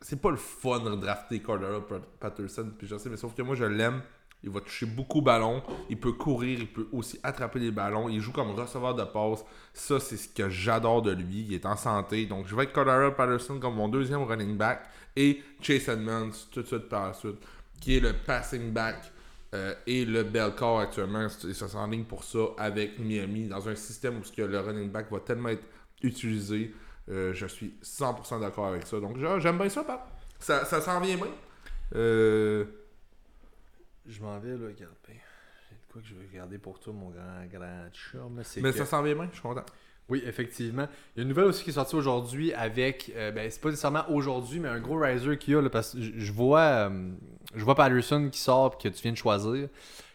C'est 0.00 0.20
pas 0.20 0.30
le 0.30 0.36
fun 0.36 0.80
de 0.80 0.96
drafter 0.96 1.40
Cordarrelle 1.40 1.82
Pat- 1.88 2.02
Patterson. 2.20 2.72
Puis 2.76 2.88
je 2.88 2.98
sais, 2.98 3.08
mais 3.08 3.16
sauf 3.16 3.34
que 3.34 3.42
moi 3.42 3.54
je 3.54 3.64
l'aime. 3.64 4.02
Il 4.42 4.50
va 4.50 4.60
toucher 4.60 4.86
beaucoup 4.86 5.18
au 5.18 5.22
ballon. 5.22 5.62
Il 5.88 5.98
peut 5.98 6.12
courir. 6.12 6.58
Il 6.58 6.66
peut 6.66 6.88
aussi 6.92 7.18
attraper 7.22 7.60
les 7.60 7.70
ballons. 7.70 8.08
Il 8.08 8.20
joue 8.20 8.32
comme 8.32 8.50
receveur 8.50 8.94
de 8.94 9.04
passe. 9.04 9.44
Ça, 9.72 10.00
c'est 10.00 10.16
ce 10.16 10.28
que 10.28 10.48
j'adore 10.48 11.02
de 11.02 11.12
lui. 11.12 11.46
Il 11.48 11.54
est 11.54 11.64
en 11.64 11.76
santé. 11.76 12.26
Donc, 12.26 12.46
je 12.48 12.54
vais 12.56 12.64
être 12.64 12.72
Cordero 12.72 13.12
Patterson 13.12 13.58
comme 13.60 13.76
mon 13.76 13.88
deuxième 13.88 14.24
running 14.24 14.56
back. 14.56 14.82
Et 15.14 15.40
Chase 15.62 15.88
Edmonds 15.88 16.32
tout 16.50 16.62
de 16.62 16.66
suite 16.66 16.88
par 16.88 17.06
la 17.06 17.14
suite. 17.14 17.38
Qui 17.80 17.96
est 17.96 18.00
le 18.00 18.12
passing 18.12 18.72
back 18.72 18.96
euh, 19.56 19.74
et 19.86 20.04
le 20.04 20.22
bell 20.22 20.52
call 20.58 20.82
actuellement. 20.82 21.28
Se 21.28 21.52
s'enligne 21.52 22.04
pour 22.04 22.24
ça 22.24 22.38
avec 22.58 22.98
Miami. 22.98 23.48
Dans 23.48 23.68
un 23.68 23.74
système 23.74 24.18
où 24.18 24.24
ce 24.24 24.32
que 24.32 24.42
le 24.42 24.60
running 24.60 24.90
back 24.90 25.10
va 25.10 25.20
tellement 25.20 25.48
être 25.50 25.64
utilisé. 26.02 26.74
Euh, 27.08 27.32
je 27.32 27.46
suis 27.46 27.74
100% 27.82 28.40
d'accord 28.40 28.66
avec 28.66 28.86
ça. 28.86 28.98
Donc, 29.00 29.16
j'aime 29.38 29.58
bien 29.58 29.68
ça, 29.68 29.84
Pat. 29.84 30.00
Ça, 30.38 30.64
ça 30.64 30.80
s'en 30.80 31.00
vient 31.00 31.16
bien. 31.16 31.26
Euh, 31.94 32.64
Je 34.06 34.20
m'en 34.22 34.38
vais, 34.38 34.50
là, 34.50 34.66
regarde. 34.66 34.94
J'ai 35.08 35.14
de 35.14 35.92
quoi 35.92 36.00
que 36.02 36.06
je 36.08 36.14
vais 36.14 36.26
regarder 36.30 36.58
pour 36.58 36.78
toi, 36.78 36.92
mon 36.92 37.10
grand, 37.10 37.46
grand 37.50 37.88
chum. 37.92 38.40
c'est 38.44 38.60
mais 38.60 38.72
que- 38.72 38.78
ça 38.78 38.86
s'en 38.86 39.02
vient 39.02 39.14
bien. 39.14 39.26
Je 39.30 39.34
suis 39.34 39.42
content. 39.42 39.64
Oui, 40.08 40.22
effectivement. 40.24 40.86
Il 41.14 41.18
y 41.18 41.20
a 41.20 41.22
une 41.22 41.28
nouvelle 41.28 41.46
aussi 41.46 41.64
qui 41.64 41.70
est 41.70 41.74
sortie 41.74 41.96
aujourd'hui 41.96 42.52
avec, 42.52 43.10
euh, 43.16 43.32
ben, 43.32 43.50
c'est 43.50 43.60
pas 43.60 43.70
nécessairement 43.70 44.08
aujourd'hui, 44.08 44.60
mais 44.60 44.68
un 44.68 44.78
gros 44.78 44.98
riser 44.98 45.36
qu'il 45.36 45.54
y 45.54 45.56
a, 45.56 45.60
là, 45.62 45.68
parce 45.68 45.94
que 45.94 45.98
je 46.00 46.32
vois, 46.32 46.60
euh, 46.60 47.10
je 47.54 47.64
vois 47.64 47.74
Patterson 47.74 48.28
qui 48.30 48.38
sort 48.38 48.76
puis 48.76 48.88
que 48.88 48.94
tu 48.94 49.02
viens 49.02 49.12
de 49.12 49.16
choisir. 49.16 49.68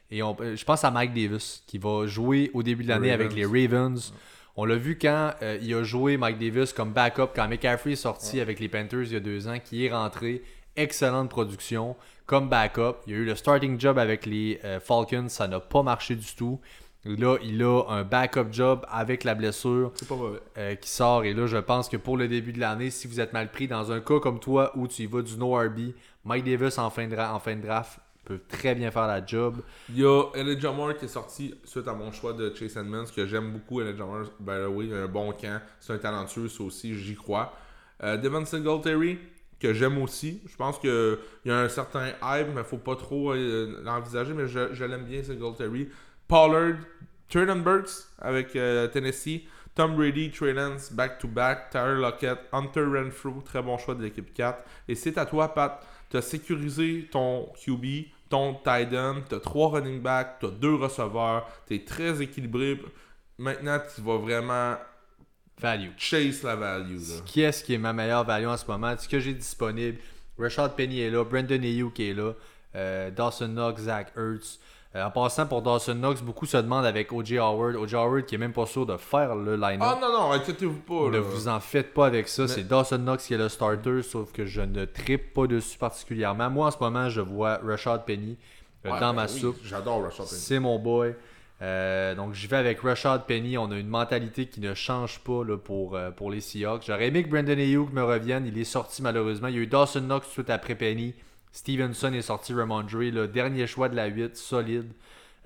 Et 0.10 0.24
on, 0.24 0.36
euh, 0.40 0.56
je 0.56 0.64
pense 0.64 0.84
à 0.86 0.92
Mike 0.92 1.14
Davis 1.14 1.64
qui 1.68 1.78
va 1.78 2.08
jouer 2.08 2.52
au 2.54 2.64
début 2.64 2.84
de 2.84 2.90
l'année 2.90 3.12
avec 3.12 3.34
les 3.34 3.46
Ravens. 3.46 4.14
On 4.56 4.64
l'a 4.64 4.76
vu 4.76 4.98
quand 4.98 5.32
euh, 5.42 5.58
il 5.62 5.74
a 5.74 5.84
joué 5.84 6.16
Mike 6.18 6.38
Davis 6.38 6.72
comme 6.72 6.94
backup, 6.94 7.30
quand 7.36 7.48
McCaffrey 7.48 7.94
est 7.94 7.96
sorti 7.96 8.40
avec 8.40 8.60
les 8.60 8.70
Panthers 8.70 9.04
il 9.04 9.14
y 9.14 9.16
a 9.16 9.22
deux 9.22 9.48
ans, 9.48 9.60
qui 9.64 9.86
est 9.86 9.92
rentré. 9.92 10.42
Excellente 10.78 11.30
production 11.30 11.98
comme 12.26 12.48
backup. 12.48 12.96
Il 13.08 13.14
y 13.14 13.16
a 13.16 13.20
eu 13.20 13.26
le 13.26 13.36
starting 13.36 13.78
job 13.78 13.98
avec 13.98 14.26
les 14.26 14.58
Falcons, 14.80 15.28
ça 15.28 15.50
n'a 15.50 15.60
pas 15.60 15.84
marché 15.84 16.16
du 16.16 16.34
tout. 16.34 16.62
Là, 17.04 17.38
il 17.44 17.64
a 17.64 17.84
un 17.90 18.04
backup 18.04 18.52
job 18.52 18.86
avec 18.88 19.24
la 19.24 19.34
blessure 19.34 19.92
pas 20.08 20.16
euh, 20.58 20.76
qui 20.76 20.90
sort. 20.90 21.24
Et 21.24 21.34
là, 21.34 21.48
je 21.48 21.58
pense 21.58 21.90
que 21.90 21.98
pour 21.98 22.16
le 22.16 22.28
début 22.28 22.54
de 22.54 22.60
l'année, 22.60 22.92
si 22.92 23.08
vous 23.08 23.20
êtes 23.20 23.34
mal 23.34 23.50
pris 23.50 23.68
dans 23.68 23.92
un 23.92 24.00
cas 24.02 24.20
comme 24.20 24.40
toi 24.40 24.72
où 24.76 24.88
tu 24.88 25.04
y 25.04 25.06
vas 25.08 25.24
du 25.24 25.36
no 25.38 25.56
RB, 25.56 25.94
Mike 26.26 26.46
Davis 26.46 26.78
en 26.78 26.92
fin 26.92 27.08
de, 27.08 27.18
en 27.18 27.40
fin 27.40 27.56
de 27.56 27.62
draft 27.62 28.00
peut 28.26 28.40
très 28.48 28.76
bien 28.76 28.92
faire 28.92 29.08
la 29.08 29.26
job. 29.26 29.62
Il 29.90 30.00
y 30.00 30.06
a 30.06 30.26
Elijah 30.36 30.72
Moore 30.72 30.96
qui 30.96 31.06
est 31.06 31.08
sorti 31.08 31.56
suite 31.64 31.88
à 31.88 31.94
mon 31.94 32.12
choix 32.12 32.34
de 32.34 32.54
Chase 32.54 32.78
Edmonds, 32.78 33.06
que 33.16 33.26
j'aime 33.26 33.52
beaucoup. 33.52 33.82
Elijah 33.82 34.06
Moore, 34.06 34.26
by 34.40 34.52
the 34.64 34.70
way, 34.70 34.86
il 34.86 34.94
a 34.94 34.98
un 34.98 35.08
bon 35.08 35.32
camp. 35.32 35.60
C'est 35.80 35.94
un 35.94 35.98
talentueux, 35.98 36.48
ça 36.48 36.64
aussi, 36.64 36.96
j'y 36.96 37.16
crois. 37.16 37.54
Euh, 38.04 38.18
Devon 38.18 38.46
Singletary, 38.46 39.18
que 39.60 39.74
j'aime 39.74 39.98
aussi. 40.00 40.42
Je 40.46 40.56
pense 40.56 40.78
qu'il 40.78 41.18
y 41.46 41.52
a 41.52 41.58
un 41.58 41.70
certain 41.70 42.10
hype, 42.22 42.48
mais 42.56 42.64
faut 42.64 42.78
pas 42.78 42.96
trop 42.96 43.32
euh, 43.34 43.82
l'envisager, 43.84 44.34
mais 44.34 44.48
je, 44.48 44.74
je 44.74 44.86
l'aime 44.86 45.06
bien, 45.06 45.24
Singletary. 45.24 45.90
Pollard, 46.32 46.78
Burks 47.58 48.08
avec 48.18 48.56
euh, 48.56 48.88
Tennessee. 48.88 49.42
Tom 49.76 49.98
Brady, 49.98 50.32
Trey 50.32 50.54
Lance, 50.54 50.90
back-to-back. 50.94 51.70
Tyler 51.72 52.00
Lockett, 52.00 52.40
Hunter 52.54 52.86
Renfrew, 52.86 53.42
très 53.44 53.62
bon 53.62 53.78
choix 53.78 53.96
de 53.96 54.04
l'équipe 54.04 54.34
4. 54.34 54.60
Et 54.88 54.96
c'est 54.96 55.18
à 55.18 55.26
toi, 55.26 55.54
Pat. 55.54 55.86
Tu 56.10 56.16
as 56.16 56.22
sécurisé 56.22 57.10
ton 57.12 57.50
QB, 57.62 58.06
ton 58.30 58.54
tight 58.54 58.94
end, 58.94 59.24
tu 59.28 59.36
as 59.36 59.40
trois 59.42 59.72
running 59.72 60.02
backs, 60.02 60.40
tu 60.40 60.46
as 60.46 60.52
deux 60.52 60.76
receveurs, 60.76 61.50
tu 61.68 61.76
es 61.76 61.84
très 61.84 62.22
équilibré. 62.22 62.82
Maintenant, 63.38 63.80
tu 63.94 64.02
vas 64.02 64.18
vraiment 64.18 64.76
Value. 65.60 65.90
chase 65.98 66.44
la 66.44 66.56
value. 66.56 66.96
là. 66.98 67.16
Qui 67.26 67.42
est-ce 67.42 67.62
qui 67.64 67.74
est 67.74 67.78
ma 67.78 67.92
meilleure 67.92 68.24
value 68.24 68.48
en 68.48 68.58
ce 68.58 68.66
moment? 68.66 68.96
Ce 68.98 69.08
que 69.08 69.20
j'ai 69.20 69.34
disponible, 69.34 70.00
Rashad 70.38 70.78
Penny 70.78 71.02
est 71.02 71.10
là, 71.10 71.26
Brandon 71.26 71.62
Ayuk 71.62 72.00
est 72.00 72.14
là, 72.14 72.34
euh, 72.76 73.12
Dawson 73.12 73.50
Knox, 73.50 73.82
Zach 73.82 74.14
Ertz. 74.18 74.60
Euh, 74.94 75.06
en 75.06 75.10
passant 75.12 75.46
pour 75.46 75.62
Dawson 75.62 75.94
Knox, 75.96 76.22
beaucoup 76.22 76.46
se 76.46 76.58
demandent 76.58 76.86
avec 76.86 77.14
O.J. 77.14 77.38
Howard. 77.38 77.76
O.J. 77.78 77.96
Howard 77.96 78.26
qui 78.26 78.36
est 78.36 78.38
même 78.38 78.52
pas 78.52 78.66
sûr 78.66 78.86
de 78.86 78.98
faire 78.98 79.36
le 79.36 79.56
line-up. 79.56 79.80
Ah 79.90 79.98
non, 80.02 80.12
non, 80.12 80.32
inquiétez-vous 80.34 80.80
pas. 80.82 81.10
Ne 81.10 81.20
vous 81.20 81.48
en 81.48 81.62
faites 81.62 81.94
pas 81.94 82.08
avec 82.08 82.28
ça. 82.28 82.42
Mais- 82.42 82.48
C'est 82.50 82.64
Dawson 82.68 82.98
Knox 82.98 83.26
qui 83.26 83.34
est 83.34 83.38
le 83.38 83.48
starter, 83.48 84.02
sauf 84.04 84.34
que 84.34 84.46
je 84.46 84.60
ne 84.62 84.84
trippe 84.84 85.34
pas 85.34 85.48
dessus 85.48 85.78
particulièrement. 85.78 86.50
Moi, 86.50 86.68
en 86.68 86.72
ce 86.72 86.78
moment, 86.82 87.08
je 87.10 87.22
vois 87.22 87.60
Rashad 87.66 88.04
Penny 88.06 88.38
euh, 88.86 88.90
Ouais, 88.92 89.00
dans 89.00 89.14
ben 89.14 89.14
ma 89.14 89.26
oui, 89.28 89.40
soupe. 89.40 89.60
J'adore 89.64 90.04
Rashad 90.04 90.28
Penny. 90.28 90.42
C'est 90.42 90.60
mon 90.60 90.78
boy. 90.78 91.16
Euh, 91.62 92.14
donc, 92.16 92.34
je 92.34 92.46
vais 92.50 92.58
avec 92.58 92.82
Rashad 92.82 93.26
Penny. 93.26 93.58
On 93.58 93.72
a 93.72 93.78
une 93.78 93.88
mentalité 93.88 94.48
qui 94.48 94.60
ne 94.60 94.74
change 94.74 95.20
pas 95.20 95.46
là, 95.46 95.56
pour, 95.58 95.98
pour 96.18 96.32
les 96.32 96.42
Seahawks. 96.42 96.84
J'aurais 96.86 97.08
aimé 97.08 97.24
que 97.24 97.30
Brandon 97.30 97.52
Ayuk 97.58 97.94
me 97.94 98.04
revienne. 98.04 98.46
Il 98.46 98.58
est 98.58 98.66
sorti 98.66 99.02
malheureusement. 99.02 99.48
Il 99.48 99.56
y 99.56 99.58
a 99.60 99.62
eu 99.62 99.68
Dawson 99.68 100.02
Knox 100.02 100.28
tout 100.36 100.44
après 100.50 100.76
Penny. 100.76 101.14
Stevenson 101.52 102.14
est 102.14 102.22
sorti, 102.22 102.54
Ramondre, 102.54 102.98
le 102.98 103.28
dernier 103.28 103.68
choix 103.68 103.90
de 103.90 103.96
la 103.96 104.08
8, 104.08 104.36
solide. 104.38 104.92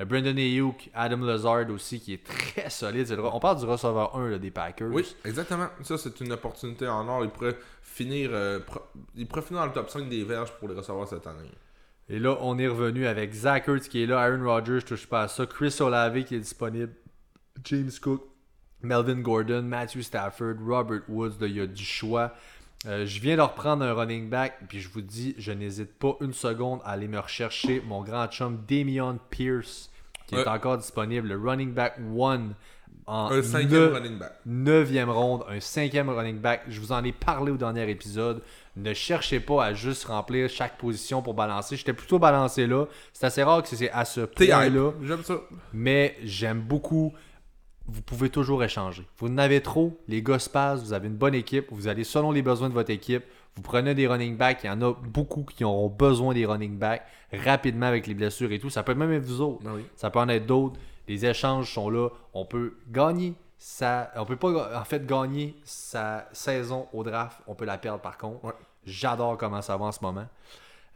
Euh, 0.01 0.06
Brandon 0.06 0.36
Ayuk, 0.38 0.89
Adam 0.93 1.18
Lazard 1.26 1.70
aussi, 1.70 1.99
qui 1.99 2.14
est 2.14 2.24
très 2.24 2.70
solide. 2.70 3.18
On 3.20 3.39
parle 3.39 3.60
du 3.60 3.66
receveur 3.66 4.16
1 4.16 4.30
là, 4.32 4.38
des 4.38 4.51
Packers. 4.51 4.89
Oui, 4.91 5.16
exactement. 5.24 5.68
Ça, 5.84 5.97
c'est 5.97 6.20
une 6.22 6.32
opportunité 6.34 6.88
en 6.88 7.08
or. 7.08 7.24
Il 7.24 7.30
pourrait 7.30 7.58
finir, 7.82 8.30
euh, 8.34 8.60
pro- 8.60 8.82
il 9.16 9.26
pourrait 9.28 9.41
finir 9.41 9.62
dans 9.62 9.68
le 9.68 9.74
top 9.74 9.89
5 9.89 10.10
des 10.10 10.24
verges 10.24 10.51
pour 10.60 10.68
les 10.68 10.76
recevoir 10.76 11.08
cette 11.08 11.26
année. 11.28 11.49
Et 12.10 12.20
là, 12.20 12.38
on 12.41 12.58
est 12.60 12.68
revenu 12.68 13.08
avec 13.08 13.34
Zach 13.34 13.68
Ertz 13.68 13.88
qui 13.88 14.03
est 14.03 14.06
là, 14.06 14.20
Aaron 14.20 14.43
Rodgers, 14.43 14.82
je 14.82 14.86
touche 14.86 15.08
pas 15.08 15.24
à 15.24 15.28
ça, 15.28 15.45
Chris 15.47 15.76
Olave 15.80 16.24
qui 16.24 16.36
est 16.36 16.39
disponible, 16.39 16.93
James 17.64 17.89
Cook, 17.99 18.22
Melvin 18.82 19.22
Gordon, 19.22 19.64
Matthew 19.64 20.01
Stafford, 20.01 20.56
Robert 20.64 21.01
Woods, 21.08 21.38
là, 21.39 21.47
il 21.47 21.56
y 21.56 21.62
a 21.62 21.66
du 21.66 21.84
choix. 21.84 22.34
Euh, 22.88 23.05
je 23.05 23.19
viens 23.19 23.36
de 23.36 23.41
reprendre 23.41 23.83
un 23.83 23.93
running 23.93 24.29
back, 24.29 24.59
puis 24.69 24.79
je 24.79 24.89
vous 24.89 25.01
dis, 25.01 25.33
je 25.38 25.51
n'hésite 25.51 25.93
pas 25.97 26.15
une 26.21 26.33
seconde 26.33 26.79
à 26.86 26.91
aller 26.91 27.07
me 27.07 27.19
rechercher 27.19 27.81
mon 27.88 28.01
grand 28.03 28.27
chum 28.27 28.63
Damian 28.67 29.17
Pierce, 29.29 29.89
qui 30.27 30.36
est 30.36 30.47
encore 30.47 30.77
disponible, 30.77 31.27
le 31.29 31.38
running 31.38 31.73
back 31.73 31.99
one 32.15 32.53
en 33.07 33.29
Un 33.31 33.43
cinquième 33.43 33.69
neuf- 33.71 33.93
running 33.93 34.17
back. 34.17 34.33
Neuvième 34.45 35.09
ronde, 35.11 35.43
un 35.47 35.59
cinquième 35.59 36.09
running 36.09 36.39
back. 36.39 36.61
Je 36.67 36.79
vous 36.79 36.91
en 36.91 37.03
ai 37.03 37.11
parlé 37.11 37.51
au 37.51 37.57
dernier 37.57 37.88
épisode. 37.89 38.41
Ne 38.77 38.93
cherchez 38.95 39.39
pas 39.39 39.63
à 39.65 39.73
juste 39.73 40.05
remplir 40.05 40.49
chaque 40.49 40.77
position 40.79 41.21
pour 41.21 41.33
balancer. 41.36 41.75
J'étais 41.77 41.93
plutôt 41.93 42.17
balancé 42.19 42.65
là. 42.65 42.86
C'est 43.13 43.25
assez 43.27 43.43
rare 43.43 43.61
que 43.61 43.69
c'est 43.69 43.91
à 43.91 44.05
ce 44.05 44.21
point-là. 44.21 44.91
J'aime 45.03 45.23
ça. 45.23 45.36
Mais 45.71 46.17
j'aime 46.23 46.61
beaucoup. 46.61 47.13
Vous 47.88 48.01
pouvez 48.01 48.29
toujours 48.29 48.63
échanger. 48.63 49.07
Vous 49.17 49.27
en 49.27 49.38
avez 49.38 49.61
trop, 49.61 49.99
les 50.07 50.23
gars 50.23 50.39
se 50.39 50.49
passent, 50.49 50.81
vous 50.81 50.93
avez 50.93 51.07
une 51.07 51.15
bonne 51.15 51.36
équipe, 51.36 51.67
vous 51.69 51.88
allez 51.88 52.03
selon 52.03 52.31
les 52.31 52.41
besoins 52.41 52.69
de 52.69 52.73
votre 52.73 52.89
équipe. 52.89 53.23
Vous 53.55 53.61
prenez 53.61 53.93
des 53.93 54.07
running 54.07 54.36
backs, 54.36 54.61
il 54.63 54.67
y 54.67 54.69
en 54.69 54.81
a 54.81 54.93
beaucoup 54.93 55.43
qui 55.43 55.63
auront 55.63 55.88
besoin 55.88 56.33
des 56.33 56.45
running 56.45 56.77
backs 56.77 57.03
rapidement 57.31 57.86
avec 57.86 58.07
les 58.07 58.13
blessures 58.13 58.51
et 58.51 58.59
tout. 58.59 58.69
Ça 58.69 58.83
peut 58.83 58.95
même 58.95 59.11
être 59.11 59.23
vous 59.23 59.41
autres. 59.41 59.63
Ben 59.63 59.73
oui. 59.75 59.86
Ça 59.95 60.09
peut 60.09 60.19
en 60.19 60.29
être 60.29 60.45
d'autres. 60.45 60.79
Les 61.07 61.25
échanges 61.25 61.71
sont 61.71 61.89
là. 61.89 62.09
On 62.33 62.45
peut 62.45 62.77
gagner 62.89 63.36
sa... 63.57 64.11
On 64.15 64.25
peut 64.25 64.36
pas 64.36 64.79
en 64.79 64.83
fait 64.83 65.05
gagner 65.05 65.55
sa 65.63 66.27
saison 66.31 66.88
au 66.91 67.03
draft. 67.03 67.39
On 67.47 67.55
peut 67.55 67.65
la 67.65 67.77
perdre 67.77 68.01
par 68.01 68.17
contre. 68.17 68.55
J'adore 68.86 69.38
comment 69.38 69.61
ça 69.61 69.77
va 69.77 69.86
en 69.86 69.91
ce 69.91 69.99
moment. 70.01 70.27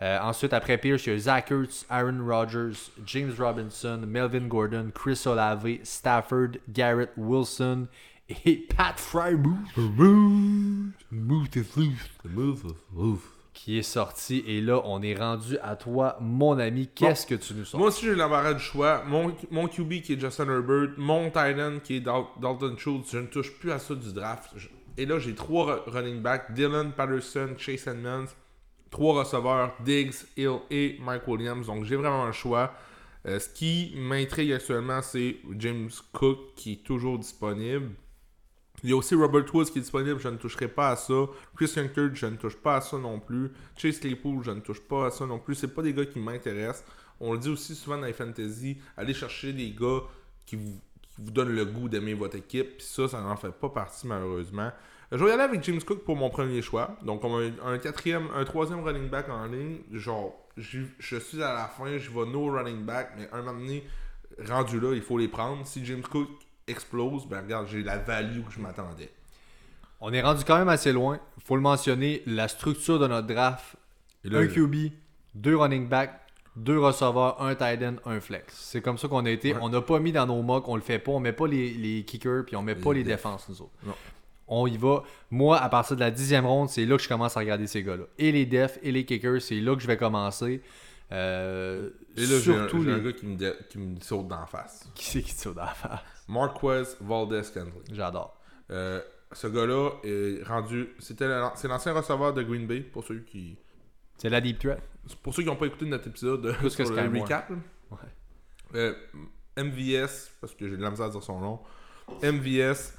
Euh, 0.02 0.18
ensuite, 0.22 0.54
après 0.54 0.78
Pierce, 0.78 1.06
il 1.08 1.14
y 1.14 1.16
a 1.16 1.20
Zach 1.20 1.52
Ertz, 1.52 1.86
Aaron 1.90 2.26
Rodgers, 2.26 2.72
James 3.06 3.34
Robinson, 3.38 4.02
Melvin 4.08 4.48
Gordon, 4.48 4.92
Chris 4.96 5.22
Olave, 5.26 5.68
Stafford, 5.84 6.52
Garrett 6.70 7.12
Wilson 7.18 7.88
et 8.46 8.66
Pat 8.78 8.98
Frymouth. 8.98 9.58
Qui 13.54 13.78
est 13.78 13.84
sorti. 13.84 14.42
Et 14.48 14.62
là, 14.62 14.82
on 14.86 15.02
est 15.02 15.16
rendu 15.16 15.58
à 15.62 15.76
toi, 15.76 16.18
mon 16.22 16.58
ami. 16.60 16.88
Qu'est-ce 16.96 17.28
que 17.28 17.36
tu 17.36 17.54
nous 17.54 17.66
sors? 17.66 17.78
Moi 17.78 17.90
aussi, 17.90 18.06
j'ai 18.06 18.16
l'embarras 18.16 18.54
du 18.54 18.62
choix. 18.64 19.04
Mon, 19.06 19.36
mon 19.52 19.68
QB 19.68 20.02
qui 20.02 20.14
est 20.14 20.20
Justin 20.20 20.46
Herbert, 20.50 20.92
mon 20.98 21.30
tight 21.30 21.60
end 21.60 21.80
qui 21.84 21.98
est 21.98 22.00
Dal- 22.00 22.24
Dalton 22.42 22.78
Schultz, 22.78 23.10
je 23.12 23.18
ne 23.18 23.28
touche 23.28 23.52
plus 23.60 23.72
à 23.72 23.80
ça 23.80 23.96
du 23.96 24.14
draft. 24.14 24.52
Je- 24.56 24.70
Et 24.98 25.06
là, 25.06 25.20
j'ai 25.20 25.36
trois 25.36 25.66
ru- 25.66 25.82
running 25.92 26.22
backs 26.22 26.54
Dylan 26.54 26.94
Patterson, 26.94 27.50
Chase 27.58 27.88
Edmonds, 27.88 28.28
trois 28.90 29.20
receveurs 29.20 29.74
Diggs, 29.84 30.16
Hill 30.38 30.60
et 30.70 30.98
Mike 31.00 31.28
Williams. 31.28 31.68
Donc, 31.68 31.86
j'ai 31.86 31.96
vraiment 31.96 32.24
un 32.24 32.32
choix. 32.32 32.74
Euh, 33.26 33.40
ce 33.40 33.50
qui 33.50 33.94
m'intrigue 33.98 34.52
actuellement, 34.52 35.02
c'est 35.02 35.38
James 35.58 35.90
Cook 36.14 36.40
qui 36.56 36.74
est 36.74 36.84
toujours 36.84 37.20
disponible. 37.20 37.92
Il 38.84 38.90
y 38.90 38.94
a 38.94 38.96
aussi 38.96 39.14
Robert 39.14 39.44
Woods 39.54 39.66
qui 39.66 39.80
est 39.80 39.82
disponible, 39.82 40.20
je 40.20 40.30
ne 40.30 40.38
toucherai 40.38 40.70
pas 40.70 40.92
à 40.92 40.96
ça. 40.96 41.26
Christian 41.56 41.90
Kirk, 41.90 42.16
je 42.16 42.26
ne 42.28 42.38
touche 42.38 42.56
pas 42.56 42.78
à 42.78 42.82
ça 42.82 42.98
non 42.98 43.20
plus. 43.20 43.52
Chase 43.78 44.00
Claypool, 44.00 44.42
je 44.44 44.52
ne 44.52 44.62
touche 44.62 44.80
pas 44.80 45.08
à 45.08 45.12
ça 45.12 45.26
non 45.26 45.38
plus. 45.38 45.56
C'est 45.56 45.74
pas 45.74 45.82
des 45.82 45.94
gars 45.94 46.06
qui 46.06 46.20
m'intéressent. 46.20 46.86
On 47.20 47.34
le 47.34 47.40
dit 47.40 47.50
aussi 47.50 47.76
souvent 47.76 47.98
dans 47.98 48.06
les 48.06 48.14
fantasy, 48.14 48.78
allez 48.96 49.14
chercher 49.14 49.52
des 49.52 49.72
gars 49.72 50.00
qui 50.46 50.56
vous, 50.56 50.80
qui 51.02 51.16
vous 51.22 51.32
donne 51.32 51.50
le 51.50 51.66
goût 51.66 51.90
d'aimer 51.90 52.14
votre 52.14 52.38
équipe. 52.38 52.78
Puis 52.78 52.88
ça, 52.88 53.10
ça 53.10 53.22
n'en 53.22 53.36
fait 53.36 53.52
pas 53.52 53.68
partie 53.68 54.08
malheureusement. 54.08 54.72
Je 55.12 55.18
vais 55.18 55.32
y 55.32 55.34
aller 55.34 55.44
avec 55.44 55.64
James 55.64 55.82
Cook 55.82 56.04
pour 56.04 56.16
mon 56.16 56.30
premier 56.30 56.62
choix. 56.62 56.96
Donc, 57.04 57.24
on 57.24 57.40
a 57.40 57.50
un 57.66 57.78
quatrième, 57.80 58.28
un 58.36 58.46
troisième 58.46 58.84
running 58.84 59.10
back 59.10 59.28
en 59.30 59.46
ligne. 59.48 59.80
Genre, 59.92 60.36
je, 60.56 60.84
suis 61.00 61.42
à 61.42 61.54
la 61.54 61.66
fin, 61.66 61.98
je 61.98 62.12
vais 62.12 62.26
no 62.26 62.52
running 62.52 62.84
back, 62.86 63.14
mais 63.18 63.28
un 63.32 63.42
moment 63.42 63.60
donné, 63.60 63.84
rendu 64.48 64.80
là, 64.80 64.94
il 64.94 65.02
faut 65.02 65.18
les 65.18 65.28
prendre. 65.28 65.66
Si 65.66 65.84
James 65.86 66.04
Cook 66.04 66.30
explose, 66.68 67.26
ben 67.26 67.42
regarde, 67.42 67.68
j'ai 67.68 67.82
la 67.82 67.98
value 67.98 68.44
que 68.44 68.52
je 68.52 68.60
m'attendais. 68.60 69.10
On 70.00 70.14
est 70.14 70.22
rendu 70.22 70.44
quand 70.46 70.58
même 70.58 70.70
assez 70.70 70.94
loin. 70.94 71.20
faut 71.44 71.56
le 71.56 71.62
mentionner, 71.62 72.22
la 72.28 72.48
structure 72.48 73.00
de 73.00 73.08
notre 73.08 73.28
draft. 73.28 73.76
un 74.32 74.46
QB, 74.46 74.92
deux 75.34 75.58
running 75.58 75.90
backs, 75.90 76.14
deux 76.56 76.80
receveurs, 76.80 77.42
un 77.42 77.56
tight 77.56 77.82
end, 77.82 77.96
un 78.06 78.20
flex. 78.20 78.54
C'est 78.56 78.82
comme 78.82 79.00
ça 79.00 79.08
qu'on 79.08 79.26
a 79.26 79.32
été. 79.32 79.56
On 79.60 79.70
n'a 79.70 79.82
pas 79.82 80.00
mis 80.00 80.12
dans 80.12 80.28
nos 80.28 80.44
mocks, 80.44 80.68
on 80.68 80.76
le 80.76 80.82
fait 80.82 81.00
pas. 81.00 81.14
On 81.14 81.20
met 81.20 81.34
pas 81.34 81.48
les, 81.48 81.72
les 81.72 82.04
kickers, 82.06 82.46
puis 82.46 82.56
on 82.56 82.62
met 82.62 82.76
pas 82.76 82.94
les, 82.94 83.04
défenses, 83.04 83.50
nous 83.50 83.62
autres. 83.64 83.74
On 84.50 84.68
y 84.68 84.78
va. 84.78 85.04
Moi, 85.30 85.58
à 85.58 85.70
partir 85.70 85.96
de 85.96 86.02
la 86.02 86.12
dixième 86.12 86.46
ronde, 86.46 86.70
c'est 86.70 86.86
là 86.86 86.98
que 86.98 87.04
je 87.04 87.08
commence 87.08 87.38
à 87.38 87.40
regarder 87.40 87.68
ces 87.68 87.84
gars-là. 87.84 88.06
Et 88.18 88.32
les 88.32 88.46
defs 88.46 88.80
et 88.82 88.92
les 88.92 89.06
kickers, 89.06 89.42
c'est 89.42 89.62
là 89.62 89.76
que 89.76 89.82
je 89.82 89.88
vais 89.88 89.98
commencer. 89.98 90.62
Euh, 91.12 91.90
et 92.18 92.26
là, 92.26 92.40
surtout 92.40 92.84
j'ai 92.84 92.92
un, 92.92 93.00
gars 93.00 93.14
qui 93.14 93.26
me, 93.26 93.64
qui 93.70 93.78
me 93.78 94.00
saute 94.02 94.28
d'en 94.28 94.46
face. 94.46 94.90
Qui 94.96 95.06
c'est 95.06 95.22
qui 95.22 95.36
te 95.36 95.42
saute 95.42 95.56
d'en 95.56 95.68
face? 95.68 96.00
Marquez 96.28 96.84
Valdez 97.02 97.42
Kentley. 97.54 97.84
J'adore. 97.92 98.40
Euh, 98.72 99.02
ce 99.32 99.48
gars-là 99.48 99.92
est 100.04 100.44
rendu. 100.44 100.90
C'était 101.00 101.28
c'est 101.56 101.68
l'ancien 101.68 101.94
receveur 101.94 102.34
de 102.34 102.44
Green 102.44 102.68
Bay, 102.68 102.82
pour 102.82 103.04
ceux 103.04 103.20
qui. 103.20 103.58
C'est 104.18 104.30
la 104.30 104.42
deep 104.42 104.60
threat? 104.60 104.82
Pour 105.24 105.34
ceux 105.34 105.44
qui 105.44 105.50
n'ont 105.50 105.56
pas 105.56 105.68
écouté 105.68 105.86
notre 105.86 106.08
épisode 106.08 106.42
de 106.42 106.52
Plus 106.52 106.72
sur 106.72 106.86
que 106.86 107.00
le 107.00 107.22
recap. 107.22 107.50
Ouais. 107.92 107.98
Euh, 108.76 108.94
MVS, 109.58 110.32
parce 110.42 110.54
que 110.54 110.68
j'ai 110.68 110.78
de 110.78 110.82
la 110.82 110.92
misère 110.92 111.08
à 111.08 111.10
dire 111.10 111.24
son 111.24 111.40
nom. 111.40 111.60
MVS 112.24 112.94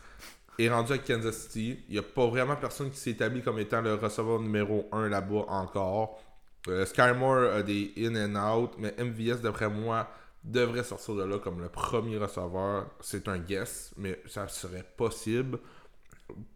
est 0.65 0.71
rendu 0.71 0.93
à 0.93 0.99
Kansas 0.99 1.37
City. 1.37 1.79
Il 1.89 1.93
n'y 1.93 1.99
a 1.99 2.03
pas 2.03 2.27
vraiment 2.27 2.57
personne 2.57 2.91
qui 2.91 2.99
s'est 2.99 3.11
établi 3.11 3.43
comme 3.43 3.59
étant 3.59 3.81
le 3.81 3.95
receveur 3.95 4.41
numéro 4.41 4.89
1 4.93 5.09
là-bas 5.09 5.45
encore. 5.49 6.21
Euh, 6.69 6.85
Skymore 6.85 7.53
a 7.55 7.63
des 7.63 7.93
in 7.99 8.15
and 8.17 8.37
out, 8.37 8.73
mais 8.79 8.95
MVS, 8.99 9.41
d'après 9.41 9.71
moi, 9.71 10.09
devrait 10.45 10.85
sortir 10.85 11.15
de 11.15 11.25
là 11.25 11.39
comme 11.39 11.61
le 11.61 11.69
premier 11.69 12.19
receveur. 12.19 12.87
C'est 13.01 13.29
un 13.29 13.39
guess, 13.39 13.93
mais 13.97 14.21
ça 14.27 14.49
serait 14.49 14.85
possible. 14.97 15.59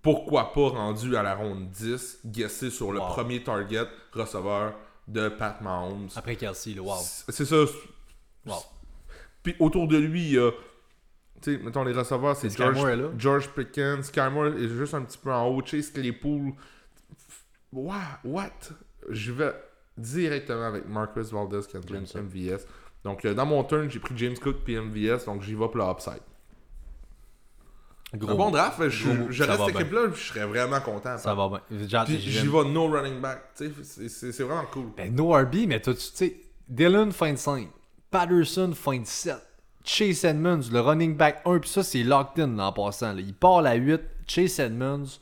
Pourquoi 0.02 0.52
pas 0.52 0.68
rendu 0.68 1.16
à 1.16 1.22
la 1.22 1.34
ronde 1.34 1.70
10, 1.70 2.20
guesser 2.26 2.70
sur 2.70 2.92
le 2.92 3.00
premier 3.00 3.42
target 3.42 3.86
receveur 4.12 4.74
de 5.08 5.28
Pat 5.28 5.60
Mahomes. 5.60 6.08
Après 6.16 6.36
Kelsey, 6.36 6.74
le 6.74 6.80
wow. 6.82 6.96
C'est 7.28 7.44
ça. 7.44 7.56
Wow. 8.46 8.62
Puis 9.42 9.54
autour 9.58 9.88
de 9.88 9.96
lui, 9.96 10.22
il 10.22 10.34
y 10.34 10.38
a. 10.38 10.50
Tu 11.44 11.56
sais, 11.56 11.62
mettons 11.62 11.84
les 11.84 11.92
receveurs, 11.92 12.36
c'est 12.36 12.56
George, 12.56 12.78
George 13.18 13.48
Pickens. 13.50 14.06
Skymore 14.06 14.46
est 14.46 14.68
juste 14.68 14.94
un 14.94 15.02
petit 15.02 15.18
peu 15.18 15.30
en 15.30 15.46
haut. 15.46 15.62
Chase 15.62 15.90
Claypool. 15.90 16.54
What? 17.70 18.20
What? 18.24 18.72
Je 19.10 19.30
vais 19.32 19.52
directement 19.98 20.64
avec 20.64 20.88
Marcus 20.88 21.30
Valdez 21.30 21.60
James 21.86 22.06
MVS. 22.14 22.66
Donc, 23.04 23.26
euh, 23.26 23.34
dans 23.34 23.44
mon 23.44 23.62
turn, 23.62 23.90
j'ai 23.90 23.98
pris 23.98 24.16
James 24.16 24.38
Cook 24.38 24.56
puis 24.64 24.78
MVS, 24.78 25.26
donc 25.26 25.42
j'y 25.42 25.52
vais 25.52 25.68
pour 25.68 25.76
le 25.76 25.84
upside. 25.84 26.22
un 28.14 28.16
bon 28.16 28.50
draft, 28.50 28.88
je, 28.88 29.08
je 29.28 29.44
reste 29.44 29.66
cette 29.66 29.74
équipe-là, 29.74 30.06
je 30.14 30.20
serais 30.20 30.46
vraiment 30.46 30.80
content. 30.80 31.18
Ça 31.18 31.34
va 31.34 31.48
bien. 31.48 31.60
J'y 32.08 32.48
vais 32.48 32.64
no 32.64 32.88
running 32.88 33.20
back. 33.20 33.50
C'est 33.54 34.42
vraiment 34.42 34.64
cool. 34.72 34.86
Ben, 34.96 35.14
no 35.14 35.32
RB, 35.32 35.66
mais 35.68 35.80
tu 35.82 35.92
sais, 35.94 36.36
Dylan 36.66 37.12
fin 37.12 37.32
de 37.32 37.38
5, 37.38 37.68
Patterson 38.10 38.72
fin 38.74 39.00
de 39.00 39.06
7, 39.06 39.36
Chase 39.84 40.24
Edmonds, 40.24 40.70
le 40.72 40.80
running 40.80 41.16
back 41.16 41.42
1, 41.44 41.58
puis 41.58 41.70
ça, 41.70 41.82
c'est 41.82 42.02
locked 42.02 42.42
in 42.42 42.58
en 42.58 42.72
passant. 42.72 43.16
Il 43.16 43.34
part 43.34 43.64
à 43.64 43.74
8, 43.74 44.00
Chase 44.26 44.58
Edmonds 44.58 45.18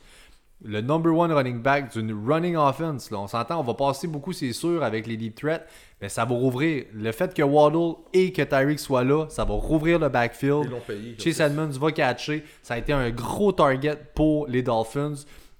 le 0.63 0.81
number 0.81 1.13
one 1.13 1.31
running 1.31 1.61
back 1.61 1.91
d'une 1.91 2.13
running 2.13 2.55
offense. 2.55 3.11
Là. 3.11 3.19
On 3.19 3.27
s'entend, 3.27 3.59
on 3.59 3.63
va 3.63 3.73
passer 3.73 4.07
beaucoup, 4.07 4.33
c'est 4.33 4.53
sûr, 4.53 4.83
avec 4.83 5.07
les 5.07 5.17
deep 5.17 5.35
threats, 5.35 5.63
mais 6.01 6.09
ça 6.09 6.25
va 6.25 6.35
rouvrir. 6.35 6.85
Le 6.93 7.11
fait 7.11 7.33
que 7.33 7.41
Waddle 7.41 7.95
et 8.13 8.31
que 8.31 8.41
Tyreek 8.41 8.79
soient 8.79 9.03
là, 9.03 9.27
ça 9.29 9.43
va 9.43 9.53
rouvrir 9.53 9.99
le 9.99 10.09
backfield. 10.09 10.71
Chase 11.19 11.41
Edmonds 11.41 11.77
va 11.79 11.91
catcher. 11.91 12.43
Ça 12.61 12.75
a 12.75 12.77
été 12.77 12.93
un 12.93 13.09
gros 13.11 13.51
target 13.51 13.97
pour 14.15 14.47
les 14.47 14.63
Dolphins. 14.63 15.15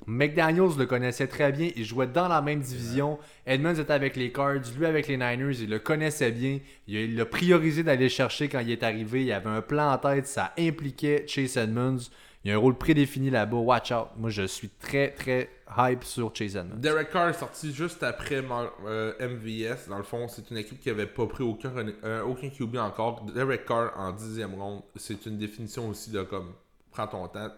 McDaniels 0.08 0.78
le 0.78 0.86
connaissait 0.86 1.28
très 1.28 1.52
bien. 1.52 1.70
Il 1.76 1.86
jouait 1.86 2.08
dans 2.08 2.28
la 2.28 2.42
même 2.42 2.60
division. 2.60 3.20
Edmonds 3.46 3.76
était 3.76 3.94
avec 3.94 4.16
les 4.16 4.32
Cards, 4.32 4.62
lui 4.78 4.86
avec 4.86 5.08
les 5.08 5.18
Niners. 5.18 5.62
Il 5.62 5.70
le 5.70 5.80
connaissait 5.80 6.32
bien. 6.32 6.60
Il 6.88 7.20
a 7.20 7.26
priorisé 7.26 7.84
d'aller 7.84 8.10
chercher 8.10 8.50
quand 8.50 8.60
il 8.60 8.72
est 8.72 8.84
arrivé. 8.84 9.24
Il 9.24 9.32
avait 9.32 9.50
un 9.50 9.62
plan 9.62 9.92
en 9.92 9.98
tête. 9.98 10.28
Ça 10.28 10.54
impliquait 10.58 11.26
Chase 11.28 11.58
Edmonds. 11.58 12.00
Il 12.44 12.50
y 12.50 12.52
a 12.52 12.56
un 12.56 12.60
rôle 12.60 12.78
prédéfini 12.78 13.30
là-bas. 13.30 13.58
Watch 13.58 13.92
out. 13.92 14.08
Moi, 14.18 14.30
je 14.30 14.44
suis 14.44 14.70
très, 14.70 15.12
très 15.12 15.50
hype 15.78 16.04
sur 16.04 16.36
Chase 16.36 16.58
Edmonds. 16.58 16.76
Derek 16.78 17.10
Carr 17.10 17.30
est 17.30 17.34
sorti 17.34 17.74
juste 17.74 18.04
après 18.04 18.42
MVS. 18.42 18.86
Euh, 18.86 19.76
Dans 19.88 19.98
le 19.98 20.04
fond, 20.04 20.28
c'est 20.28 20.52
une 20.52 20.58
équipe 20.58 20.82
qui 20.82 20.90
n'avait 20.90 21.08
pas 21.08 21.26
pris 21.26 21.44
aucun, 21.44 21.72
euh, 22.04 22.22
aucun 22.24 22.50
QB 22.50 22.76
encore. 22.76 23.26
Derek 23.34 23.66
Carr 23.66 23.94
en 23.98 24.12
dixième 24.12 24.56
ronde, 24.56 24.84
c'est 24.98 25.26
une 25.26 25.38
définition 25.38 25.88
aussi 25.88 26.12
de 26.12 26.24
comme 26.24 26.54
prends 26.92 27.08
ton 27.08 27.28
temps 27.28 27.50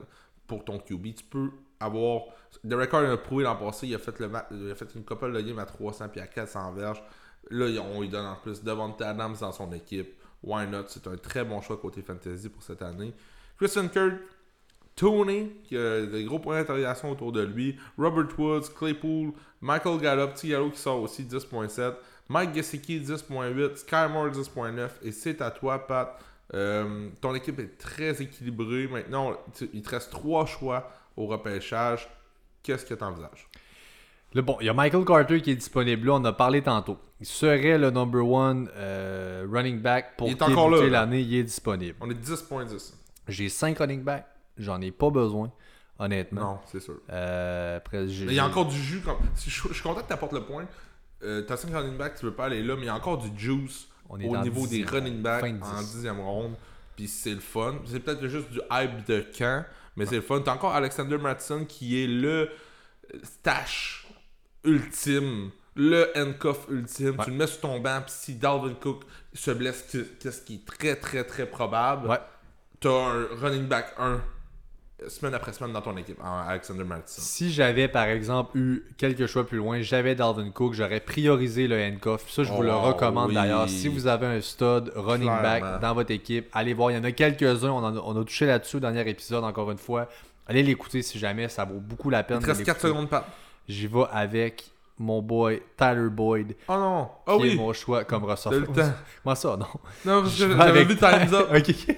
pour 0.48 0.64
ton 0.64 0.80
QB. 0.80 1.16
Tu 1.16 1.24
peux 1.24 1.50
avoir. 1.80 2.24
Derek 2.64 2.90
Carr 2.90 3.10
a 3.10 3.18
prouvé 3.18 3.44
l'an 3.44 3.56
passé, 3.56 3.88
il 3.88 3.96
a 3.96 4.00
fait, 4.00 4.18
le 4.20 4.30
il 4.52 4.72
a 4.72 4.76
fait 4.76 4.88
une 4.96 5.04
couple 5.04 5.32
de 5.34 5.42
game 5.42 5.60
à 5.60 5.66
300 5.66 6.10
puis 6.10 6.22
à 6.22 6.28
400 6.28 6.74
verges. 6.74 7.04
Là, 7.52 7.82
on 7.82 8.02
lui 8.02 8.10
donne 8.10 8.26
en 8.26 8.36
plus 8.36 8.64
Devon 8.64 8.96
Adams 9.00 9.36
dans 9.40 9.52
son 9.52 9.72
équipe. 9.72 10.16
Why 10.42 10.68
not? 10.68 10.86
C'est 10.88 11.06
un 11.08 11.18
très 11.18 11.44
bon 11.44 11.62
choix 11.62 11.78
côté 11.78 12.02
fantasy 12.02 12.50
pour 12.50 12.64
cette 12.64 12.82
année. 12.82 13.14
Christian 13.58 13.88
Kirk, 13.88 14.16
Tony, 14.96 15.52
qui 15.64 15.78
a 15.78 16.06
des 16.06 16.24
gros 16.24 16.40
points 16.40 16.60
d'interrogation 16.60 17.12
autour 17.12 17.32
de 17.32 17.42
lui. 17.42 17.78
Robert 17.98 18.28
Woods, 18.38 18.70
Claypool, 18.78 19.34
Michael 19.62 20.00
Gallup, 20.00 20.34
Tialo 20.34 20.70
qui 20.72 20.80
sort 20.80 21.02
aussi 21.02 21.24
10.7. 21.24 21.96
Mike 22.30 22.56
Gesicki 22.56 23.00
10.8, 23.00 23.76
Skymore 23.76 24.30
10.9. 24.30 24.90
Et 25.04 25.12
c'est 25.12 25.42
à 25.42 25.52
toi, 25.52 25.86
Pat. 25.86 26.20
Euh, 26.54 27.10
ton 27.22 27.34
équipe 27.34 27.60
est 27.60 27.78
très 27.78 28.22
équilibrée. 28.22 28.88
Maintenant, 28.88 29.34
il 29.74 29.82
te 29.82 29.90
reste 29.90 30.12
trois 30.12 30.46
choix 30.46 30.92
au 31.18 31.26
repêchage. 31.26 32.08
Qu'est-ce 32.64 32.86
que 32.86 32.94
tu 32.94 33.04
envisages? 33.04 33.50
Le 34.34 34.42
bon, 34.42 34.58
il 34.60 34.66
y 34.66 34.70
a 34.70 34.74
Michael 34.74 35.06
Carter 35.06 35.42
qui 35.42 35.52
est 35.52 35.56
disponible 35.56 36.08
là, 36.08 36.16
on 36.16 36.26
a 36.26 36.34
parlé 36.34 36.62
tantôt. 36.62 36.98
Il 37.22 37.26
serait 37.26 37.78
le 37.78 37.90
number 37.90 38.28
one 38.28 38.70
euh, 38.76 39.48
running 39.50 39.80
back 39.80 40.18
pour 40.18 40.28
l'année, 40.28 41.22
il 41.22 41.36
est 41.36 41.44
disponible. 41.44 41.96
On 42.02 42.10
est 42.10 42.22
10.10. 42.22 42.94
J'ai 43.30 43.48
5 43.48 43.78
running 43.78 44.04
backs. 44.04 44.28
J'en 44.58 44.82
ai 44.82 44.92
pas 44.92 45.10
besoin, 45.10 45.52
honnêtement. 46.00 46.42
Non, 46.42 46.60
c'est 46.66 46.82
sûr. 46.82 46.96
Euh, 47.10 47.78
après, 47.78 48.06
il 48.08 48.34
y 48.34 48.40
a 48.40 48.46
encore 48.46 48.66
du 48.66 48.78
jus. 48.78 49.02
Je, 49.38 49.50
suis 49.50 49.82
content 49.82 50.02
que 50.02 50.08
tu 50.08 50.14
apportes 50.14 50.34
le 50.34 50.44
point. 50.44 50.66
Euh, 51.24 51.42
T'as 51.44 51.56
5 51.56 51.74
running 51.74 51.98
backs, 51.98 52.16
tu 52.20 52.26
veux 52.26 52.34
pas 52.34 52.46
aller 52.46 52.62
là, 52.62 52.76
mais 52.76 52.84
il 52.84 52.88
y 52.88 52.90
a 52.90 52.96
encore 52.96 53.18
du 53.18 53.30
juice 53.38 53.88
au 54.10 54.18
niveau 54.18 54.68
des 54.68 54.84
running 54.84 55.22
backs 55.22 55.44
en 55.44 55.82
10e 55.82 56.20
ronde. 56.20 56.56
Puis 56.96 57.08
c'est 57.08 57.34
le 57.34 57.40
fun. 57.40 57.76
C'est 57.86 58.00
peut-être 58.00 58.28
juste 58.28 58.50
du 58.52 58.62
hype 58.72 59.06
de 59.06 59.26
camp, 59.38 59.66
mais 59.96 60.06
c'est 60.06 60.16
le 60.16 60.22
fun. 60.22 60.42
T'as 60.42 60.54
encore 60.54 60.74
Alexander 60.74 61.18
Matson 61.18 61.66
qui 61.68 62.02
est 62.02 62.08
le 62.08 62.50
stash 63.24 64.08
ultime 64.64 65.52
le 65.76 66.12
handcuff 66.16 66.68
ultime. 66.70 67.18
Tu 67.24 67.30
le 67.30 67.36
mets 67.36 67.48
sur 67.48 67.62
ton 67.62 67.80
banc, 67.80 68.02
puis 68.02 68.14
si 68.16 68.36
Dalvin 68.36 68.74
Cook 68.74 69.04
se 69.34 69.52
blesse, 69.52 69.86
ce 69.92 70.42
qui 70.42 70.56
est 70.56 70.66
très, 70.66 70.96
très, 70.96 71.24
très 71.24 71.46
probable, 71.46 72.08
ouais. 72.08 72.20
tu 72.80 72.88
as 72.88 72.92
un 72.92 73.28
running 73.42 73.68
back 73.68 73.94
1 73.98 74.22
semaine 75.08 75.34
après 75.34 75.54
semaine 75.54 75.74
dans 75.74 75.82
ton 75.82 75.96
équipe, 75.98 76.18
Alexander 76.24 76.84
Martin. 76.84 77.04
Si 77.08 77.52
j'avais 77.52 77.88
par 77.88 78.06
exemple 78.06 78.58
eu 78.58 78.84
quelques 78.98 79.28
choix 79.28 79.46
plus 79.46 79.58
loin, 79.58 79.82
j'avais 79.82 80.16
Dalvin 80.16 80.50
Cook, 80.52 80.74
j'aurais 80.74 81.00
priorisé 81.00 81.68
le 81.68 81.82
handcuff. 81.82 82.30
Ça, 82.30 82.44
je 82.44 82.52
vous 82.52 82.62
le 82.62 82.72
oh, 82.72 82.82
recommande 82.82 83.34
d'ailleurs. 83.34 83.70
Si 83.70 83.88
vous 83.88 84.08
avez 84.08 84.28
un 84.28 84.42
stud 84.42 84.92
running 84.96 85.28
back 85.28 85.82
dans 85.82 85.94
votre 85.94 86.12
équipe, 86.12 86.48
allez 86.54 86.74
voir. 86.74 86.92
Il 86.92 86.96
y 86.96 86.98
en 86.98 87.04
a 87.04 87.12
quelques-uns. 87.12 87.72
On, 87.72 87.84
on, 87.84 88.22
a 88.22 88.24
touché 88.24 88.46
là-dessus 88.46 88.78
au 88.78 88.80
dernier 88.80 89.08
épisode, 89.10 89.44
encore 89.44 89.70
une 89.72 89.78
fois. 89.78 90.08
Allez 90.48 90.64
l'écouter 90.64 91.02
si 91.02 91.18
jamais, 91.18 91.50
ça 91.50 91.66
vaut 91.66 91.80
beaucoup 91.80 92.10
la 92.10 92.24
peine. 92.24 92.40
Il 92.42 92.46
reste 92.46 92.64
4 92.64 92.82
secondes 92.82 93.10
pas. 93.10 93.28
J'y 93.68 93.88
vais 93.88 94.04
avec 94.12 94.72
mon 94.98 95.22
boy 95.22 95.62
Tyler 95.78 96.10
Boyd. 96.10 96.56
Oh 96.68 96.74
non! 96.74 97.10
Oh 97.28 97.38
qui 97.38 97.44
oui! 97.44 97.52
est 97.52 97.56
mon 97.56 97.74
choix 97.74 98.04
comme 98.06 98.24
temps. 98.24 98.52
Moi, 99.26 99.36
ça, 99.36 99.58
non. 99.58 99.66
Non, 100.06 100.22
parce 100.22 100.36
que 100.40 100.56
j'avais 100.56 100.84
vu 100.86 100.96
Time's 100.96 101.34
Up. 101.34 101.50
ok. 101.56 101.96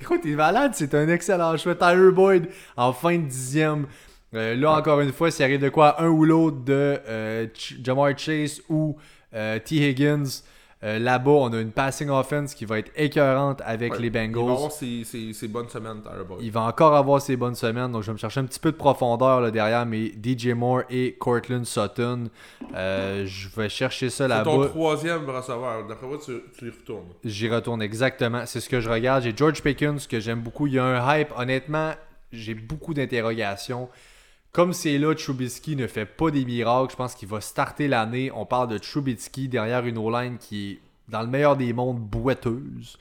Écoute, 0.00 0.22
t'es 0.22 0.30
malade, 0.30 0.72
c'est 0.74 0.94
un 0.94 1.08
excellent 1.08 1.54
choix. 1.58 1.74
Tyler 1.74 2.10
Boyd 2.10 2.48
en 2.74 2.92
fin 2.94 3.18
de 3.18 3.26
dixième. 3.26 3.86
Euh, 4.34 4.54
là, 4.54 4.72
encore 4.72 5.00
une 5.00 5.12
fois, 5.12 5.30
s'il 5.30 5.44
arrive 5.44 5.60
de 5.60 5.68
quoi, 5.68 6.00
un 6.02 6.08
ou 6.08 6.24
l'autre 6.24 6.64
de 6.64 6.98
euh, 7.06 7.46
Jamar 7.82 8.16
Chase 8.16 8.62
ou 8.70 8.96
euh, 9.34 9.58
T. 9.58 9.76
Higgins, 9.76 10.42
Euh, 10.82 10.98
Là-bas, 10.98 11.30
on 11.30 11.52
a 11.52 11.60
une 11.60 11.72
passing 11.72 12.08
offense 12.08 12.54
qui 12.54 12.64
va 12.64 12.78
être 12.78 12.90
écœurante 12.96 13.60
avec 13.66 13.92
Ouais. 13.92 13.98
les 13.98 14.06
Il 14.06 14.12
va 14.12 14.20
Bengals. 14.26 14.50
avoir 14.50 14.72
ses, 14.72 15.04
ses- 15.04 15.32
ses 15.34 15.46
bonnes 15.46 15.68
semaines. 15.68 16.00
Il 16.40 16.50
va 16.50 16.62
encore 16.62 16.96
avoir 16.96 17.20
ses 17.20 17.36
bonnes 17.36 17.54
semaines, 17.54 17.92
donc 17.92 18.00
je 18.02 18.06
vais 18.06 18.14
me 18.14 18.18
chercher 18.18 18.40
un 18.40 18.44
petit 18.46 18.58
peu 18.60 18.72
de 18.72 18.76
profondeur 18.78 19.42
là, 19.42 19.50
derrière 19.50 19.84
mes 19.84 20.06
DJ 20.10 20.48
Moore 20.54 20.82
et 20.88 21.16
Cortland 21.20 21.66
Sutton. 21.66 22.28
Euh, 22.74 23.26
je 23.26 23.48
vais 23.54 23.68
chercher 23.68 24.08
ça 24.08 24.26
C'est 24.26 24.42
ton 24.44 24.58
là-bas. 24.58 24.68
troisième 24.70 25.28
receveur. 25.28 25.86
D'après 25.86 26.06
moi, 26.06 26.16
tu, 26.24 26.32
tu 26.58 26.66
y 26.66 26.70
retournes. 26.70 27.08
J'y 27.24 27.48
retourne 27.50 27.82
exactement. 27.82 28.46
C'est 28.46 28.60
ce 28.60 28.68
que 28.70 28.80
je 28.80 28.88
regarde. 28.88 29.22
J'ai 29.22 29.36
George 29.36 29.62
Pickens 29.62 30.06
que 30.06 30.18
j'aime 30.18 30.40
beaucoup. 30.40 30.66
Il 30.66 30.72
y 30.74 30.78
a 30.78 30.84
un 30.84 31.18
hype. 31.18 31.28
Honnêtement, 31.36 31.90
j'ai 32.32 32.54
beaucoup 32.54 32.94
d'interrogations. 32.94 33.90
Comme 34.52 34.72
c'est 34.72 34.98
là, 34.98 35.14
Trubisky 35.14 35.76
ne 35.76 35.86
fait 35.86 36.06
pas 36.06 36.30
des 36.30 36.44
miracles. 36.44 36.90
Je 36.92 36.96
pense 36.96 37.14
qu'il 37.14 37.28
va 37.28 37.40
starter 37.40 37.86
l'année. 37.86 38.32
On 38.34 38.46
parle 38.46 38.68
de 38.68 38.78
Trubisky 38.78 39.48
derrière 39.48 39.86
une 39.86 39.98
O-line 39.98 40.38
qui 40.38 40.70
est, 40.70 40.78
dans 41.08 41.22
le 41.22 41.28
meilleur 41.28 41.56
des 41.56 41.72
mondes, 41.72 42.00
boiteuse. 42.00 42.98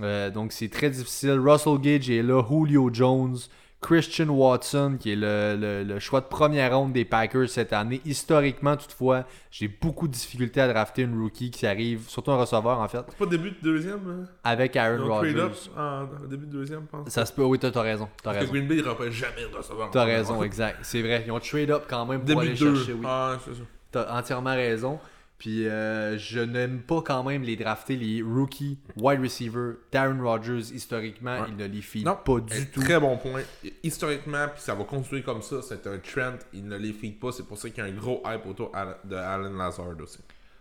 Euh, 0.00 0.30
donc 0.30 0.52
c'est 0.52 0.70
très 0.70 0.90
difficile. 0.90 1.38
Russell 1.38 1.78
Gage 1.78 2.08
est 2.08 2.22
là. 2.22 2.42
Julio 2.48 2.88
Jones. 2.92 3.36
Christian 3.80 4.28
Watson, 4.28 4.96
qui 4.98 5.12
est 5.12 5.16
le, 5.16 5.56
le- 5.56 5.84
le 5.84 5.98
choix 6.00 6.20
de 6.20 6.26
première 6.26 6.76
ronde 6.76 6.92
des 6.92 7.04
Packers 7.04 7.48
cette 7.48 7.72
année. 7.72 8.00
Historiquement, 8.04 8.76
toutefois, 8.76 9.24
j'ai 9.52 9.68
beaucoup 9.68 10.08
de 10.08 10.12
difficultés 10.12 10.60
à 10.60 10.66
drafter 10.66 11.02
une 11.02 11.16
rookie 11.20 11.50
qui 11.52 11.64
arrive, 11.66 12.08
surtout 12.08 12.32
un 12.32 12.36
receveur 12.38 12.80
en 12.80 12.88
fait, 12.88 13.02
C'est 13.08 13.16
pas 13.18 13.26
début 13.26 13.50
de 13.52 13.56
deuxième 13.62 14.00
hein? 14.08 14.24
avec 14.42 14.74
Aaron 14.74 15.06
Rodgers. 15.06 15.70
en 15.76 16.06
début 16.28 16.46
de 16.46 16.52
deuxième, 16.52 16.80
je 16.92 16.98
pense. 16.98 17.08
Ça 17.08 17.24
se 17.24 17.32
peut, 17.32 17.44
oui, 17.44 17.58
t'as 17.60 17.70
t'as 17.70 17.82
raison. 17.82 18.08
Parce 18.24 18.38
que. 18.38 18.44
Green 18.46 18.66
Bay, 18.66 18.78
il 18.78 18.84
n'aura 18.84 19.08
jamais 19.10 19.42
de 19.50 19.56
receveur. 19.56 19.90
T'as 19.92 20.04
raison, 20.04 20.42
exact. 20.42 20.78
C'est 20.82 21.00
vrai. 21.00 21.22
Ils 21.26 21.30
ont 21.30 21.38
trade 21.38 21.70
up 21.70 21.84
quand 21.88 22.04
même 22.04 22.18
pour 22.18 22.26
Début 22.26 22.40
aller 22.40 22.54
de 22.54 22.58
deux. 22.58 22.74
chercher, 22.74 22.92
oui. 22.94 23.04
Ah, 23.06 23.36
c'est 23.44 23.54
ça. 23.54 23.60
T'as 23.92 24.18
entièrement 24.18 24.54
raison. 24.54 24.98
Puis 25.38 25.68
euh, 25.68 26.18
je 26.18 26.40
n'aime 26.40 26.80
pas 26.80 27.00
quand 27.00 27.22
même 27.22 27.42
les 27.44 27.54
drafter, 27.54 27.94
les 27.94 28.22
rookies, 28.22 28.76
wide 28.96 29.20
receiver, 29.20 29.74
Darren 29.92 30.20
Rodgers, 30.20 30.72
historiquement, 30.74 31.40
Ouais. 31.42 31.46
il 31.50 31.56
ne 31.56 31.66
les 31.66 31.80
feed 31.80 32.04
Non, 32.04 32.16
pas 32.24 32.40
du 32.40 32.66
tout. 32.70 32.80
Très 32.80 32.98
bon 32.98 33.16
point. 33.18 33.42
Historiquement, 33.84 34.46
puis 34.52 34.60
ça 34.60 34.74
va 34.74 34.82
continuer 34.82 35.22
comme 35.22 35.42
ça, 35.42 35.62
c'est 35.62 35.86
un 35.86 35.98
trend. 35.98 36.34
Il 36.52 36.66
ne 36.66 36.76
les 36.76 36.92
feed 36.92 37.20
pas. 37.20 37.30
C'est 37.30 37.44
pour 37.46 37.56
ça 37.56 37.70
qu'il 37.70 37.78
y 37.84 37.86
a 37.86 37.90
un 37.90 37.94
gros 37.94 38.20
hype 38.26 38.46
autour 38.46 38.72
de 39.04 39.14
Alan 39.14 39.50
Lazard 39.56 39.94
aussi. 40.02 40.18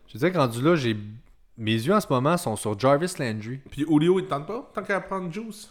Je 0.07 0.17
sais 0.19 0.31
que 0.31 0.37
rendu 0.37 0.61
là, 0.61 0.75
j'ai. 0.75 0.95
Mes 1.57 1.73
yeux 1.73 1.93
en 1.95 1.99
ce 1.99 2.07
moment 2.07 2.37
sont 2.37 2.55
sur 2.55 2.77
Jarvis 2.79 3.15
Landry. 3.17 3.59
Puis 3.71 3.83
Julio, 3.89 4.19
il 4.19 4.25
te 4.25 4.29
tente 4.29 4.45
pas? 4.45 4.71
Tant 4.75 4.83
qu'à 4.83 5.01
prendre 5.01 5.33
Juice. 5.33 5.69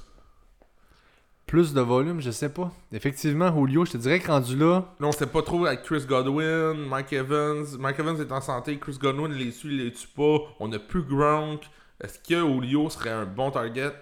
Plus 1.46 1.72
de 1.72 1.80
volume, 1.80 2.20
je 2.20 2.32
sais 2.32 2.48
pas. 2.48 2.72
Effectivement, 2.92 3.54
Julio, 3.56 3.84
je 3.84 3.92
te 3.92 3.96
dirais 3.98 4.18
que 4.18 4.26
rendu 4.26 4.56
là, 4.56 4.92
Là, 4.98 5.06
on 5.06 5.12
sait 5.12 5.26
pas 5.28 5.42
trop 5.42 5.64
avec 5.66 5.82
Chris 5.84 6.04
Godwin, 6.04 6.74
Mike 6.88 7.12
Evans. 7.12 7.64
Mike 7.78 8.00
Evans 8.00 8.20
est 8.20 8.32
en 8.32 8.40
santé, 8.40 8.76
Chris 8.78 8.98
Godwin 9.00 9.32
les 9.32 9.52
suit, 9.52 9.68
il 9.76 9.84
les 9.84 9.92
tue 9.92 10.08
pas. 10.08 10.38
On 10.58 10.72
a 10.72 10.78
plus 10.80 11.02
Gronk. 11.02 11.62
Est-ce 12.02 12.18
que 12.18 12.34
Julio 12.46 12.90
serait 12.90 13.10
un 13.10 13.24
bon 13.24 13.50
target? 13.52 13.92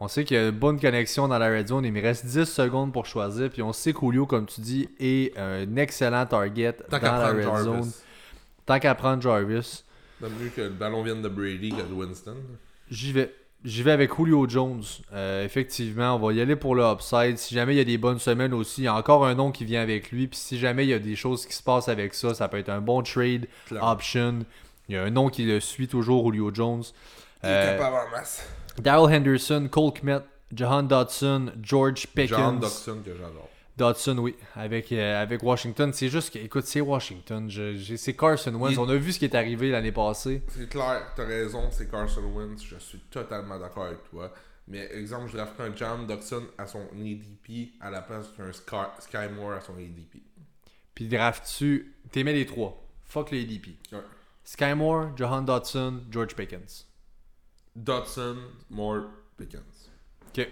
On 0.00 0.08
sait 0.08 0.24
qu'il 0.24 0.36
y 0.36 0.40
a 0.40 0.48
une 0.48 0.50
bonne 0.52 0.80
connexion 0.80 1.28
dans 1.28 1.38
la 1.38 1.48
red 1.48 1.68
zone. 1.68 1.84
Il 1.84 1.92
me 1.92 2.00
reste 2.00 2.24
10 2.24 2.44
secondes 2.44 2.92
pour 2.92 3.04
choisir. 3.04 3.50
Puis 3.50 3.62
on 3.62 3.72
sait 3.72 3.92
que 3.92 4.00
Julio, 4.00 4.26
comme 4.26 4.46
tu 4.46 4.60
dis, 4.60 4.88
est 4.98 5.36
un 5.36 5.76
excellent 5.76 6.24
target 6.24 6.72
Tant 6.88 6.98
dans 6.98 7.12
la 7.12 7.28
red 7.30 7.42
Jarvis. 7.42 7.64
zone. 7.64 7.90
Tant 8.64 8.78
qu'à 8.78 8.94
prendre 8.94 9.20
Jarvis. 9.22 9.84
C'est 10.20 10.28
mieux 10.30 10.48
que 10.54 10.60
le 10.62 10.70
ballon 10.70 11.02
vienne 11.02 11.20
de 11.20 11.28
Brady 11.28 11.70
que 11.70 11.82
de 11.82 11.92
Winston. 11.92 12.36
J'y 12.90 13.12
vais. 13.12 13.34
J'y 13.64 13.82
vais 13.82 13.90
avec 13.90 14.14
Julio 14.16 14.48
Jones. 14.48 14.82
Euh, 15.12 15.44
effectivement, 15.44 16.14
on 16.14 16.18
va 16.18 16.32
y 16.32 16.40
aller 16.40 16.54
pour 16.54 16.74
le 16.74 16.84
upside. 16.84 17.38
Si 17.38 17.54
jamais 17.54 17.74
il 17.74 17.78
y 17.78 17.80
a 17.80 17.84
des 17.84 17.98
bonnes 17.98 18.20
semaines 18.20 18.54
aussi, 18.54 18.82
il 18.82 18.84
y 18.84 18.88
a 18.88 18.94
encore 18.94 19.26
un 19.26 19.34
nom 19.34 19.50
qui 19.50 19.64
vient 19.64 19.82
avec 19.82 20.12
lui. 20.12 20.28
Puis 20.28 20.38
si 20.38 20.58
jamais 20.58 20.84
il 20.84 20.90
y 20.90 20.94
a 20.94 20.98
des 21.00 21.16
choses 21.16 21.44
qui 21.44 21.54
se 21.54 21.62
passent 21.62 21.88
avec 21.88 22.14
ça, 22.14 22.34
ça 22.34 22.46
peut 22.48 22.58
être 22.58 22.68
un 22.68 22.80
bon 22.80 23.02
trade 23.02 23.48
option. 23.80 24.40
Il 24.88 24.94
y 24.94 24.98
a 24.98 25.02
un 25.02 25.10
nom 25.10 25.28
qui 25.28 25.44
le 25.44 25.60
suit 25.60 25.88
toujours, 25.88 26.32
Julio 26.32 26.54
Jones. 26.54 26.84
Euh, 27.44 27.76
capable 27.76 27.96
en 27.96 28.10
masse. 28.10 28.48
Daryl 28.78 29.14
Henderson, 29.14 29.68
Cole 29.70 29.92
Kmet, 29.92 30.22
Jahan 30.54 30.84
Dodson, 30.84 31.52
George 31.60 32.06
Pickens. 32.14 32.38
John 32.38 32.60
Dodson 32.60 32.98
que 33.04 33.12
j'adore. 33.12 33.50
Dodson, 33.78 34.18
oui, 34.18 34.34
avec, 34.54 34.92
euh, 34.92 35.22
avec 35.22 35.42
Washington. 35.42 35.92
C'est 35.94 36.08
juste 36.10 36.34
que, 36.34 36.38
écoute, 36.38 36.64
c'est 36.66 36.80
Washington. 36.82 37.48
C'est 37.96 38.14
Carson 38.14 38.52
Wentz. 38.54 38.74
Il- 38.74 38.78
On 38.80 38.88
a 38.88 38.96
vu 38.96 39.12
ce 39.12 39.18
qui 39.18 39.24
est 39.24 39.34
arrivé 39.34 39.70
l'année 39.70 39.92
passée. 39.92 40.42
C'est 40.48 40.68
clair, 40.68 41.12
t'as 41.16 41.24
raison, 41.24 41.70
c'est 41.70 41.90
Carson 41.90 42.22
Wentz, 42.34 42.62
je 42.64 42.76
suis 42.78 42.98
totalement 43.10 43.58
d'accord 43.58 43.84
avec 43.84 44.02
toi. 44.10 44.32
Mais 44.66 44.86
exemple, 44.92 45.30
je 45.30 45.36
drafterais 45.38 45.68
un 45.70 45.74
John 45.76 46.06
Dodson 46.06 46.42
à 46.58 46.66
son 46.66 46.80
ADP 46.92 47.72
à 47.80 47.90
la 47.90 48.02
place 48.02 48.26
d'un 48.36 48.52
Sky, 48.52 49.32
Moore 49.34 49.52
à 49.52 49.60
son 49.62 49.74
ADP. 49.76 50.20
Puis 50.94 51.08
draft-tu, 51.08 51.94
t'aimais 52.12 52.34
les 52.34 52.44
trois. 52.44 52.84
Fuck 53.04 53.30
le 53.30 53.38
ADP. 53.38 53.68
Ouais. 53.92 54.00
Sky 54.44 54.74
Moore, 54.74 55.16
Jahan 55.16 55.40
Dodson, 55.42 56.02
George 56.10 56.34
Pickens. 56.34 56.86
Dodson, 57.76 58.36
Moore, 58.70 59.04
Pickens. 59.36 59.88
Ok. 60.28 60.48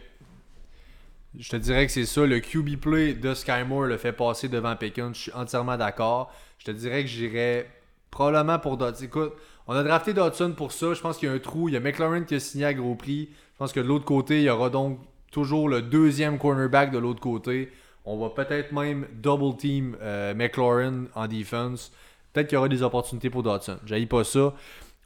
Je 1.39 1.51
te 1.51 1.57
dirais 1.57 1.87
que 1.87 1.93
c'est 1.93 2.07
ça. 2.07 2.25
Le 2.25 2.41
QB 2.41 2.77
play 2.77 3.15
de 3.15 3.35
Sky 3.35 3.65
Moore 3.67 3.85
le 3.85 3.99
fait 3.99 4.13
passer 4.13 4.49
devant 4.49 4.75
Pickens. 4.75 5.15
Je 5.15 5.23
suis 5.23 5.33
entièrement 5.33 5.77
d'accord. 5.77 6.33
Je 6.59 6.65
te 6.65 6.71
dirais 6.71 7.03
que 7.03 7.09
j'irais 7.09 7.71
probablement 8.11 8.59
pour 8.59 8.79
Dodson. 8.79 9.05
Écoute, 9.05 9.33
on 9.67 9.75
a 9.75 9.83
drafté 9.83 10.15
Dodson 10.15 10.55
pour 10.57 10.73
ça. 10.73 10.95
Je 10.95 11.01
pense 11.01 11.19
qu'il 11.19 11.29
y 11.29 11.33
a 11.33 11.35
un 11.35 11.39
trou. 11.39 11.69
Il 11.69 11.75
y 11.75 11.77
a 11.77 11.81
McLaurin 11.81 12.23
qui 12.23 12.37
a 12.37 12.41
signé 12.41 12.65
à 12.65 12.73
gros 12.73 12.95
prix. 12.95 13.29
Je 13.53 13.59
pense 13.59 13.73
que 13.73 13.81
de 13.81 13.87
l'autre 13.87 14.07
côté, 14.07 14.39
il 14.39 14.45
y 14.45 14.51
aura 14.51 14.71
donc 14.71 14.99
toujours 15.31 15.69
le 15.69 15.83
deuxième 15.83 16.39
cornerback 16.39 16.91
de 16.91 16.99
l'autre 16.99 17.21
côté. 17.21 17.71
On 18.07 18.19
va 18.19 18.31
peut-être 18.31 18.73
même 18.73 19.07
double 19.13 19.57
team 19.59 19.97
euh, 20.01 20.33
McLaurin 20.33 21.05
en 21.15 21.27
defense. 21.27 21.93
Peut-être 22.33 22.49
qu'il 22.49 22.57
y 22.57 22.59
aura 22.59 22.69
des 22.69 22.83
opportunités 22.83 23.29
pour 23.29 23.43
Dodson. 23.43 23.79
J'haïs 23.85 24.07
pas 24.07 24.25
ça. 24.25 24.55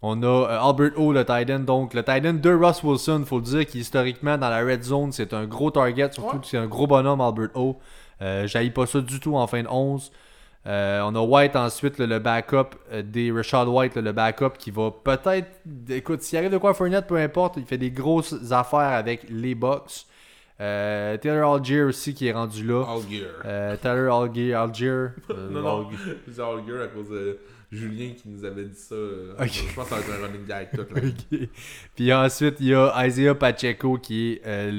On 0.03 0.23
a 0.23 0.27
euh, 0.27 0.61
Albert 0.61 0.93
O, 0.99 1.13
le 1.13 1.25
tight 1.25 1.51
end. 1.51 1.61
Donc, 1.61 1.93
le 1.95 2.03
tight 2.03 2.25
end 2.25 2.35
de 2.35 2.51
Russ 2.51 2.83
Wilson, 2.83 3.25
faut 3.27 3.37
le 3.39 3.43
dire, 3.45 3.67
qui 3.67 3.81
historiquement, 3.81 4.39
dans 4.39 4.49
la 4.49 4.61
red 4.65 4.83
zone, 4.83 5.13
c'est 5.13 5.33
un 5.35 5.45
gros 5.47 5.71
target. 5.71 6.11
Surtout 6.13 6.37
Ouais. 6.37 6.41
que 6.43 6.47
c'est 6.47 6.57
un 6.59 6.67
gros 6.67 6.87
bonhomme, 6.87 7.21
Albert 7.21 7.51
O. 7.55 7.79
Euh, 8.23 8.47
J'haïs 8.47 8.71
pas 8.71 8.87
ça 8.87 9.01
du 9.01 9.21
tout 9.21 9.37
en 9.37 9.47
fin 9.47 9.63
de 9.63 9.69
11. 9.69 10.11
Euh, 10.67 11.01
on 11.05 11.15
a 11.15 11.21
White 11.21 11.57
ensuite, 11.57 11.99
le, 11.99 12.05
le 12.07 12.19
backup 12.19 12.75
euh, 12.93 13.03
des 13.03 13.33
Rashad 13.33 13.67
White, 13.67 13.95
le, 13.97 14.03
le 14.03 14.13
backup 14.13 14.51
qui 14.59 14.71
va 14.71 14.91
peut-être. 14.91 15.49
Écoute, 15.89 16.21
s'il 16.23 16.37
arrive 16.39 16.51
de 16.53 16.59
quoi 16.59 16.71
à 16.71 16.75
Fournette, 16.75 17.07
peu 17.07 17.17
importe, 17.17 17.55
il 17.57 17.65
fait 17.65 17.79
des 17.79 17.91
grosses 17.91 18.35
affaires 18.53 18.81
avec 18.93 19.25
les 19.31 19.55
Bucks. 19.55 20.05
Euh, 20.61 21.17
Taylor 21.17 21.55
Algier 21.55 21.83
aussi 21.85 22.13
qui 22.13 22.27
est 22.27 22.33
rendu 22.33 22.67
là. 22.67 22.85
Algier. 22.87 23.25
Euh, 23.47 23.77
Taylor 23.81 24.23
Algier. 24.23 24.53
Algier 24.53 24.89
euh, 24.91 25.09
non, 25.51 25.61
non, 25.63 25.79
Algier. 25.89 25.99
je 26.27 26.33
dis 26.33 26.41
Algier 26.43 26.83
à 26.83 26.87
cause 26.89 27.09
de 27.09 27.39
Julien 27.73 28.15
qui 28.15 28.29
nous 28.29 28.45
avait 28.45 28.65
dit 28.65 28.79
ça. 28.79 28.95
euh. 28.97 29.35
Je 29.41 29.75
pense 29.75 29.89
que 29.89 29.95
ça 29.95 30.01
va 30.01 30.01
être 30.01 30.11
un 30.23 30.27
running 30.27 30.45
gag 30.47 30.71
tout 30.73 30.93
là. 30.95 31.01
Ok. 31.41 31.49
Puis 31.95 32.13
ensuite, 32.13 32.57
il 32.61 32.67
y 32.67 32.75
a 32.75 33.07
Isaiah 33.07 33.35
Pacheco 33.37 33.97
qui 33.99 34.33
est 34.33 34.43
euh, 34.47 34.71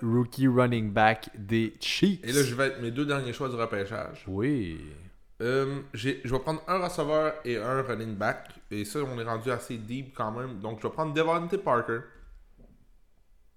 le 0.00 0.06
rookie 0.06 0.46
running 0.46 0.92
back 0.92 1.30
des 1.38 1.72
Chiefs. 1.80 2.20
Et 2.22 2.32
là, 2.32 2.42
je 2.42 2.54
vais 2.54 2.66
être 2.68 2.82
mes 2.82 2.90
deux 2.90 3.06
derniers 3.06 3.32
choix 3.32 3.48
du 3.48 3.56
repêchage. 3.56 4.24
Oui. 4.28 4.78
Euh, 5.40 5.80
j'ai- 5.94 6.20
je 6.22 6.32
vais 6.34 6.38
prendre 6.40 6.62
un 6.68 6.78
receveur 6.84 7.32
et 7.44 7.56
un 7.56 7.82
running 7.82 8.14
back. 8.14 8.50
Et 8.70 8.84
ça, 8.84 9.00
on 9.00 9.18
est 9.18 9.24
rendu 9.24 9.50
assez 9.50 9.78
deep 9.78 10.14
quand 10.14 10.30
même. 10.30 10.60
Donc, 10.60 10.78
je 10.82 10.86
vais 10.86 10.92
prendre 10.92 11.12
Devontae 11.14 11.58
Parker 11.58 12.00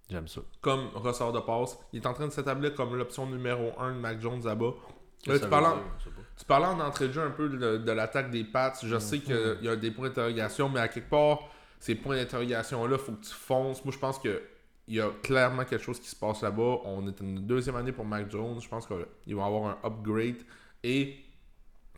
J'aime 0.10 0.28
ça. 0.30 0.42
comme 0.62 0.88
receveur 0.96 1.34
de 1.34 1.40
passe. 1.42 1.78
Il 1.92 2.02
est 2.02 2.06
en 2.08 2.14
train 2.14 2.28
de 2.28 2.32
s'établir 2.32 2.74
comme 2.74 2.96
l'option 2.96 3.26
numéro 3.30 3.74
1 3.78 3.96
de 3.96 4.00
Mac 4.00 4.22
Jones 4.22 4.42
là-bas. 4.44 4.74
Là, 5.26 5.40
tu 5.40 5.48
parles 5.50 5.66
en- 5.66 5.82
Tu 6.38 6.46
parlais 6.46 6.68
en 6.68 6.80
entrée 6.80 7.08
de 7.08 7.14
jeu 7.14 7.22
un 7.22 7.32
peu 7.32 7.50
de, 7.50 7.78
de 7.78 7.92
l'attaque 7.92 8.30
des 8.30 8.44
Pats. 8.44 8.74
Je 8.84 9.00
sais 9.00 9.20
qu'il 9.20 9.58
y 9.62 9.68
a 9.68 9.76
des 9.76 9.92
points 9.92 10.10
d'interrogation, 10.10 10.70
mais 10.70 10.80
à 10.80 10.88
quelque 10.88 11.10
part, 11.10 11.40
ces 11.80 11.96
points 11.96 12.16
d'interrogation-là, 12.16 12.98
il 13.00 13.04
faut 13.04 13.12
que 13.14 13.26
tu 13.26 13.34
fonces. 13.34 13.84
Moi, 13.84 13.94
je 13.94 14.00
pense 14.00 14.20
que 14.20 14.42
il 14.88 14.96
y 14.96 15.02
a 15.02 15.10
clairement 15.22 15.66
quelque 15.66 15.84
chose 15.84 16.00
qui 16.00 16.08
se 16.08 16.16
passe 16.16 16.42
là-bas. 16.42 16.80
On 16.86 17.08
est 17.08 17.20
une 17.20 17.46
deuxième 17.46 17.76
année 17.76 17.92
pour 17.92 18.06
Mac 18.06 18.32
Jones. 18.32 18.62
Je 18.62 18.70
pense 18.70 18.88
qu'ils 18.88 19.36
vont 19.36 19.46
avoir 19.46 19.66
un 19.66 19.78
upgrade 19.88 20.38
et 20.84 21.18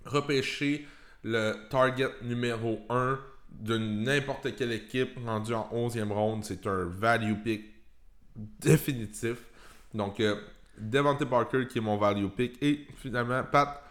repêcher 0.05 0.87
le 1.23 1.67
target 1.69 2.09
numéro 2.23 2.79
1 2.89 3.19
de 3.51 3.77
n'importe 3.77 4.55
quelle 4.55 4.71
équipe 4.71 5.19
rendue 5.23 5.53
en 5.53 5.69
11e 5.71 6.11
ronde. 6.11 6.43
C'est 6.43 6.65
un 6.65 6.85
value 6.85 7.35
pick 7.43 7.65
définitif. 8.35 9.37
Donc, 9.93 10.19
euh, 10.19 10.35
Devante 10.77 11.25
Parker 11.25 11.67
qui 11.67 11.77
est 11.77 11.81
mon 11.81 11.97
value 11.97 12.27
pick. 12.27 12.57
Et 12.61 12.87
finalement, 12.95 13.43
Pat, 13.43 13.83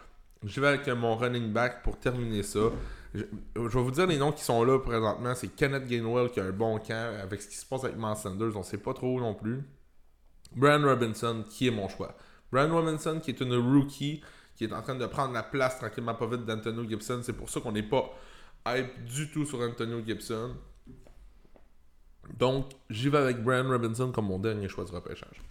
je 0.44 0.60
vais 0.60 0.68
avec 0.68 0.86
mon 0.88 1.16
running 1.16 1.52
back 1.52 1.82
pour 1.82 1.98
terminer 1.98 2.42
ça. 2.42 2.70
Je, 3.14 3.22
vais 3.54 3.82
vous 3.82 3.90
dire 3.90 4.06
les 4.06 4.18
noms 4.18 4.32
qui 4.32 4.44
sont 4.44 4.62
là 4.64 4.78
présentement. 4.78 5.34
C'est 5.34 5.48
Kenneth 5.48 5.86
Gainwell 5.86 6.30
qui 6.30 6.40
a 6.40 6.44
un 6.44 6.52
bon 6.52 6.78
camp. 6.78 7.14
Avec 7.22 7.42
ce 7.42 7.48
qui 7.48 7.56
se 7.56 7.66
passe 7.66 7.84
avec 7.84 7.96
Miles 7.96 8.16
Sanders, 8.16 8.56
on 8.56 8.62
sait 8.62 8.78
pas 8.78 8.94
trop 8.94 9.18
non 9.20 9.34
plus. 9.34 9.62
Brian 10.54 10.82
Robinson 10.82 11.44
qui 11.48 11.68
est 11.68 11.70
mon 11.70 11.88
choix. 11.88 12.14
Brian 12.52 12.72
Robinson 12.72 13.20
qui 13.22 13.30
est 13.30 13.40
une 13.40 13.54
rookie 13.54 14.22
qui 14.56 14.64
est 14.64 14.72
en 14.72 14.82
train 14.82 14.94
de 14.94 15.06
prendre 15.06 15.32
la 15.32 15.42
place 15.42 15.78
tranquillement 15.78 16.14
pas 16.14 16.26
vite 16.26 16.44
d'Antonio 16.44 16.88
Gibson. 16.88 17.20
C'est 17.22 17.32
pour 17.32 17.48
ça 17.48 17.60
qu'on 17.60 17.72
n'est 17.72 17.82
pas 17.82 18.10
hype 18.66 19.04
du 19.04 19.30
tout 19.30 19.44
sur 19.44 19.60
Antonio 19.60 20.02
Gibson. 20.04 20.54
Donc, 22.36 22.72
j'y 22.90 23.08
vais 23.08 23.18
avec 23.18 23.42
Brian 23.42 23.68
Robinson 23.68 24.12
comme 24.12 24.26
mon 24.26 24.38
dernier 24.38 24.68
choix 24.68 24.84
du 24.84 24.92
repêchage. 24.92 25.42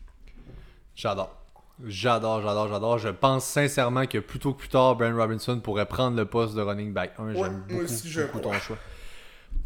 J'adore. 0.95 1.46
J'adore, 1.85 2.41
j'adore, 2.41 2.67
j'adore. 2.67 2.97
Je 2.97 3.09
pense 3.09 3.45
sincèrement 3.45 4.07
que 4.07 4.17
plus 4.17 4.39
tôt 4.39 4.53
que 4.53 4.59
plus 4.59 4.69
tard, 4.69 4.95
Brian 4.95 5.15
Robinson 5.15 5.59
pourrait 5.59 5.85
prendre 5.85 6.17
le 6.17 6.25
poste 6.25 6.55
de 6.55 6.61
running 6.61 6.91
back 6.91 7.13
1. 7.19 7.23
Ouais, 7.23 7.33
J'aime 7.35 7.63
beaucoup, 7.67 7.83
aussi, 7.83 8.09
je 8.09 8.21
beaucoup 8.23 8.39
ton 8.39 8.53
choix. 8.53 8.77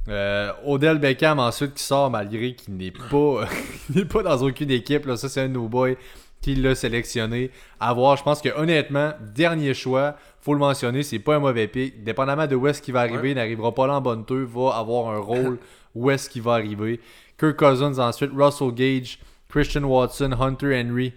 Euh, 0.08 0.52
Odell 0.66 0.98
Beckham 0.98 1.40
ensuite 1.40 1.76
qui 1.76 1.84
sort 1.84 2.10
malgré 2.10 2.56
qu'il 2.56 2.76
n'est 2.76 2.92
pas, 2.92 3.46
n'est 3.96 4.06
pas 4.06 4.24
dans 4.24 4.42
aucune 4.42 4.72
équipe. 4.72 5.06
Là. 5.06 5.16
Ça, 5.16 5.30
c'est 5.30 5.42
un 5.42 5.48
de 5.48 5.54
nos 5.54 5.70
boys 5.70 5.94
qui 6.42 6.56
l'a 6.56 6.76
sélectionné. 6.76 7.52
À 7.80 7.94
voir, 7.94 8.18
je 8.18 8.24
pense 8.24 8.42
que 8.42 8.50
honnêtement, 8.58 9.14
dernier 9.34 9.74
choix, 9.74 10.16
faut 10.42 10.54
le 10.54 10.60
mentionner, 10.60 11.04
c'est 11.04 11.20
pas 11.20 11.36
un 11.36 11.40
mauvais 11.40 11.68
pick. 11.68 12.04
Dépendamment 12.04 12.48
de 12.48 12.56
où 12.56 12.68
est-ce 12.68 12.82
qu'il 12.82 12.94
va 12.94 13.02
arriver, 13.02 13.32
il 13.32 13.36
n'arrivera 13.36 13.74
pas 13.74 13.88
là 13.88 13.94
en 13.94 14.02
bonne 14.02 14.26
deux, 14.26 14.44
va 14.44 14.72
avoir 14.76 15.10
un 15.14 15.20
rôle 15.20 15.60
où 15.96 16.10
est-ce 16.10 16.30
qu'il 16.30 16.42
va 16.42 16.54
arriver. 16.54 17.00
Kirk 17.40 17.58
Cousins 17.58 18.00
ensuite, 18.00 18.32
Russell 18.36 18.72
Gage, 18.74 19.20
Christian 19.50 19.84
Watson, 19.84 20.32
Hunter 20.40 20.82
Henry, 20.82 21.14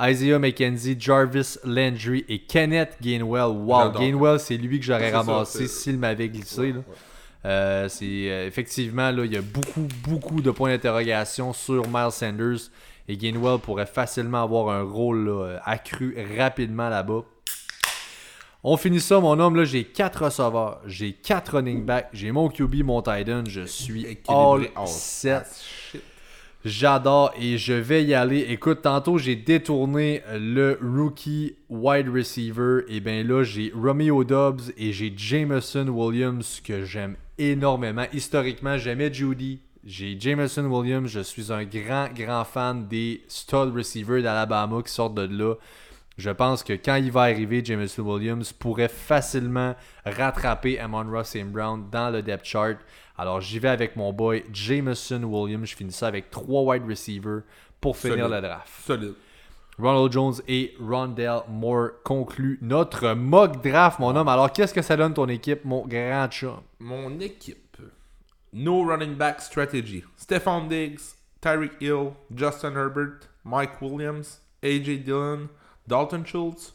Isaiah 0.00 0.38
McKenzie, 0.38 0.96
Jarvis 0.98 1.58
Landry 1.64 2.24
et 2.28 2.38
Kenneth 2.40 2.96
Gainwell. 3.00 3.50
Wow. 3.50 3.90
Gainwell, 3.92 4.38
c'est 4.38 4.56
lui 4.56 4.78
que 4.78 4.86
j'aurais 4.86 5.10
ramassé 5.10 5.66
s'il 5.66 5.98
m'avait 5.98 6.28
glissé. 6.28 6.60
Ouais, 6.60 6.68
là. 6.68 6.78
ouais. 6.78 6.96
Euh, 7.44 7.88
c'est 7.88 8.04
euh, 8.30 8.46
effectivement 8.46 9.10
là, 9.10 9.24
il 9.24 9.32
y 9.32 9.36
a 9.36 9.42
beaucoup, 9.42 9.86
beaucoup 10.02 10.40
de 10.40 10.50
points 10.50 10.70
d'interrogation 10.70 11.52
sur 11.52 11.86
Miles 11.86 12.10
Sanders 12.10 12.70
et 13.06 13.16
Gainwell 13.16 13.58
pourrait 13.58 13.86
facilement 13.86 14.42
avoir 14.42 14.70
un 14.70 14.82
rôle 14.82 15.24
là, 15.24 15.44
euh, 15.44 15.58
accru 15.64 16.16
rapidement 16.36 16.88
là-bas. 16.88 17.22
On 18.64 18.76
finit 18.76 19.00
ça, 19.00 19.20
mon 19.20 19.38
homme. 19.38 19.54
Là, 19.54 19.64
j'ai 19.64 19.84
4 19.84 20.24
receveurs, 20.24 20.80
j'ai 20.84 21.12
4 21.12 21.54
running 21.54 21.84
backs, 21.84 22.08
j'ai 22.12 22.32
mon 22.32 22.48
QB, 22.48 22.82
mon 22.82 23.02
tight 23.02 23.28
end. 23.28 23.44
Je 23.46 23.62
suis 23.62 24.04
all 24.04 24.10
Équilibré. 24.12 24.72
Oh, 24.76 24.86
set. 24.86 25.46
ah, 25.46 25.54
shit. 25.92 26.02
J'adore 26.68 27.32
et 27.40 27.56
je 27.56 27.72
vais 27.72 28.04
y 28.04 28.12
aller. 28.12 28.40
Écoute, 28.50 28.82
tantôt 28.82 29.16
j'ai 29.16 29.36
détourné 29.36 30.22
le 30.34 30.78
rookie 30.82 31.56
wide 31.70 32.10
receiver. 32.10 32.82
Et 32.88 33.00
bien 33.00 33.24
là, 33.24 33.42
j'ai 33.42 33.72
Romeo 33.74 34.22
Dobbs 34.22 34.72
et 34.76 34.92
j'ai 34.92 35.12
Jameson 35.16 35.88
Williams 35.88 36.60
que 36.62 36.84
j'aime 36.84 37.16
énormément. 37.38 38.04
Historiquement, 38.12 38.76
j'aimais 38.76 39.12
Judy. 39.12 39.60
J'ai 39.82 40.20
Jameson 40.20 40.66
Williams. 40.66 41.10
Je 41.10 41.20
suis 41.20 41.50
un 41.50 41.64
grand, 41.64 42.08
grand 42.14 42.44
fan 42.44 42.86
des 42.86 43.22
stud 43.28 43.72
receivers 43.74 44.22
d'Alabama 44.22 44.82
qui 44.82 44.92
sortent 44.92 45.14
de 45.14 45.22
là. 45.22 45.54
Je 46.18 46.30
pense 46.30 46.62
que 46.62 46.72
quand 46.74 46.96
il 46.96 47.10
va 47.10 47.22
arriver, 47.22 47.64
Jameson 47.64 48.02
Williams 48.02 48.52
pourrait 48.52 48.88
facilement 48.88 49.74
rattraper 50.04 50.78
Amon 50.78 51.10
Ross 51.10 51.34
et 51.36 51.44
Brown 51.44 51.88
dans 51.90 52.10
le 52.10 52.20
depth 52.20 52.44
chart. 52.44 52.76
Alors 53.18 53.40
j'y 53.40 53.58
vais 53.58 53.68
avec 53.68 53.96
mon 53.96 54.12
boy 54.12 54.44
Jameson 54.52 55.22
Williams. 55.24 55.68
Je 55.68 55.76
finis 55.76 55.92
ça 55.92 56.06
avec 56.06 56.30
trois 56.30 56.62
wide 56.62 56.88
receivers 56.88 57.42
pour 57.80 57.96
finir 57.96 58.26
Solide. 58.28 58.34
le 58.34 58.40
draft. 58.40 58.68
Solide. 58.86 59.14
Ronald 59.78 60.12
Jones 60.12 60.34
et 60.48 60.74
Rondell 60.80 61.40
Moore 61.48 61.90
concluent 62.04 62.58
notre 62.62 63.12
mock 63.14 63.62
draft, 63.62 64.00
mon 64.00 64.14
homme. 64.16 64.28
Alors 64.28 64.52
qu'est-ce 64.52 64.74
que 64.74 64.82
ça 64.82 64.96
donne 64.96 65.14
ton 65.14 65.28
équipe, 65.28 65.64
mon 65.64 65.86
grand 65.86 66.28
chum? 66.28 66.60
Mon 66.80 67.20
équipe. 67.20 67.76
No 68.52 68.82
running 68.82 69.14
back 69.14 69.40
strategy. 69.40 70.04
Stephon 70.16 70.66
Diggs, 70.68 71.14
Tyreek 71.40 71.72
Hill, 71.80 72.12
Justin 72.34 72.72
Herbert, 72.74 73.28
Mike 73.44 73.80
Williams, 73.80 74.40
AJ 74.62 75.04
Dillon, 75.04 75.48
Dalton 75.86 76.24
Schultz, 76.24 76.72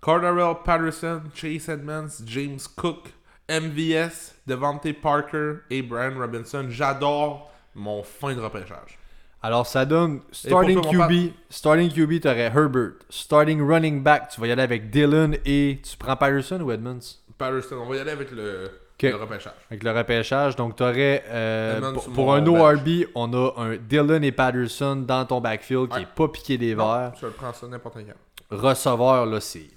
Cardarrell 0.00 0.62
Patterson, 0.62 1.22
Chase 1.34 1.68
Edmonds, 1.68 2.22
James 2.24 2.60
Cook, 2.76 3.14
MVS, 3.48 4.34
Devante 4.46 4.92
Parker 5.00 5.54
et 5.70 5.82
Brian 5.82 6.18
Robinson. 6.18 6.66
J'adore 6.68 7.50
mon 7.74 8.02
fin 8.02 8.34
de 8.34 8.40
repêchage. 8.40 8.98
Alors 9.42 9.66
ça 9.66 9.84
donne 9.84 10.20
starting 10.32 10.80
QB, 10.80 11.34
starting 11.50 11.92
QB, 11.92 12.22
tu 12.22 12.28
aurais 12.28 12.50
Herbert. 12.54 12.92
Starting 13.10 13.60
running 13.60 14.02
back, 14.02 14.30
tu 14.30 14.40
vas 14.40 14.46
y 14.46 14.52
aller 14.52 14.62
avec 14.62 14.88
Dylan 14.88 15.36
et 15.44 15.80
tu 15.82 15.98
prends 15.98 16.16
Patterson 16.16 16.60
ou 16.62 16.72
Edmonds? 16.72 17.18
Patterson, 17.36 17.76
on 17.76 17.86
va 17.86 17.96
y 17.96 17.98
aller 17.98 18.12
avec 18.12 18.30
le, 18.30 18.70
repêchage. 19.02 19.52
Avec 19.70 19.82
le 19.82 19.90
repêchage, 19.90 20.56
donc 20.56 20.76
tu 20.76 20.82
aurais 20.82 21.22
Edmonds 21.28 22.00
pour, 22.14 22.32
un 22.32 22.40
bench. 22.40 22.58
ORB, 22.58 22.88
on 23.14 23.34
a 23.34 23.52
un 23.58 23.76
Dylan 23.76 24.24
et 24.24 24.32
Patterson 24.32 24.96
dans 24.96 25.26
ton 25.26 25.42
backfield 25.42 25.90
qui 25.90 26.00
est 26.00 26.06
pas 26.06 26.28
piqué 26.28 26.56
des 26.56 26.74
verres. 26.74 27.12
Je 27.20 27.26
le 27.26 27.32
prends 27.32 27.52
ça 27.52 27.66
n'importe 27.66 27.96
quand. 27.96 28.56
Receveur, 28.56 29.26
là, 29.26 29.40
c'est 29.40 29.68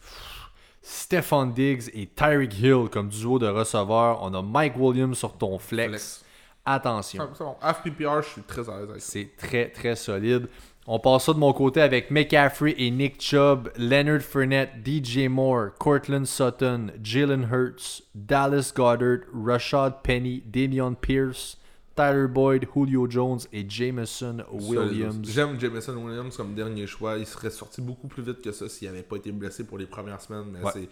Stephon 0.89 1.47
Diggs 1.47 1.89
et 1.93 2.07
Tyreek 2.07 2.57
Hill 2.57 2.88
comme 2.89 3.09
duo 3.09 3.38
de 3.39 3.47
receveurs. 3.47 4.19
On 4.21 4.33
a 4.33 4.41
Mike 4.41 4.77
Williams 4.77 5.17
sur 5.17 5.33
ton 5.33 5.59
flex. 5.59 5.89
Flex. 5.89 6.25
Attention. 6.65 7.27
Bon. 7.38 7.55
FPPR, 7.61 8.21
je 8.21 8.29
suis 8.29 8.41
très 8.41 8.69
à 8.69 8.79
l'aise 8.79 8.89
avec. 8.89 9.01
C'est 9.01 9.35
très, 9.38 9.69
très 9.69 9.97
solide. 9.97 10.47
On 10.85 10.99
passe 10.99 11.25
ça 11.25 11.33
de 11.33 11.39
mon 11.39 11.51
côté 11.51 11.81
avec 11.81 12.09
McCaffrey 12.09 12.73
et 12.77 12.89
Nick 12.89 13.21
Chubb, 13.21 13.69
Leonard 13.77 14.21
Fournette, 14.21 14.71
DJ 14.85 15.27
Moore, 15.27 15.71
Cortland 15.77 16.25
Sutton, 16.25 16.91
Jalen 17.03 17.49
Hurts, 17.51 18.03
Dallas 18.15 18.71
Goddard, 18.73 19.19
Rashad 19.33 20.01
Penny, 20.03 20.41
Damian 20.45 20.93
Pierce, 20.93 21.57
Tyler 21.97 22.27
Boyd, 22.27 22.65
Julio 22.73 23.09
Jones 23.09 23.39
et 23.51 23.65
Jameson 23.67 24.43
Williams. 24.51 25.17
J'aime 25.29 25.59
Jameson 25.59 25.95
Williams 25.97 26.37
comme 26.37 26.53
dernier 26.53 26.85
choix. 26.87 27.17
Il 27.17 27.25
serait 27.25 27.49
sorti 27.49 27.81
beaucoup 27.81 28.07
plus 28.07 28.23
vite 28.23 28.41
que 28.41 28.51
ça 28.51 28.69
s'il 28.69 28.87
n'avait 28.87 29.01
pas 29.03 29.15
été 29.17 29.31
blessé 29.31 29.65
pour 29.65 29.77
les 29.79 29.87
premières 29.87 30.21
semaines. 30.21 30.45
Mais 30.51 30.63
Ouais. 30.63 30.71
c'est 30.73 30.89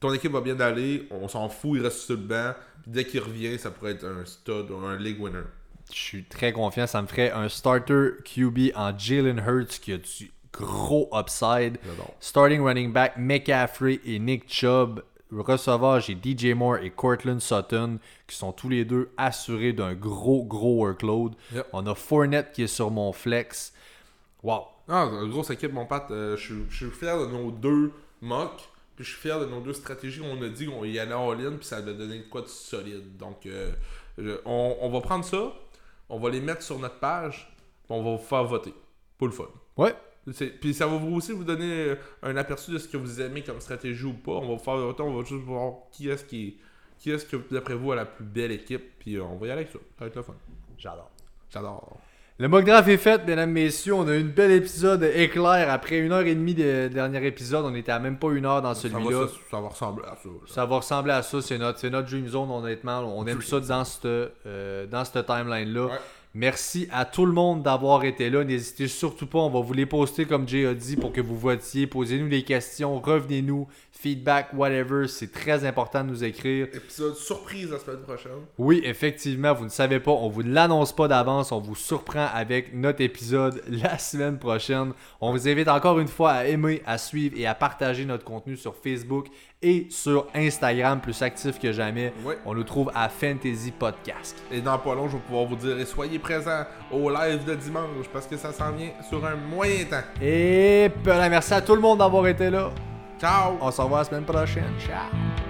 ton 0.00 0.12
équipe 0.12 0.32
va 0.32 0.40
bien 0.40 0.58
aller, 0.60 1.06
on 1.10 1.28
s'en 1.28 1.48
fout, 1.48 1.78
il 1.78 1.82
reste 1.82 1.98
sur 2.00 2.16
le 2.16 2.22
banc. 2.22 2.52
Puis 2.82 2.90
dès 2.92 3.04
qu'il 3.04 3.20
revient, 3.20 3.58
ça 3.58 3.70
pourrait 3.70 3.92
être 3.92 4.04
un 4.04 4.24
stud 4.24 4.70
ou 4.70 4.76
un 4.84 4.96
league 4.96 5.20
winner. 5.22 5.44
Je 5.92 5.98
suis 5.98 6.24
très 6.24 6.52
confiant. 6.52 6.86
Ça 6.86 7.00
me 7.02 7.06
ferait 7.06 7.30
un 7.30 7.48
starter 7.48 8.10
QB 8.24 8.72
en 8.74 8.96
Jalen 8.96 9.38
Hurts 9.46 9.80
qui 9.80 9.92
a 9.92 9.98
du 9.98 10.30
gros 10.52 11.08
upside. 11.12 11.78
Starting 12.20 12.60
running 12.60 12.92
back 12.92 13.14
McCaffrey 13.16 14.00
et 14.04 14.18
Nick 14.18 14.44
Chubb. 14.48 15.02
Receveur, 15.32 16.00
j'ai 16.00 16.14
DJ 16.22 16.54
Moore 16.54 16.78
et 16.78 16.90
Cortland 16.90 17.40
Sutton 17.40 17.98
qui 18.26 18.36
sont 18.36 18.52
tous 18.52 18.68
les 18.68 18.84
deux 18.84 19.10
assurés 19.16 19.72
d'un 19.72 19.94
gros, 19.94 20.44
gros 20.44 20.76
workload. 20.84 21.34
Yep. 21.54 21.66
On 21.72 21.86
a 21.86 21.94
Fournette 21.94 22.52
qui 22.52 22.62
est 22.64 22.66
sur 22.66 22.90
mon 22.90 23.12
flex. 23.12 23.72
Wow. 24.42 24.62
Ah, 24.88 25.08
grosse 25.28 25.50
équipe, 25.50 25.72
mon 25.72 25.86
Pat. 25.86 26.10
Euh, 26.10 26.36
je, 26.36 26.44
suis- 26.44 26.64
je 26.68 26.76
suis 26.86 26.90
fier 26.96 27.18
de 27.18 27.26
nos 27.26 27.50
deux 27.50 27.92
mocks. 28.20 28.68
Puis 28.96 29.04
je 29.04 29.10
suis 29.12 29.20
fier 29.20 29.38
de 29.40 29.46
nos 29.46 29.60
deux 29.60 29.72
stratégies. 29.72 30.20
On 30.22 30.42
a 30.42 30.48
dit 30.48 30.66
qu'on 30.66 30.84
y 30.84 30.98
allait 30.98 31.14
en 31.14 31.32
ligne, 31.32 31.56
puis 31.56 31.66
ça 31.66 31.76
a 31.76 31.80
donné 31.82 32.18
de 32.18 32.24
quoi 32.28 32.42
de 32.42 32.48
solide. 32.48 33.16
Donc, 33.16 33.46
euh, 33.46 33.70
je- 34.18 34.40
on, 34.44 34.76
on 34.80 34.90
va 34.90 35.00
prendre 35.00 35.24
ça, 35.24 35.52
on 36.08 36.18
va 36.18 36.28
les 36.28 36.40
mettre 36.40 36.62
sur 36.62 36.78
notre 36.78 36.98
page, 36.98 37.50
puis 37.84 37.96
on 37.96 38.02
va 38.02 38.10
vous 38.16 38.22
faire 38.22 38.44
voter. 38.44 38.74
Pour 39.16 39.28
le 39.28 39.32
fun. 39.32 39.44
Ouais. 39.76 39.94
Puis 40.60 40.74
ça 40.74 40.86
va 40.86 40.96
vous 40.96 41.16
aussi 41.16 41.32
vous 41.32 41.44
donner 41.44 41.70
euh, 41.70 41.94
un 42.22 42.36
aperçu 42.36 42.70
de 42.70 42.78
ce 42.78 42.86
que 42.88 42.96
vous 42.96 43.20
aimez 43.20 43.42
comme 43.42 43.60
stratégie 43.60 44.04
ou 44.04 44.12
pas. 44.12 44.32
On 44.32 44.54
va 44.54 44.58
faire 44.58 44.76
voter, 44.76 45.02
on 45.02 45.16
va 45.16 45.24
juste 45.24 45.44
voir 45.44 45.72
qui 45.90 46.08
est-ce 46.08 46.24
qui, 46.24 46.56
qui 46.98 47.10
est-ce 47.10 47.24
que 47.24 47.36
d'après 47.50 47.74
vous 47.74 47.92
a 47.92 47.96
la 47.96 48.04
plus 48.04 48.24
belle 48.24 48.52
équipe. 48.52 48.98
Puis 48.98 49.16
euh, 49.16 49.24
on 49.24 49.36
va 49.36 49.46
y 49.46 49.50
aller 49.50 49.62
avec 49.62 49.72
ça. 49.72 49.78
Ça 49.98 50.04
va 50.04 50.06
être 50.06 50.16
le 50.16 50.22
fun. 50.22 50.34
J'adore. 50.76 51.10
J'adore. 51.52 52.00
Le 52.38 52.48
mock 52.48 52.64
draft 52.64 52.88
est 52.88 52.96
fait, 52.96 53.22
mesdames, 53.26 53.50
messieurs. 53.50 53.92
On 53.92 54.08
a 54.08 54.16
eu 54.16 54.20
une 54.20 54.30
belle 54.30 54.52
épisode 54.52 55.02
éclair. 55.02 55.70
Après 55.70 55.98
une 55.98 56.10
heure 56.10 56.22
et 56.22 56.34
demie 56.34 56.54
de 56.54 56.88
dernier 56.88 57.26
épisode, 57.26 57.66
on 57.66 57.74
était 57.74 57.92
à 57.92 57.98
même 57.98 58.18
pas 58.18 58.30
une 58.30 58.46
heure 58.46 58.62
dans 58.62 58.74
celui-là. 58.74 59.26
ça, 59.26 59.34
ça 59.50 59.60
va 59.60 59.68
ressembler 59.68 60.04
à 60.06 60.16
ça. 60.16 60.28
Ça 60.46 60.64
va 60.64 60.76
ressembler 60.76 61.12
à 61.12 61.22
ça, 61.22 61.42
c'est 61.42 61.58
notre, 61.58 61.78
c'est 61.78 61.90
notre 61.90 62.08
Dream 62.08 62.26
Zone, 62.28 62.50
honnêtement. 62.50 63.00
On 63.00 63.26
aime 63.26 63.42
ça 63.42 63.60
dans 63.60 63.84
cette, 63.84 64.06
euh, 64.06 64.86
dans 64.86 65.04
cette 65.04 65.26
timeline-là. 65.26 65.84
Ouais. 65.84 65.98
Merci 66.32 66.86
à 66.92 67.04
tout 67.06 67.26
le 67.26 67.32
monde 67.32 67.64
d'avoir 67.64 68.04
été 68.04 68.30
là. 68.30 68.44
N'hésitez 68.44 68.86
surtout 68.86 69.26
pas, 69.26 69.40
on 69.40 69.50
va 69.50 69.60
vous 69.60 69.72
les 69.72 69.86
poster 69.86 70.26
comme 70.26 70.46
Jay 70.46 70.64
a 70.64 70.74
dit 70.74 70.94
pour 70.94 71.12
que 71.12 71.20
vous 71.20 71.36
votiez. 71.36 71.88
Posez-nous 71.88 72.28
des 72.28 72.44
questions, 72.44 73.00
revenez-nous, 73.00 73.66
feedback, 73.90 74.52
whatever. 74.54 75.08
C'est 75.08 75.32
très 75.32 75.64
important 75.64 76.04
de 76.04 76.10
nous 76.10 76.22
écrire. 76.22 76.68
Épisode 76.72 77.16
surprise 77.16 77.72
la 77.72 77.80
semaine 77.80 78.02
prochaine. 78.02 78.30
Oui, 78.58 78.80
effectivement, 78.84 79.52
vous 79.54 79.64
ne 79.64 79.70
savez 79.70 79.98
pas, 79.98 80.12
on 80.12 80.28
vous 80.28 80.42
l'annonce 80.42 80.94
pas 80.94 81.08
d'avance, 81.08 81.50
on 81.50 81.58
vous 81.58 81.74
surprend 81.74 82.28
avec 82.32 82.74
notre 82.74 83.00
épisode 83.00 83.60
la 83.68 83.98
semaine 83.98 84.38
prochaine. 84.38 84.92
On 85.20 85.32
vous 85.32 85.48
invite 85.48 85.66
encore 85.66 85.98
une 85.98 86.06
fois 86.06 86.30
à 86.30 86.44
aimer, 86.44 86.80
à 86.86 86.96
suivre 86.96 87.36
et 87.36 87.46
à 87.46 87.56
partager 87.56 88.04
notre 88.04 88.24
contenu 88.24 88.56
sur 88.56 88.76
Facebook 88.76 89.26
et 89.62 89.86
sur 89.90 90.26
Instagram, 90.34 91.00
plus 91.00 91.20
actif 91.22 91.58
que 91.58 91.72
jamais. 91.72 92.12
On 92.46 92.54
nous 92.54 92.64
trouve 92.64 92.90
à 92.94 93.08
Fantasy 93.08 93.72
Podcast. 93.72 94.42
Et 94.50 94.60
dans 94.60 94.78
pas 94.78 94.94
long, 94.94 95.08
je 95.08 95.16
vais 95.16 95.22
pouvoir 95.22 95.44
vous 95.44 95.56
dire 95.56 95.78
et 95.78 95.84
soyez 95.84 96.18
présents 96.18 96.64
au 96.90 97.10
live 97.10 97.44
de 97.44 97.54
dimanche 97.54 98.08
parce 98.12 98.26
que 98.26 98.36
ça 98.36 98.52
s'en 98.52 98.72
vient 98.72 98.90
sur 99.08 99.24
un 99.24 99.36
moyen 99.36 99.84
temps. 99.84 100.22
Et 100.22 100.90
voilà, 101.04 101.28
merci 101.28 101.52
à 101.54 101.60
tout 101.60 101.74
le 101.74 101.80
monde 101.80 101.98
d'avoir 101.98 102.26
été 102.26 102.50
là. 102.50 102.70
Ciao! 103.20 103.58
On 103.60 103.70
se 103.70 103.80
revoit 103.80 103.98
la 103.98 104.04
semaine 104.04 104.24
prochaine. 104.24 104.72
Ciao! 104.78 105.49